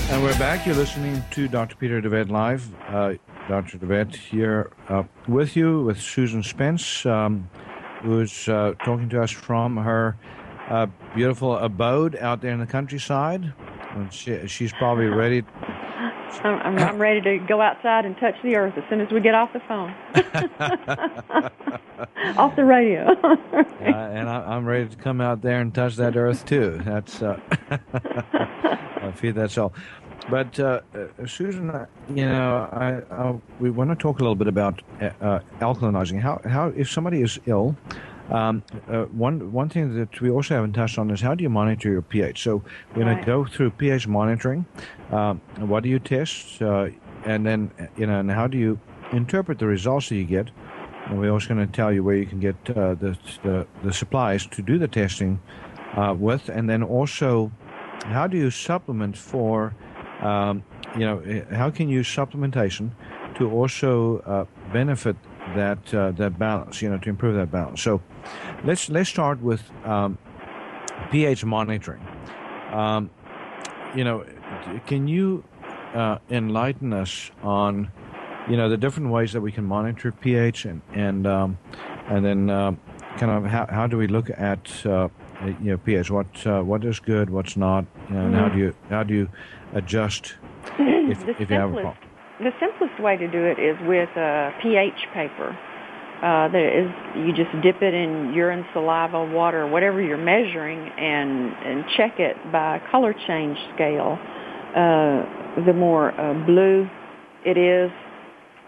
And 0.09 0.23
we're 0.23 0.37
back. 0.39 0.65
You're 0.65 0.75
listening 0.75 1.23
to 1.31 1.47
Dr. 1.47 1.75
Peter 1.75 2.01
DeVette 2.01 2.29
Live. 2.29 2.73
Uh, 2.87 3.13
Dr. 3.47 3.77
DeVette 3.77 4.15
here 4.15 4.71
uh, 4.89 5.03
with 5.27 5.55
you 5.55 5.83
with 5.83 6.01
Susan 6.01 6.41
Spence, 6.41 7.05
um, 7.05 7.49
who's 8.01 8.49
uh, 8.49 8.73
talking 8.83 9.09
to 9.09 9.21
us 9.21 9.31
from 9.31 9.77
her 9.77 10.17
uh, 10.67 10.87
beautiful 11.15 11.57
abode 11.57 12.15
out 12.17 12.41
there 12.41 12.51
in 12.51 12.59
the 12.59 12.67
countryside. 12.67 13.53
And 13.95 14.13
she, 14.13 14.47
she's 14.47 14.73
probably 14.73 15.05
ready. 15.05 15.43
I'm, 16.43 16.77
I'm, 16.77 16.99
ready 16.99 17.21
to 17.21 17.39
go 17.47 17.61
outside 17.61 18.05
and 18.05 18.15
touch 18.17 18.35
the 18.43 18.55
earth 18.55 18.77
as 18.77 18.83
soon 18.89 19.01
as 19.01 19.11
we 19.11 19.21
get 19.21 19.33
off 19.33 19.53
the 19.53 19.61
phone, 19.61 19.95
off 22.37 22.55
the 22.55 22.65
radio. 22.65 23.07
Uh, 23.23 23.63
and 23.79 24.29
I, 24.29 24.55
I'm 24.55 24.65
ready 24.65 24.89
to 24.89 24.95
come 24.97 25.21
out 25.21 25.41
there 25.41 25.61
and 25.61 25.73
touch 25.73 25.95
that 25.95 26.15
earth 26.15 26.45
too. 26.45 26.79
That's 26.83 27.21
uh, 27.21 27.39
I 29.01 29.11
feel 29.13 29.33
that's 29.33 29.57
all. 29.57 29.73
But 30.29 30.59
uh, 30.59 30.81
uh, 30.93 31.25
Susan, 31.25 31.69
uh, 31.69 31.85
you 32.09 32.25
know, 32.25 32.69
I, 32.71 33.01
I, 33.13 33.35
we 33.59 33.69
want 33.69 33.91
to 33.91 33.95
talk 33.95 34.19
a 34.19 34.23
little 34.23 34.35
bit 34.35 34.47
about 34.47 34.81
uh, 35.01 35.09
uh, 35.21 35.39
alkalinizing. 35.59 36.19
How, 36.19 36.41
how 36.45 36.67
if 36.75 36.91
somebody 36.91 37.21
is 37.21 37.39
ill, 37.45 37.77
um, 38.29 38.63
uh, 38.89 39.03
one 39.05 39.51
one 39.51 39.69
thing 39.69 39.95
that 39.95 40.19
we 40.21 40.29
also 40.29 40.55
haven't 40.55 40.73
touched 40.73 40.97
on 40.97 41.09
is 41.11 41.21
how 41.21 41.33
do 41.35 41.43
you 41.43 41.49
monitor 41.49 41.89
your 41.89 42.01
pH? 42.01 42.43
So 42.43 42.63
we're 42.89 43.03
going 43.03 43.07
Right. 43.07 43.19
to 43.19 43.25
go 43.25 43.45
through 43.45 43.71
pH 43.71 44.07
monitoring. 44.07 44.65
Um, 45.11 45.41
what 45.59 45.83
do 45.83 45.89
you 45.89 45.99
test, 45.99 46.61
uh, 46.61 46.89
and 47.25 47.45
then 47.45 47.71
you 47.97 48.05
know, 48.07 48.19
and 48.19 48.29
how 48.31 48.47
do 48.47 48.57
you 48.57 48.79
interpret 49.11 49.59
the 49.59 49.67
results 49.67 50.09
that 50.09 50.15
you 50.15 50.25
get? 50.25 50.51
And 51.05 51.19
we're 51.19 51.31
also 51.31 51.53
going 51.55 51.65
to 51.65 51.71
tell 51.71 51.93
you 51.93 52.03
where 52.03 52.17
you 52.17 52.25
can 52.25 52.39
get 52.41 52.55
uh, 52.71 52.95
the, 52.95 53.17
the 53.43 53.65
the 53.83 53.93
supplies 53.93 54.45
to 54.47 54.61
do 54.61 54.77
the 54.77 54.87
testing 54.89 55.39
uh, 55.95 56.13
with, 56.17 56.49
and 56.49 56.69
then 56.69 56.83
also 56.83 57.51
how 58.05 58.27
do 58.27 58.37
you 58.37 58.51
supplement 58.51 59.17
for 59.17 59.73
um, 60.21 60.63
you 60.95 61.05
know 61.05 61.19
eh, 61.19 61.43
how 61.55 61.69
can 61.69 61.87
you 61.87 61.97
use 61.99 62.07
supplementation 62.13 62.91
to 63.35 63.49
also 63.49 64.19
uh, 64.19 64.45
benefit 64.73 65.15
that 65.55 65.93
uh, 65.93 66.11
that 66.11 66.37
balance 66.37 66.81
you 66.81 66.89
know 66.89 66.97
to 66.97 67.09
improve 67.09 67.35
that 67.35 67.49
balance 67.51 67.81
so 67.81 68.01
let's 68.63 68.89
let's 68.89 69.09
start 69.09 69.41
with 69.41 69.61
um, 69.85 70.17
pH 71.11 71.45
monitoring. 71.45 72.05
Um, 72.71 73.09
you 73.95 74.03
know 74.03 74.25
can 74.85 75.07
you 75.07 75.43
uh, 75.93 76.17
enlighten 76.29 76.93
us 76.93 77.31
on 77.43 77.91
you 78.49 78.57
know 78.57 78.69
the 78.69 78.77
different 78.77 79.09
ways 79.09 79.33
that 79.33 79.41
we 79.41 79.51
can 79.51 79.65
monitor 79.65 80.11
pH 80.11 80.65
and 80.65 80.81
and 80.93 81.27
um, 81.27 81.57
and 82.07 82.25
then 82.25 82.49
um 82.49 82.79
kind 83.17 83.31
of 83.31 83.45
how, 83.45 83.65
how 83.67 83.87
do 83.87 83.97
we 83.97 84.07
look 84.07 84.29
at 84.29 84.85
uh, 84.85 85.07
you 85.61 85.71
know 85.71 85.77
pH? 85.77 86.11
What 86.11 86.47
uh, 86.47 86.61
what 86.61 86.83
is 86.85 86.99
good 86.99 87.29
what's 87.29 87.57
not 87.57 87.85
you 88.09 88.15
know, 88.15 88.25
and 88.25 88.35
how 88.35 88.49
do 88.49 88.57
you 88.57 88.73
how 88.89 89.03
do 89.03 89.13
you 89.13 89.29
adjust 89.73 90.35
if, 90.79 91.27
if 91.27 91.49
you 91.49 91.55
have 91.55 91.71
a 91.71 91.81
problem? 91.81 91.97
the 92.39 92.53
simplest 92.59 92.99
way 93.01 93.17
to 93.17 93.27
do 93.27 93.43
it 93.43 93.57
is 93.57 93.75
with 93.87 94.09
a 94.15 94.53
pH 94.61 95.07
paper. 95.13 95.57
Uh, 96.17 96.47
that 96.49 96.65
is, 96.65 96.89
you 97.15 97.31
just 97.31 97.53
dip 97.61 97.81
it 97.83 97.93
in 97.93 98.33
urine, 98.33 98.65
saliva, 98.73 99.23
water, 99.23 99.67
whatever 99.67 100.01
you're 100.01 100.17
measuring, 100.17 100.79
and 100.79 101.53
and 101.53 101.85
check 101.95 102.19
it 102.19 102.35
by 102.51 102.81
color 102.89 103.13
change 103.27 103.55
scale. 103.75 104.17
Uh, 104.75 105.63
the 105.65 105.73
more 105.73 106.19
uh, 106.19 106.33
blue 106.45 106.89
it 107.45 107.55
is, 107.55 107.91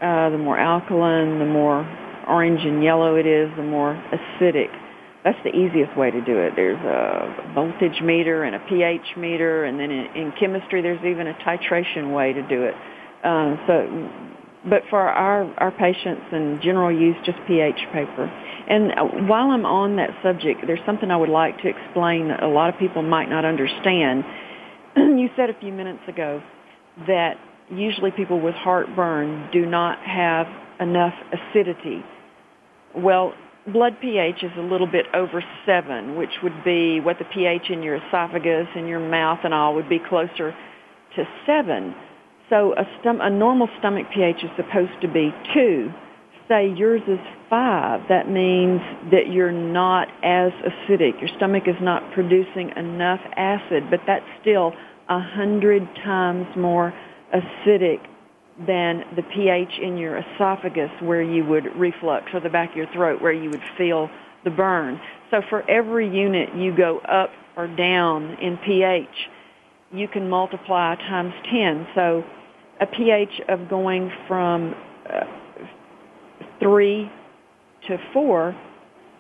uh, 0.02 0.30
the 0.30 0.38
more 0.38 0.60
alkaline, 0.60 1.40
the 1.40 1.46
more 1.46 1.82
orange 2.28 2.62
and 2.62 2.84
yellow 2.84 3.16
it 3.16 3.26
is, 3.26 3.50
the 3.58 3.64
more 3.64 3.98
acidic. 4.14 4.70
That's 5.24 5.38
the 5.44 5.50
easiest 5.50 5.98
way 5.98 6.12
to 6.12 6.22
do 6.22 6.38
it. 6.38 6.54
There's 6.56 6.80
a 6.80 7.52
voltage 7.54 8.00
meter 8.02 8.44
and 8.44 8.56
a 8.56 8.60
pH 8.70 9.18
meter, 9.18 9.66
and 9.66 9.80
then 9.80 9.92
in, 9.92 10.06
in 10.16 10.34
chemistry, 10.40 10.82
there's 10.82 11.04
even 11.04 11.28
a 11.28 11.34
titration 11.46 12.14
way 12.16 12.32
to 12.32 12.42
do 12.48 12.64
it. 12.64 12.76
Uh, 13.24 13.58
so, 13.68 14.29
but 14.68 14.82
for 14.90 15.00
our 15.00 15.52
our 15.58 15.72
patients 15.72 16.24
and 16.32 16.62
general 16.62 16.92
use, 16.92 17.16
just 17.26 17.38
pH 17.48 17.80
paper. 17.94 18.26
And 18.68 18.92
uh, 18.92 19.04
while 19.28 19.52
I'm 19.52 19.66
on 19.66 19.96
that 19.96 20.12
subject, 20.22 20.62
there's 20.68 20.84
something 20.86 21.10
I 21.10 21.18
would 21.18 21.30
like 21.30 21.58
to 21.62 21.68
explain 21.68 22.28
that 22.28 22.44
a 22.44 22.48
lot 22.48 22.74
of 22.74 22.80
people 22.80 23.02
might 23.02 23.30
not 23.30 23.46
understand. 23.46 24.24
you 24.96 25.30
said 25.36 25.50
a 25.50 25.60
few 25.60 25.72
minutes 25.72 26.02
ago 26.08 26.42
that 27.08 27.38
usually 27.72 28.12
people 28.12 28.40
with 28.42 28.56
heartburn 28.56 29.50
do 29.52 29.66
not 29.66 30.00
have 30.00 30.48
enough 30.80 31.14
acidity. 31.32 32.04
Well, 32.96 33.34
blood 33.72 33.98
pH 34.02 34.44
is 34.44 34.52
a 34.58 34.62
little 34.62 34.88
bit 34.88 35.06
over 35.14 35.44
7, 35.66 36.16
which 36.16 36.42
would 36.42 36.64
be 36.64 37.00
what 37.00 37.18
the 37.20 37.26
pH 37.26 37.70
in 37.70 37.84
your 37.84 37.96
esophagus 37.96 38.68
and 38.76 38.88
your 38.88 39.00
mouth 39.00 39.40
and 39.44 39.54
all 39.54 39.76
would 39.76 39.90
be 39.90 40.00
closer 40.00 40.56
to 41.16 41.24
7. 41.46 41.96
So 42.50 42.74
a, 42.74 42.84
stom- 43.00 43.22
a 43.22 43.30
normal 43.30 43.68
stomach 43.80 44.08
pH 44.14 44.44
is 44.44 44.50
supposed 44.56 45.00
to 45.02 45.08
be 45.08 45.34
2. 45.54 45.92
Say 46.48 46.74
yours 46.76 47.02
is 47.08 47.20
5. 47.50 48.02
That 48.10 48.30
means 48.30 48.82
that 49.12 49.32
you're 49.32 49.52
not 49.52 50.08
as 50.24 50.52
acidic. 50.66 51.20
Your 51.22 51.30
stomach 51.38 51.64
is 51.68 51.76
not 51.80 52.12
producing 52.14 52.72
enough 52.76 53.20
acid, 53.36 53.84
but 53.92 54.00
that's 54.08 54.26
still 54.42 54.74
a 55.10 55.20
hundred 55.20 55.88
times 56.04 56.48
more 56.56 56.94
acidic 57.34 58.00
than 58.66 59.04
the 59.16 59.24
pH 59.34 59.80
in 59.82 59.98
your 59.98 60.18
esophagus 60.18 60.90
where 61.02 61.22
you 61.22 61.46
would 61.46 61.66
reflux 61.78 62.26
or 62.34 62.40
the 62.40 62.50
back 62.50 62.72
of 62.72 62.76
your 62.76 62.92
throat 62.94 63.22
where 63.22 63.32
you 63.32 63.50
would 63.50 63.62
feel 63.78 64.10
the 64.44 64.50
burn. 64.50 65.00
So 65.32 65.42
for 65.50 65.70
every 65.70 66.10
unit 66.10 66.50
you 66.56 66.76
go 66.76 67.00
up 67.00 67.30
or 67.56 67.68
down 67.68 68.38
in 68.42 68.58
pH, 68.58 69.08
you 69.92 70.08
can 70.08 70.30
multiply 70.30 70.96
times 70.96 71.34
10. 71.50 71.88
So 71.96 72.24
a 72.82 72.86
pH 72.86 73.42
of 73.50 73.70
going 73.70 74.12
from 74.28 74.74
uh, 75.12 75.26
3 76.60 77.12
to 77.88 77.98
4 78.14 78.56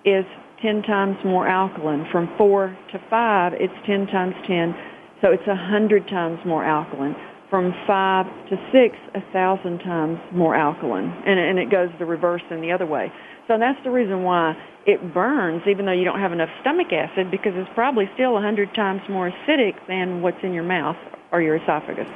is 0.05 0.25
10 0.61 0.83
times 0.83 1.17
more 1.25 1.47
alkaline. 1.47 2.05
From 2.11 2.29
4 2.37 2.77
to 2.91 2.99
5, 3.09 3.53
it's 3.55 3.73
10 3.85 4.07
times 4.07 4.35
10, 4.47 4.75
so 5.21 5.31
it's 5.31 5.47
100 5.47 6.07
times 6.07 6.39
more 6.45 6.63
alkaline. 6.63 7.15
From 7.49 7.73
5 7.87 8.25
to 8.49 8.55
6, 8.71 8.95
1,000 9.13 9.79
times 9.79 10.19
more 10.31 10.55
alkaline. 10.55 11.09
And, 11.25 11.39
and 11.39 11.57
it 11.57 11.71
goes 11.71 11.89
the 11.97 12.05
reverse 12.05 12.43
in 12.51 12.61
the 12.61 12.71
other 12.71 12.85
way. 12.85 13.11
So 13.47 13.57
that's 13.57 13.79
the 13.83 13.89
reason 13.89 14.21
why 14.21 14.55
it 14.85 15.13
burns, 15.13 15.63
even 15.67 15.85
though 15.85 15.91
you 15.91 16.05
don't 16.05 16.19
have 16.19 16.31
enough 16.31 16.49
stomach 16.61 16.93
acid, 16.93 17.31
because 17.31 17.53
it's 17.55 17.69
probably 17.73 18.07
still 18.13 18.33
100 18.33 18.75
times 18.75 19.01
more 19.09 19.31
acidic 19.31 19.73
than 19.87 20.21
what's 20.21 20.37
in 20.43 20.53
your 20.53 20.63
mouth 20.63 20.97
or 21.31 21.41
your 21.41 21.55
esophagus. 21.55 22.07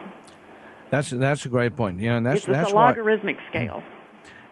That's 0.93 1.09
that's 1.09 1.43
a 1.47 1.49
great 1.49 1.75
point. 1.75 1.99
You 1.99 2.09
know, 2.09 2.17
and 2.17 2.25
that's 2.25 2.41
It's, 2.41 2.47
it's 2.47 2.57
that's 2.57 2.71
a 2.71 2.75
why 2.75 2.89
logarithmic 2.89 3.37
scale. 3.49 3.81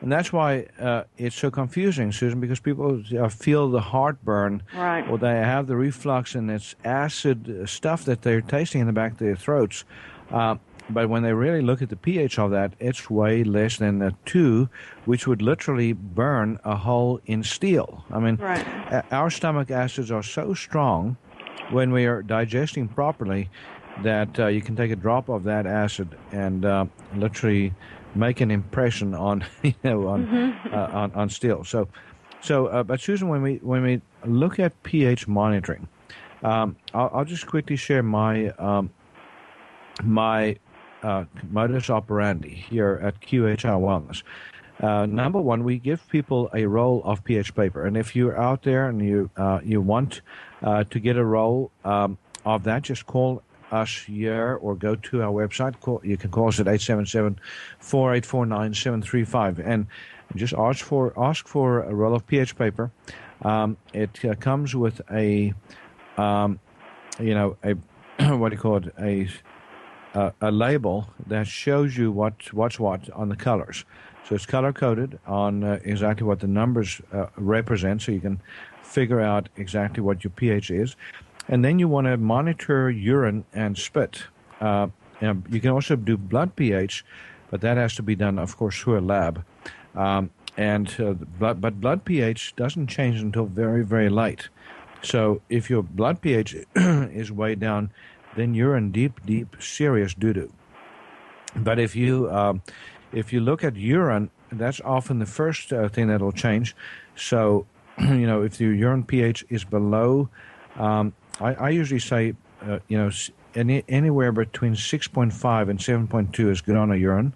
and 0.02 0.12
that's 0.12 0.34
why 0.34 0.66
uh, 0.80 1.04
it's 1.16 1.36
so 1.36 1.52
confusing, 1.52 2.12
Susan, 2.12 2.40
because 2.40 2.60
people 2.60 3.04
uh, 3.20 3.30
feel 3.30 3.70
the 3.70 3.80
heartburn, 3.82 4.64
Right. 4.76 5.08
or 5.08 5.20
they 5.20 5.36
have 5.36 5.68
the 5.68 5.76
reflux, 5.76 6.34
and 6.34 6.50
it's 6.50 6.74
acid 6.84 7.38
uh, 7.48 7.66
stuff 7.68 8.06
that 8.06 8.24
they're 8.24 8.42
tasting 8.42 8.82
in 8.82 8.88
the 8.88 8.94
back 8.94 9.12
of 9.12 9.18
their 9.20 9.36
throats. 9.36 9.84
Uh, 10.32 10.56
but 10.90 11.10
when 11.10 11.22
they 11.22 11.32
really 11.32 11.62
look 11.62 11.84
at 11.84 11.90
the 11.90 11.96
pH 11.96 12.40
of 12.40 12.50
that, 12.52 12.74
it's 12.80 13.08
way 13.08 13.44
less 13.44 13.78
than 13.78 14.02
a 14.02 14.12
two, 14.26 14.68
which 15.06 15.28
would 15.28 15.44
literally 15.44 15.94
burn 15.94 16.60
a 16.66 16.76
hole 16.76 17.22
in 17.28 17.44
steel. 17.44 18.04
I 18.12 18.18
mean, 18.20 18.38
Right. 18.38 18.66
our 19.12 19.30
stomach 19.30 19.70
acids 19.70 20.10
are 20.10 20.24
so 20.24 20.56
strong 20.56 21.18
when 21.70 21.92
we 21.92 22.08
are 22.08 22.24
digesting 22.24 22.88
properly 22.88 23.50
that 24.04 24.40
uh, 24.40 24.48
you 24.48 24.62
can 24.62 24.76
take 24.76 24.92
a 24.92 24.96
drop 24.96 25.30
of 25.30 25.44
that 25.44 25.66
acid 25.66 26.18
and 26.32 26.66
uh, 26.66 26.86
literally 27.16 27.74
make 28.16 28.42
an 28.42 28.52
impression 28.52 29.14
on 29.14 29.46
you 29.64 29.74
know 29.84 30.08
on 30.08 30.54
uh, 30.72 30.90
on, 30.94 31.12
on 31.14 31.30
steel. 31.30 31.64
So 31.64 31.88
so 32.42 32.68
uh, 32.68 32.84
but 32.84 33.00
Susan, 33.00 33.28
when 33.28 33.42
we 33.42 33.56
when 33.58 33.84
we 33.84 34.02
look 34.26 34.60
at 34.60 34.82
pH 34.84 35.28
monitoring, 35.28 35.88
um, 36.44 36.76
I'll, 36.94 37.12
I'll 37.14 37.26
just 37.26 37.48
quickly 37.48 37.76
share 37.76 38.04
my 38.04 38.50
um, 38.52 38.90
my 40.04 40.58
uh, 41.04 41.26
modus 41.50 41.90
operandi 41.90 42.54
here 42.54 43.00
at 43.02 43.20
QHI 43.22 43.80
Wellness. 43.80 44.24
Uh, 44.80 45.06
number 45.06 45.40
one, 45.40 45.64
we 45.64 45.78
give 45.78 46.08
people 46.10 46.50
a 46.56 46.66
roll 46.66 47.04
of 47.04 47.24
pH 47.24 47.54
paper, 47.54 47.86
and 47.86 47.96
if 47.96 48.16
you're 48.16 48.40
out 48.40 48.64
there 48.64 48.90
and 48.90 49.02
you 49.02 49.30
uh, 49.38 49.60
you 49.64 49.80
want 49.80 50.22
uh, 50.64 50.84
to 50.86 51.00
get 51.00 51.18
a 51.18 51.24
roll 51.24 51.72
um, 51.86 52.18
of 52.46 52.64
that, 52.64 52.82
just 52.82 53.06
call 53.06 53.44
us 53.72 53.98
here 53.98 54.60
or 54.62 54.76
go 54.76 54.96
to 54.96 55.24
our 55.24 55.32
website. 55.32 55.80
Call, 55.80 56.02
you 56.04 56.18
can 56.18 56.30
call 56.32 56.50
us 56.50 56.60
at 56.60 56.66
877-4849-735 56.68 59.66
and 59.66 59.88
just 60.36 60.54
ask 60.54 60.84
for 60.84 61.14
ask 61.18 61.48
for 61.48 61.84
a 61.84 61.94
roll 61.94 62.14
of 62.16 62.28
pH 62.28 62.58
paper. 62.58 62.92
Um, 63.42 63.78
it 63.94 64.24
uh, 64.24 64.36
comes 64.36 64.76
with 64.76 65.02
a 65.12 65.54
um, 66.18 66.60
you 67.20 67.34
know 67.34 67.58
a 67.64 67.74
what 68.38 68.50
do 68.50 68.56
you 68.56 68.62
call 68.62 68.78
it 68.78 68.94
a 69.00 69.28
a 70.42 70.52
label 70.52 71.08
that 71.28 71.48
shows 71.48 71.98
you 71.98 72.12
what 72.12 72.54
what's 72.54 72.80
what 72.80 73.10
on 73.12 73.30
the 73.30 73.36
colors. 73.36 73.86
So 74.28 74.36
it's 74.36 74.46
color 74.46 74.72
coded 74.72 75.20
on 75.26 75.64
uh, 75.64 75.80
exactly 75.84 76.26
what 76.26 76.40
the 76.40 76.48
numbers 76.48 77.02
uh, 77.12 77.28
represent, 77.38 78.02
so 78.02 78.12
you 78.12 78.20
can 78.20 78.42
figure 78.84 79.22
out 79.22 79.50
exactly 79.56 80.04
what 80.04 80.24
your 80.24 80.32
pH 80.32 80.72
is. 80.72 80.96
And 81.48 81.66
then 81.66 81.80
you 81.80 81.88
want 81.88 82.08
to 82.08 82.18
monitor 82.18 82.90
urine 82.90 83.46
and 83.54 83.78
spit. 83.78 84.24
Uh, 84.60 84.88
you 85.22 85.60
can 85.60 85.72
also 85.72 85.96
do 85.96 86.18
blood 86.18 86.56
pH, 86.56 87.06
but 87.50 87.62
that 87.62 87.78
has 87.78 87.96
to 87.96 88.04
be 88.04 88.16
done, 88.16 88.40
of 88.40 88.58
course, 88.58 88.80
through 88.80 89.00
a 89.00 89.02
lab. 89.02 89.44
Um, 89.96 90.32
and 90.58 90.94
uh, 91.00 91.14
blood, 91.14 91.62
but 91.62 91.80
blood 91.80 92.06
pH 92.06 92.56
doesn't 92.56 92.88
change 92.88 93.20
until 93.20 93.46
very, 93.46 93.84
very 93.84 94.10
late. 94.10 94.50
So 95.04 95.42
if 95.50 95.70
your 95.70 95.84
blood 95.84 96.22
pH 96.22 96.56
is 96.76 97.32
way 97.32 97.56
down, 97.56 97.92
then 98.36 98.54
you're 98.54 98.76
in 98.76 98.92
deep, 98.92 99.26
deep, 99.26 99.56
serious 99.60 100.14
doo 100.14 100.34
doo. 100.34 100.54
But 101.56 101.80
if 101.80 101.96
you 101.96 102.30
um, 102.32 102.62
if 103.12 103.34
you 103.34 103.42
look 103.42 103.64
at 103.64 103.76
urine, 103.76 104.30
that's 104.52 104.80
often 104.82 105.20
the 105.20 105.26
first 105.26 105.74
uh, 105.74 105.90
thing 105.90 106.08
that'll 106.08 106.32
change. 106.32 106.76
So, 107.16 107.66
you 108.00 108.28
know, 108.28 108.42
if 108.42 108.60
your 108.62 108.74
urine 108.74 109.04
pH 109.04 109.46
is 109.50 109.64
below, 109.64 110.30
um, 110.78 111.14
I, 111.42 111.54
I, 111.54 111.70
usually 111.70 112.00
say, 112.00 112.36
uh, 112.62 112.80
you 112.88 112.98
know, 112.98 113.10
any, 113.56 113.84
anywhere 113.90 114.32
between 114.32 114.74
6.5 114.74 115.70
and 115.70 115.80
7.2 115.80 116.50
is 116.50 116.62
good 116.62 116.76
on 116.76 116.92
a 116.92 116.96
urine. 116.96 117.34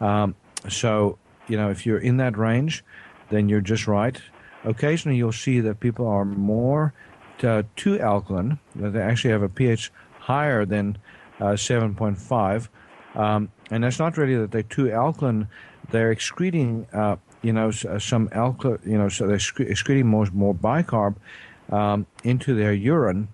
Um, 0.00 0.34
so, 0.68 1.18
you 1.46 1.56
know, 1.56 1.70
if 1.70 1.84
you're 1.84 1.98
in 1.98 2.16
that 2.16 2.36
range, 2.38 2.84
then 3.30 3.48
you're 3.48 3.60
just 3.60 3.86
right. 3.86 4.20
Occasionally, 4.64 5.18
you'll 5.18 5.32
see 5.32 5.60
that 5.60 5.80
people 5.80 6.06
are 6.06 6.24
more 6.24 6.94
uh, 7.42 7.64
too 7.76 8.00
alkaline, 8.00 8.58
that 8.76 8.94
they 8.94 9.00
actually 9.00 9.30
have 9.30 9.42
a 9.42 9.48
pH 9.48 9.92
higher 10.20 10.64
than 10.64 10.96
uh, 11.40 11.52
7.5. 11.52 12.68
Um, 13.14 13.50
and 13.70 13.84
that's 13.84 13.98
not 13.98 14.16
really 14.16 14.36
that 14.36 14.50
they're 14.50 14.62
too 14.62 14.90
alkaline; 14.90 15.48
they're 15.90 16.10
excreting, 16.10 16.86
uh, 16.92 17.16
you 17.42 17.52
know, 17.52 17.70
uh, 17.88 17.98
some 17.98 18.28
alkaline, 18.32 18.80
you 18.84 18.98
know, 18.98 19.08
so 19.08 19.26
they're 19.26 19.36
excreting 19.36 20.06
more 20.06 20.26
more 20.32 20.54
bicarb 20.54 21.14
um, 21.74 22.06
into 22.22 22.54
their 22.54 22.72
urine. 22.72 23.28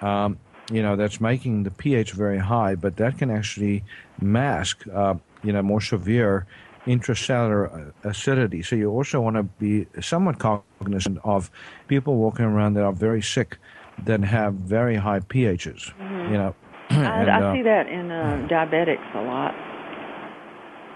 Um, 0.00 0.38
you 0.70 0.82
know, 0.82 0.96
that's 0.96 1.20
making 1.20 1.64
the 1.64 1.70
pH 1.70 2.12
very 2.12 2.38
high, 2.38 2.74
but 2.74 2.96
that 2.96 3.18
can 3.18 3.30
actually 3.30 3.84
mask, 4.20 4.86
uh, 4.88 5.14
you 5.42 5.52
know, 5.52 5.62
more 5.62 5.80
severe 5.80 6.46
intracellular 6.86 7.62
uh, 7.64 8.08
acidity. 8.08 8.62
So 8.62 8.76
you 8.76 8.90
also 8.90 9.20
want 9.20 9.36
to 9.36 9.42
be 9.42 9.86
somewhat 10.00 10.38
cognizant 10.38 11.18
of 11.24 11.50
people 11.88 12.16
walking 12.16 12.46
around 12.46 12.74
that 12.74 12.84
are 12.84 12.92
very 12.92 13.22
sick 13.22 13.58
that 14.04 14.20
have 14.24 14.54
very 14.54 14.96
high 14.96 15.20
pHs. 15.20 15.92
Mm-hmm. 15.92 16.32
You 16.32 16.38
know, 16.38 16.54
and, 16.90 17.30
I, 17.30 17.38
I 17.38 17.42
uh, 17.42 17.54
see 17.54 17.62
that 17.62 17.88
in 17.88 18.10
uh, 18.10 18.48
diabetics 18.50 19.14
a 19.14 19.22
lot. 19.22 19.54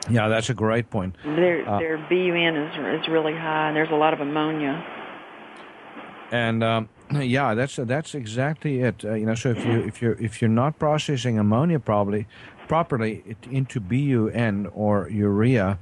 Yeah, 0.08 0.28
that's 0.28 0.50
a 0.50 0.54
great 0.54 0.88
point. 0.88 1.16
Their 1.24 1.68
uh, 1.68 1.78
their 1.80 1.98
BUN 1.98 2.56
is 2.56 3.00
is 3.00 3.08
really 3.08 3.32
high, 3.32 3.68
and 3.68 3.76
there's 3.76 3.90
a 3.90 3.96
lot 3.96 4.14
of 4.14 4.20
ammonia. 4.20 4.84
And 6.30 6.62
um, 6.64 6.88
yeah, 7.12 7.54
that's 7.54 7.76
that's 7.76 8.14
exactly 8.14 8.80
it. 8.80 9.04
Uh, 9.04 9.14
you 9.14 9.26
know, 9.26 9.34
so 9.34 9.50
if 9.50 9.64
you 9.64 9.80
if 9.80 10.02
you're 10.02 10.20
if 10.20 10.40
you're 10.40 10.48
not 10.48 10.78
processing 10.78 11.38
ammonia 11.38 11.78
probably 11.78 12.26
properly 12.68 13.36
into 13.50 13.78
BUN 13.80 14.66
or 14.74 15.08
urea, 15.08 15.78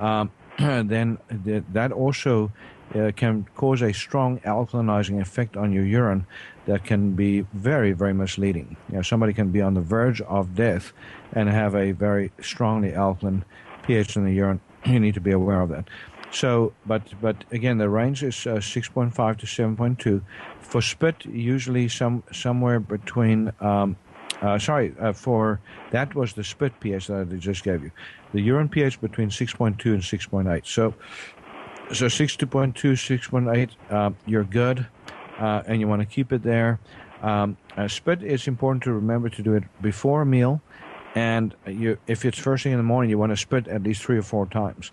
um, 0.00 0.30
then 0.58 1.18
that 1.28 1.92
also 1.92 2.52
uh, 2.94 3.10
can 3.16 3.46
cause 3.56 3.82
a 3.82 3.92
strong 3.92 4.38
alkalinizing 4.40 5.20
effect 5.20 5.56
on 5.56 5.72
your 5.72 5.84
urine 5.84 6.26
that 6.66 6.84
can 6.84 7.12
be 7.12 7.40
very, 7.52 7.92
very 7.92 8.12
misleading. 8.12 8.76
You 8.88 8.96
know, 8.96 9.02
somebody 9.02 9.32
can 9.32 9.50
be 9.50 9.60
on 9.60 9.74
the 9.74 9.80
verge 9.80 10.20
of 10.22 10.54
death 10.54 10.92
and 11.32 11.48
have 11.48 11.74
a 11.74 11.92
very 11.92 12.30
strongly 12.40 12.94
alkaline 12.94 13.44
pH 13.86 14.16
in 14.16 14.24
the 14.24 14.32
urine. 14.32 14.60
You 14.84 14.98
need 14.98 15.14
to 15.14 15.20
be 15.20 15.30
aware 15.30 15.60
of 15.60 15.68
that. 15.68 15.88
So, 16.32 16.72
but 16.86 17.02
but 17.20 17.44
again, 17.52 17.78
the 17.78 17.88
range 17.88 18.22
is 18.22 18.46
uh, 18.46 18.54
6.5 18.54 19.38
to 19.38 19.46
7.2. 19.46 20.22
For 20.60 20.80
spit, 20.80 21.24
usually 21.26 21.88
some 21.88 22.24
somewhere 22.32 22.80
between. 22.80 23.52
Um, 23.60 23.96
uh, 24.40 24.58
sorry, 24.58 24.92
uh, 24.98 25.12
for 25.12 25.60
that 25.92 26.16
was 26.16 26.32
the 26.32 26.42
spit 26.42 26.72
pH 26.80 27.06
that 27.06 27.28
I 27.30 27.36
just 27.36 27.62
gave 27.62 27.84
you. 27.84 27.92
The 28.32 28.40
urine 28.40 28.68
pH 28.68 29.00
between 29.00 29.28
6.2 29.28 29.84
and 29.84 30.02
6.8. 30.02 30.66
So, 30.66 30.94
so 31.92 32.06
6.2, 32.06 32.72
6.8, 32.74 33.70
uh, 33.88 34.10
you're 34.26 34.42
good 34.42 34.84
uh, 35.38 35.62
and 35.66 35.80
you 35.80 35.88
want 35.88 36.00
to 36.00 36.06
keep 36.06 36.32
it 36.32 36.42
there. 36.42 36.78
Um, 37.22 37.56
uh, 37.76 37.88
spit 37.88 38.22
is 38.22 38.48
important 38.48 38.82
to 38.84 38.92
remember 38.92 39.28
to 39.28 39.42
do 39.42 39.54
it 39.54 39.64
before 39.80 40.22
a 40.22 40.26
meal, 40.26 40.60
and 41.14 41.54
you, 41.66 41.98
if 42.06 42.24
it's 42.24 42.38
first 42.38 42.64
thing 42.64 42.72
in 42.72 42.78
the 42.78 42.84
morning, 42.84 43.10
you 43.10 43.18
want 43.18 43.30
to 43.30 43.36
spit 43.36 43.68
at 43.68 43.82
least 43.82 44.02
three 44.02 44.18
or 44.18 44.22
four 44.22 44.46
times, 44.46 44.90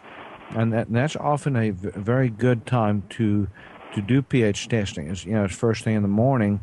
and, 0.55 0.73
that, 0.73 0.87
and 0.87 0.95
that's 0.95 1.15
often 1.15 1.55
a 1.55 1.71
v- 1.71 1.89
very 1.95 2.29
good 2.29 2.65
time 2.65 3.03
to 3.09 3.47
to 3.95 4.01
do 4.03 4.21
pH 4.21 4.67
testing. 4.67 5.13
You 5.25 5.33
know 5.33 5.45
it's 5.45 5.55
first 5.55 5.83
thing 5.83 5.95
in 5.95 6.03
the 6.03 6.07
morning. 6.07 6.59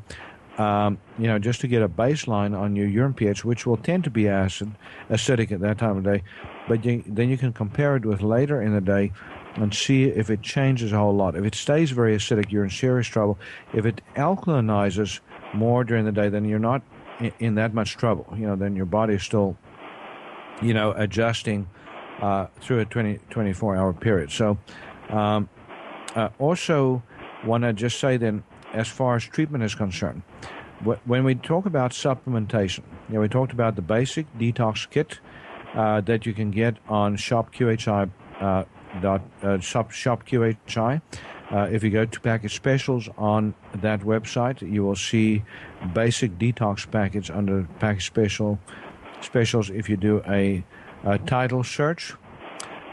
Um, 0.59 0.99
you 1.19 1.27
know, 1.27 1.39
just 1.39 1.61
to 1.63 1.69
get 1.69 1.83
a 1.83 1.89
baseline 1.89 2.59
on 2.59 2.77
your 2.77 2.87
urine 2.87 3.13
pH, 3.13 3.45
which 3.45 3.67
will 3.67 3.77
tend 3.77 4.05
to 4.05 4.11
be 4.11 4.27
acid, 4.27 4.73
acidic 5.11 5.53
at 5.53 5.61
that 5.61 5.77
time 5.77 5.99
of 5.99 6.05
day, 6.05 6.23
but 6.67 6.83
you, 6.83 7.05
then 7.07 7.29
you 7.29 7.37
can 7.37 7.53
compare 7.53 7.97
it 7.97 8.07
with 8.07 8.23
later 8.23 8.63
in 8.63 8.73
the 8.73 8.81
day 8.81 9.13
and 9.57 9.75
see 9.75 10.05
if 10.05 10.31
it 10.31 10.41
changes 10.41 10.93
a 10.93 10.99
whole 10.99 11.15
lot. 11.15 11.37
If 11.37 11.45
it 11.45 11.55
stays 11.55 11.91
very 11.91 12.17
acidic, 12.17 12.51
you're 12.51 12.65
in 12.65 12.71
serious 12.71 13.07
trouble. 13.07 13.39
If 13.75 13.85
it 13.85 14.01
alkalinizes 14.15 15.21
more 15.53 15.85
during 15.85 16.07
the 16.07 16.13
day, 16.13 16.31
then 16.31 16.47
you're 16.47 16.59
not 16.59 16.83
in, 17.39 17.55
that 17.57 17.75
much 17.75 17.97
trouble. 17.97 18.27
You 18.37 18.47
know, 18.47 18.57
then 18.57 18.77
your 18.77 18.87
body 18.87 19.15
is 19.15 19.23
still, 19.23 19.57
you 20.63 20.75
know, 20.75 20.93
adjusting 20.93 21.69
uh, 22.21 22.47
through 22.61 22.81
a 22.81 22.85
20, 22.85 23.19
24 23.31 23.77
hour 23.77 23.93
period. 23.93 24.31
So, 24.31 24.59
um, 25.09 25.49
uh, 26.15 26.31
also 26.39 27.03
want 27.45 27.65
to 27.65 27.73
just 27.73 28.01
say 28.01 28.17
then, 28.17 28.43
as 28.73 28.89
far 28.89 29.17
as 29.17 29.25
treatment 29.25 29.65
is 29.65 29.75
concerned, 29.75 30.23
when 31.05 31.25
we 31.25 31.35
talk 31.35 31.67
about 31.67 31.93
supplementation, 31.93 32.83
you 33.09 33.15
know, 33.15 33.21
we 33.21 33.29
talked 33.29 33.53
about 33.53 33.77
the 33.77 33.83
basic 33.83 34.27
detox 34.39 34.89
kit 34.89 35.21
uh, 35.75 36.01
that 36.03 36.27
you 36.27 36.35
can 36.35 36.51
get 36.51 36.77
on 36.89 37.17
Shop 37.17 37.55
QHI 37.55 38.11
uh, 38.41 38.65
dot 39.01 39.23
uh, 39.43 39.59
shop 39.59 39.91
shop 39.91 40.27
QHI. 40.27 41.01
Uh, 41.51 41.69
if 41.71 41.85
you 41.85 41.91
go 41.91 42.05
to 42.05 42.21
package 42.21 42.55
specials 42.55 43.09
on 43.17 43.55
that 43.75 44.01
website, 44.01 44.61
you 44.69 44.83
will 44.83 44.97
see 44.97 45.45
basic 45.95 46.39
detox 46.39 46.91
package 46.91 47.31
under 47.31 47.69
package 47.79 48.07
special 48.07 48.59
specials. 49.21 49.71
If 49.71 49.89
you 49.89 49.97
do 49.97 50.23
a, 50.27 50.65
a 51.07 51.19
title 51.19 51.65
search, 51.65 52.13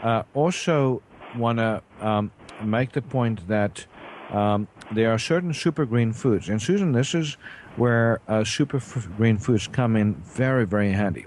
uh, 0.02 0.22
also 0.32 1.02
want 1.36 1.58
to 1.58 1.82
um, 2.00 2.30
make 2.62 2.92
the 2.92 3.02
point 3.02 3.46
that 3.48 3.84
um, 4.30 4.66
there 4.92 5.12
are 5.12 5.18
certain 5.18 5.52
super 5.52 5.84
green 5.84 6.12
foods, 6.12 6.48
and 6.48 6.62
Susan, 6.62 6.92
this 6.92 7.14
is 7.14 7.36
where 7.76 8.20
uh, 8.28 8.44
super 8.44 8.78
f- 8.78 9.08
green 9.16 9.36
foods 9.36 9.66
come 9.66 9.96
in 9.96 10.14
very 10.14 10.64
very 10.64 10.92
handy. 10.92 11.26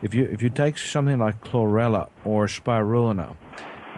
If 0.00 0.14
you 0.14 0.24
if 0.24 0.40
you 0.42 0.48
take 0.48 0.78
something 0.78 1.18
like 1.18 1.42
chlorella 1.44 2.08
or 2.24 2.46
spirulina 2.46 3.36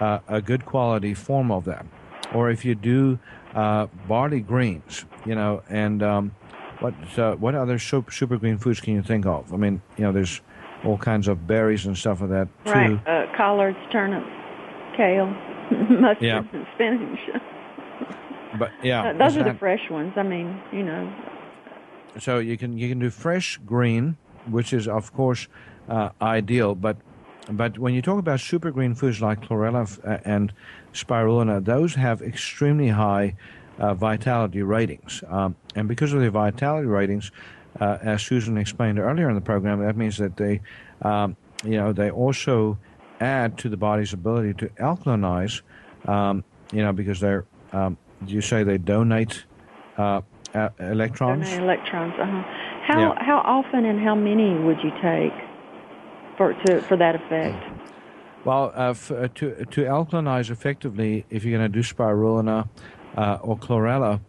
uh, 0.01 0.18
a 0.26 0.41
good 0.41 0.64
quality 0.64 1.14
form 1.14 1.53
of 1.53 1.64
that. 1.66 1.86
Or 2.34 2.51
if 2.51 2.64
you 2.64 2.74
do 2.74 3.18
uh, 3.55 3.86
barley 4.09 4.41
greens, 4.41 5.05
you 5.26 5.34
know, 5.34 5.62
and 5.68 6.03
um, 6.03 6.34
what 6.80 6.95
uh, 7.18 7.36
what 7.36 7.55
other 7.55 7.78
super, 7.78 8.11
super 8.11 8.36
green 8.38 8.59
foods 8.59 8.80
can 8.80 8.95
you 8.95 9.03
think 9.03 9.26
of? 9.26 9.53
I 9.53 9.57
mean, 9.57 9.82
you 9.97 10.05
know, 10.05 10.12
there's 10.12 10.41
all 10.84 10.98
kinds 10.98 11.28
of 11.28 11.46
berries 11.46 11.86
and 11.86 11.96
stuff 11.96 12.20
of 12.20 12.28
that 12.30 12.48
too. 12.64 12.72
Right, 12.72 13.06
uh, 13.06 13.26
collards, 13.36 13.78
turnips, 13.92 14.26
kale, 14.96 15.26
mustard, 15.90 16.22
yeah. 16.22 16.42
and 16.52 16.66
spinach. 16.74 17.18
but 18.58 18.70
yeah, 18.82 19.12
those 19.12 19.36
are 19.36 19.44
that, 19.44 19.52
the 19.52 19.58
fresh 19.58 19.90
ones. 19.90 20.12
I 20.16 20.22
mean, 20.22 20.60
you 20.72 20.82
know. 20.82 21.12
So 22.18 22.38
you 22.38 22.56
can 22.56 22.76
you 22.76 22.88
can 22.88 22.98
do 22.98 23.10
fresh 23.10 23.58
green, 23.64 24.16
which 24.46 24.72
is 24.72 24.88
of 24.88 25.12
course 25.12 25.48
uh, 25.88 26.10
ideal, 26.20 26.74
but 26.74 26.96
but 27.50 27.78
when 27.78 27.94
you 27.94 28.02
talk 28.02 28.18
about 28.18 28.40
super 28.40 28.70
green 28.70 28.94
foods 28.94 29.20
like 29.20 29.40
chlorella 29.40 29.98
uh, 30.06 30.18
and 30.24 30.52
spirulina, 30.92 31.64
those 31.64 31.94
have 31.94 32.22
extremely 32.22 32.88
high 32.88 33.34
uh, 33.78 33.94
vitality 33.94 34.62
ratings. 34.62 35.24
Um, 35.28 35.56
and 35.74 35.88
because 35.88 36.12
of 36.12 36.20
their 36.20 36.30
vitality 36.30 36.86
ratings, 36.86 37.32
uh, 37.78 37.98
as 38.02 38.22
Susan 38.22 38.56
explained 38.56 38.98
earlier 38.98 39.28
in 39.28 39.34
the 39.34 39.40
program, 39.40 39.80
that 39.80 39.96
means 39.96 40.16
that 40.18 40.36
they 40.36 40.60
um, 41.02 41.36
you 41.64 41.76
know, 41.76 41.92
they 41.92 42.10
also 42.10 42.78
add 43.20 43.58
to 43.58 43.68
the 43.68 43.76
body's 43.76 44.12
ability 44.12 44.54
to 44.54 44.68
alkalinize, 44.80 45.60
um, 46.06 46.44
you 46.72 46.82
know, 46.82 46.92
because 46.92 47.20
they're, 47.20 47.44
um, 47.72 47.96
you 48.26 48.40
say 48.40 48.62
they 48.62 48.78
donate 48.78 49.44
uh, 49.98 50.20
electrons? 50.78 51.48
Donate 51.48 51.62
electrons, 51.62 52.14
uh-huh. 52.18 52.42
How, 52.86 53.12
yeah. 53.12 53.24
how 53.24 53.38
often 53.38 53.84
and 53.84 54.00
how 54.00 54.14
many 54.14 54.58
would 54.58 54.78
you 54.82 54.90
take 55.02 55.32
for, 56.36 56.54
to, 56.54 56.80
for 56.82 56.96
that 56.96 57.14
effect? 57.14 57.62
Well, 58.44 58.72
uh, 58.74 58.90
f- 58.90 59.10
uh, 59.10 59.28
to, 59.34 59.66
to 59.66 59.82
alkalinize 59.82 60.50
effectively, 60.50 61.26
if 61.28 61.44
you're 61.44 61.56
going 61.56 61.70
to 61.70 61.82
do 61.82 61.86
spirulina 61.86 62.68
uh, 63.16 63.38
or 63.42 63.58
chlorella, 63.58 64.20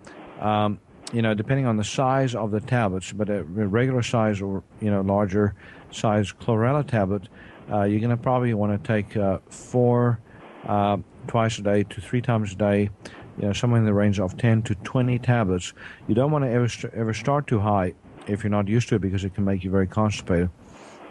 um, 0.42 0.80
you 1.14 1.22
know, 1.22 1.34
depending 1.34 1.66
on 1.66 1.78
the 1.78 1.84
size 1.84 2.36
of 2.36 2.52
the 2.52 2.60
tablets, 2.60 3.12
but 3.12 3.30
a 3.30 3.44
regular 3.44 4.02
size 4.02 4.42
or, 4.42 4.64
you 4.80 4.90
know, 4.90 5.02
larger 5.02 5.56
size 5.92 6.32
chlorella 6.32 6.86
tablet, 6.86 7.28
uh, 7.72 7.84
you're 7.84 8.00
going 8.00 8.16
to 8.16 8.22
probably 8.22 8.54
want 8.54 8.82
to 8.82 8.88
take 8.88 9.16
uh, 9.18 9.40
four 9.50 10.20
uh, 10.68 10.98
twice 11.28 11.58
a 11.60 11.62
day 11.62 11.84
to 11.84 12.02
three 12.02 12.22
times 12.22 12.54
a 12.54 12.56
day, 12.56 12.90
you 13.38 13.48
know, 13.48 13.54
somewhere 13.54 13.80
in 13.80 13.86
the 13.86 13.94
range 13.94 14.20
of 14.20 14.38
10 14.38 14.62
to 14.64 14.76
20 14.76 15.20
tablets. 15.20 15.74
You 16.08 16.16
don't 16.16 16.32
want 16.32 16.46
to 16.46 16.52
ever, 16.52 16.68
st- 16.68 16.94
ever 16.94 17.14
start 17.14 17.48
too 17.48 17.60
high 17.60 17.94
if 18.28 18.44
you're 18.44 18.52
not 18.52 18.68
used 18.68 18.90
to 18.90 18.96
it 18.96 19.02
because 19.02 19.24
it 19.24 19.34
can 19.34 19.44
make 19.44 19.64
you 19.64 19.72
very 19.72 19.88
constipated. 19.88 20.50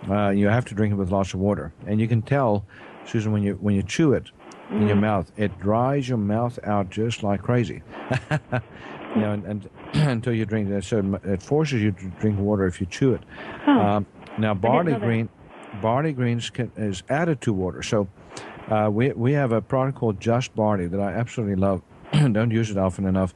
Uh, 0.09 0.31
you 0.31 0.49
have 0.49 0.65
to 0.65 0.75
drink 0.75 0.93
it 0.93 0.97
with 0.97 1.11
lots 1.11 1.35
of 1.35 1.41
water. 1.41 1.73
And 1.87 2.01
you 2.01 2.09
can 2.09 2.23
tell, 2.23 2.65
Susan, 3.05 3.33
when 3.33 3.43
you, 3.43 3.55
when 3.61 3.75
you 3.75 3.83
chew 3.83 4.15
it 4.15 4.31
mm. 4.71 4.81
in 4.81 4.89
your 4.89 4.97
mm. 4.97 5.03
mouth, 5.03 5.31
it 5.37 5.59
dries 5.61 6.09
your 6.09 6.19
mouth 6.19 6.59
out 6.65 6.91
just 6.91 7.23
like 7.23 7.43
crazy. 7.43 7.83
you 9.15 9.21
know, 9.21 9.33
and, 9.33 9.45
and 9.45 9.69
until 9.95 10.33
you 10.33 10.45
drink 10.45 10.71
it. 10.71 10.85
So 10.85 11.21
it 11.25 11.43
forces 11.43 11.83
you 11.83 11.93
to 11.93 12.09
drink 12.21 12.39
water 12.39 12.67
if 12.67 12.81
you 12.81 12.87
chew 12.87 13.15
it. 13.15 13.23
Huh. 13.65 13.71
Um, 13.73 14.07
now, 14.39 14.55
barley 14.55 14.95
green, 14.95 15.29
barley 15.83 16.13
greens 16.13 16.51
can, 16.51 16.71
is 16.77 17.03
added 17.09 17.41
to 17.43 17.53
water. 17.53 17.83
So 17.83 18.09
uh, 18.69 18.89
we 18.91 19.11
we 19.13 19.33
have 19.33 19.53
a 19.53 19.61
product 19.61 19.99
called 19.99 20.21
Just 20.21 20.55
Barley 20.55 20.87
that 20.87 21.01
I 21.01 21.13
absolutely 21.13 21.57
love. 21.57 21.83
Don't 22.13 22.51
use 22.51 22.71
it 22.71 22.79
often 22.79 23.07
enough, 23.07 23.35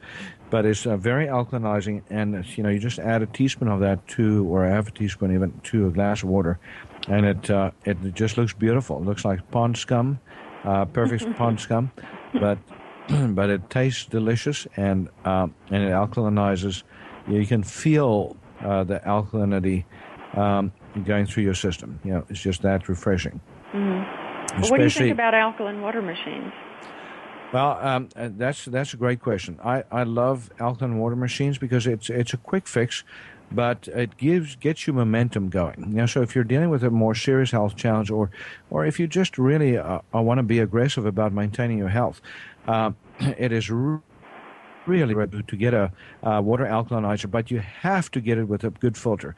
but 0.50 0.64
it's 0.64 0.86
uh, 0.86 0.96
very 0.96 1.26
alkalizing. 1.26 2.02
And 2.11 2.44
you 2.57 2.62
know, 2.62 2.68
you 2.68 2.78
just 2.78 2.98
add 2.98 3.22
a 3.22 3.26
teaspoon 3.26 3.68
of 3.68 3.80
that 3.80 4.07
to, 4.09 4.46
or 4.46 4.66
half 4.66 4.88
a 4.88 4.90
teaspoon 4.92 5.34
even 5.34 5.61
to 5.64 5.88
a 5.88 5.90
glass 5.90 6.22
of 6.22 6.28
water, 6.28 6.59
and 7.09 7.26
it 7.26 7.50
uh, 7.50 7.72
it 7.84 7.96
just 8.14 8.38
looks 8.38 8.52
beautiful. 8.52 8.98
It 8.98 9.05
looks 9.05 9.24
like 9.24 9.50
pond 9.50 9.76
scum, 9.76 10.20
uh, 10.64 10.84
perfect 10.84 11.34
pond 11.36 11.61
scum, 11.61 11.90
but 12.32 12.59
but 13.34 13.50
it 13.50 13.68
tastes 13.70 14.07
delicious 14.07 14.66
and 14.76 15.09
um, 15.24 15.55
and 15.70 15.82
it 15.82 15.90
alkalinizes. 15.90 16.82
You 17.28 17.46
can 17.46 17.62
feel 17.62 18.36
uh, 18.61 18.84
the 18.84 19.00
alkalinity 19.00 19.84
um, 20.34 20.72
going 21.05 21.26
through 21.26 21.44
your 21.44 21.55
system. 21.55 22.00
You 22.05 22.12
know, 22.12 22.26
it's 22.28 22.40
just 22.40 22.62
that 22.62 22.88
refreshing. 22.88 23.40
Mm-hmm. 23.72 24.61
Well, 24.61 24.70
what 24.70 24.76
do 24.78 24.84
you 24.84 24.90
think 24.90 25.12
about 25.12 25.34
alkaline 25.34 25.80
water 25.80 26.02
machines? 26.02 26.52
Well, 27.52 27.78
um, 27.80 28.09
uh, 28.16 28.30
that's 28.32 28.64
that's 28.64 28.94
a 28.94 28.96
great 28.96 29.20
question. 29.20 29.59
I, 29.64 29.84
I 29.90 30.02
love 30.02 30.50
alkaline 30.59 30.98
water 30.98 31.16
machines 31.16 31.59
because 31.59 31.86
it's 31.86 32.11
it's 32.11 32.34
a 32.34 32.36
quick 32.36 32.66
fix, 32.66 33.05
but 33.52 33.86
it 33.88 34.16
gives 34.16 34.57
gets 34.57 34.86
you 34.86 34.92
momentum 34.92 35.50
going. 35.50 35.84
You 35.88 35.94
know, 35.94 36.07
so 36.07 36.22
if 36.22 36.34
you're 36.34 36.44
dealing 36.44 36.70
with 36.70 36.82
a 36.82 36.90
more 36.90 37.14
serious 37.14 37.52
health 37.52 37.76
challenge, 37.76 38.11
or 38.11 38.30
or 38.70 38.84
if 38.84 38.98
you 38.98 39.07
just 39.07 39.38
really 39.38 39.78
uh, 39.78 40.00
want 40.12 40.38
to 40.38 40.42
be 40.42 40.59
aggressive 40.59 41.07
about 41.07 41.32
maintaining 41.32 41.78
your 41.78 41.90
health, 41.90 42.20
uh, 42.67 42.93
it 43.21 43.53
is 43.53 43.71
really 44.87 45.15
good 45.15 45.49
to 45.49 45.57
get 45.57 45.75
a 45.75 45.91
uh, 46.23 46.41
water 46.43 46.65
alkalinizer, 46.65 47.31
but 47.31 47.51
you 47.51 47.59
have 47.59 48.11
to 48.11 48.21
get 48.21 48.39
it 48.39 48.45
with 48.45 48.65
a 48.65 48.71
good 48.71 48.97
filter 48.97 49.35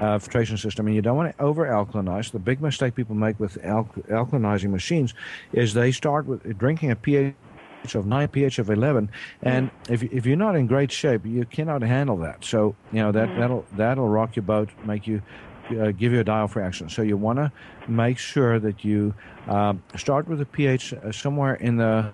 uh, 0.00 0.18
filtration 0.18 0.56
system, 0.56 0.86
and 0.86 0.94
you 0.94 1.02
don't 1.02 1.16
want 1.16 1.36
to 1.36 1.42
over 1.42 1.66
alkalinize. 1.66 2.30
The 2.30 2.38
big 2.38 2.60
mistake 2.60 2.94
people 2.94 3.14
make 3.14 3.38
with 3.40 3.58
al- 3.64 3.90
alkalinizing 4.08 4.70
machines 4.70 5.14
is 5.52 5.74
they 5.74 5.92
start 5.92 6.26
with 6.26 6.58
drinking 6.58 6.90
a 6.90 6.96
pH 6.96 7.34
of 7.94 8.06
9 8.06 8.26
pH 8.28 8.58
of 8.58 8.70
11 8.70 9.08
and 9.42 9.70
if, 9.88 10.02
if 10.02 10.26
you're 10.26 10.36
not 10.36 10.56
in 10.56 10.66
great 10.66 10.90
shape 10.90 11.24
you 11.24 11.44
cannot 11.44 11.80
handle 11.80 12.16
that 12.16 12.44
so 12.44 12.74
you 12.92 12.98
know 12.98 13.12
that 13.12 13.28
that'll 13.38 13.64
that'll 13.76 14.08
rock 14.08 14.34
your 14.34 14.42
boat 14.42 14.68
make 14.84 15.06
you 15.06 15.22
uh, 15.70 15.90
give 15.92 16.12
you 16.12 16.20
a 16.20 16.24
die-off 16.24 16.56
reaction. 16.56 16.88
So 16.88 17.02
you 17.02 17.16
want 17.16 17.38
to 17.38 17.52
make 17.86 18.18
sure 18.18 18.58
that 18.58 18.84
you 18.84 19.14
uh, 19.46 19.74
start 19.96 20.28
with 20.28 20.40
a 20.40 20.46
pH 20.46 20.94
uh, 20.94 21.12
somewhere 21.12 21.54
in 21.56 21.76
the 21.76 22.12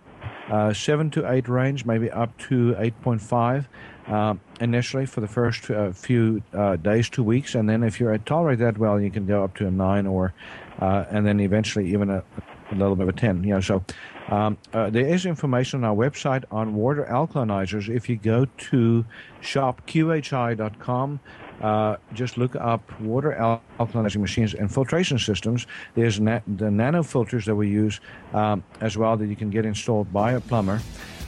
uh, 0.50 0.72
7 0.72 1.10
to 1.10 1.30
8 1.30 1.48
range, 1.48 1.84
maybe 1.84 2.10
up 2.10 2.36
to 2.38 2.74
8.5 2.74 3.66
uh, 4.06 4.34
initially 4.60 5.06
for 5.06 5.20
the 5.20 5.28
first 5.28 5.70
uh, 5.70 5.92
few 5.92 6.42
uh, 6.52 6.76
days, 6.76 7.08
two 7.08 7.22
weeks. 7.22 7.54
And 7.54 7.68
then 7.68 7.82
if 7.82 7.98
you're 7.98 8.16
tolerate 8.18 8.58
that 8.58 8.78
well, 8.78 9.00
you 9.00 9.10
can 9.10 9.26
go 9.26 9.44
up 9.44 9.54
to 9.56 9.66
a 9.66 9.70
9 9.70 10.06
or, 10.06 10.34
uh, 10.80 11.04
and 11.10 11.26
then 11.26 11.40
eventually 11.40 11.90
even 11.92 12.10
a, 12.10 12.22
a, 12.70 12.74
little 12.74 12.96
bit 12.96 13.08
of 13.08 13.14
a 13.14 13.18
10. 13.18 13.44
You 13.44 13.54
know, 13.54 13.60
so 13.60 13.84
um, 14.28 14.58
there 14.72 15.06
is 15.06 15.26
information 15.26 15.84
on 15.84 15.90
our 15.90 15.96
website 15.96 16.44
on 16.50 16.74
water 16.74 17.06
alkalinizers. 17.10 17.88
If 17.88 18.08
you 18.08 18.16
go 18.16 18.44
to 18.44 19.04
shopqhi.com, 19.42 21.20
uh, 21.64 21.96
just 22.12 22.36
look 22.36 22.54
up 22.56 22.82
water 23.00 23.32
al- 23.32 23.62
alkalinizing 23.80 24.20
machines 24.20 24.52
and 24.52 24.72
filtration 24.72 25.18
systems. 25.18 25.66
There's 25.94 26.20
na- 26.20 26.40
the 26.46 26.70
nano 26.70 27.02
filters 27.02 27.46
that 27.46 27.54
we 27.54 27.68
use 27.68 28.00
um, 28.34 28.62
as 28.82 28.98
well 28.98 29.16
that 29.16 29.26
you 29.26 29.36
can 29.36 29.48
get 29.48 29.64
installed 29.64 30.12
by 30.12 30.32
a 30.32 30.40
plumber 30.40 30.80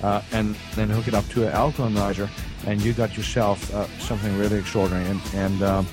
uh, 0.03 0.21
and 0.33 0.55
then 0.75 0.91
hook 0.91 1.09
it 1.09 1.15
up 1.15 1.27
to 1.31 1.47
an 1.47 1.53
alkalinizer, 1.53 2.29
and 2.67 2.83
you 2.83 2.93
got 2.93 3.17
yourself 3.17 3.73
uh, 3.73 3.87
something 3.99 4.37
really 4.37 4.59
extraordinary. 4.59 5.09
And, 5.09 5.21
and 5.35 5.63
um, 5.63 5.87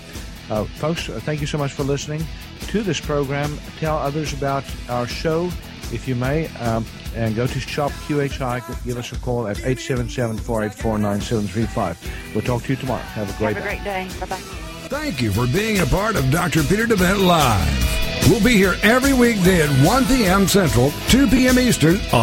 uh, 0.49 0.65
folks, 0.65 1.07
uh, 1.07 1.21
thank 1.21 1.39
you 1.39 1.47
so 1.47 1.57
much 1.57 1.71
for 1.71 1.83
listening 1.83 2.21
to 2.67 2.83
this 2.83 2.99
program. 2.99 3.57
Tell 3.79 3.97
others 3.97 4.33
about 4.33 4.65
our 4.89 5.07
show 5.07 5.49
if 5.93 6.07
you 6.07 6.15
may, 6.15 6.47
um, 6.57 6.85
and 7.15 7.35
go 7.35 7.47
to 7.47 7.59
Shop 7.59 7.91
QHI. 8.07 8.61
Give 8.83 8.97
us 8.97 9.11
a 9.11 9.19
call 9.19 9.47
at 9.47 9.57
877-484-9735. 9.57 11.97
We'll 12.33 12.43
talk 12.43 12.63
to 12.63 12.69
you 12.73 12.75
tomorrow. 12.75 13.01
Have 13.01 13.33
a 13.33 13.37
great 13.37 13.55
Have 13.55 13.65
a 13.65 13.67
great 13.67 13.83
day. 13.83 14.07
Bye-bye. 14.19 14.41
Thank 14.89 15.21
you 15.21 15.31
for 15.31 15.47
being 15.47 15.79
a 15.79 15.85
part 15.85 16.15
of 16.15 16.29
Dr. 16.29 16.63
Peter 16.63 16.85
DeVette 16.85 17.25
Live. 17.25 18.29
We'll 18.29 18.43
be 18.43 18.55
here 18.55 18.75
every 18.83 19.13
weekday 19.13 19.63
at 19.63 19.69
1 19.85 20.05
p.m. 20.05 20.47
Central, 20.47 20.91
2 21.09 21.27
p.m. 21.27 21.59
Eastern 21.59 21.97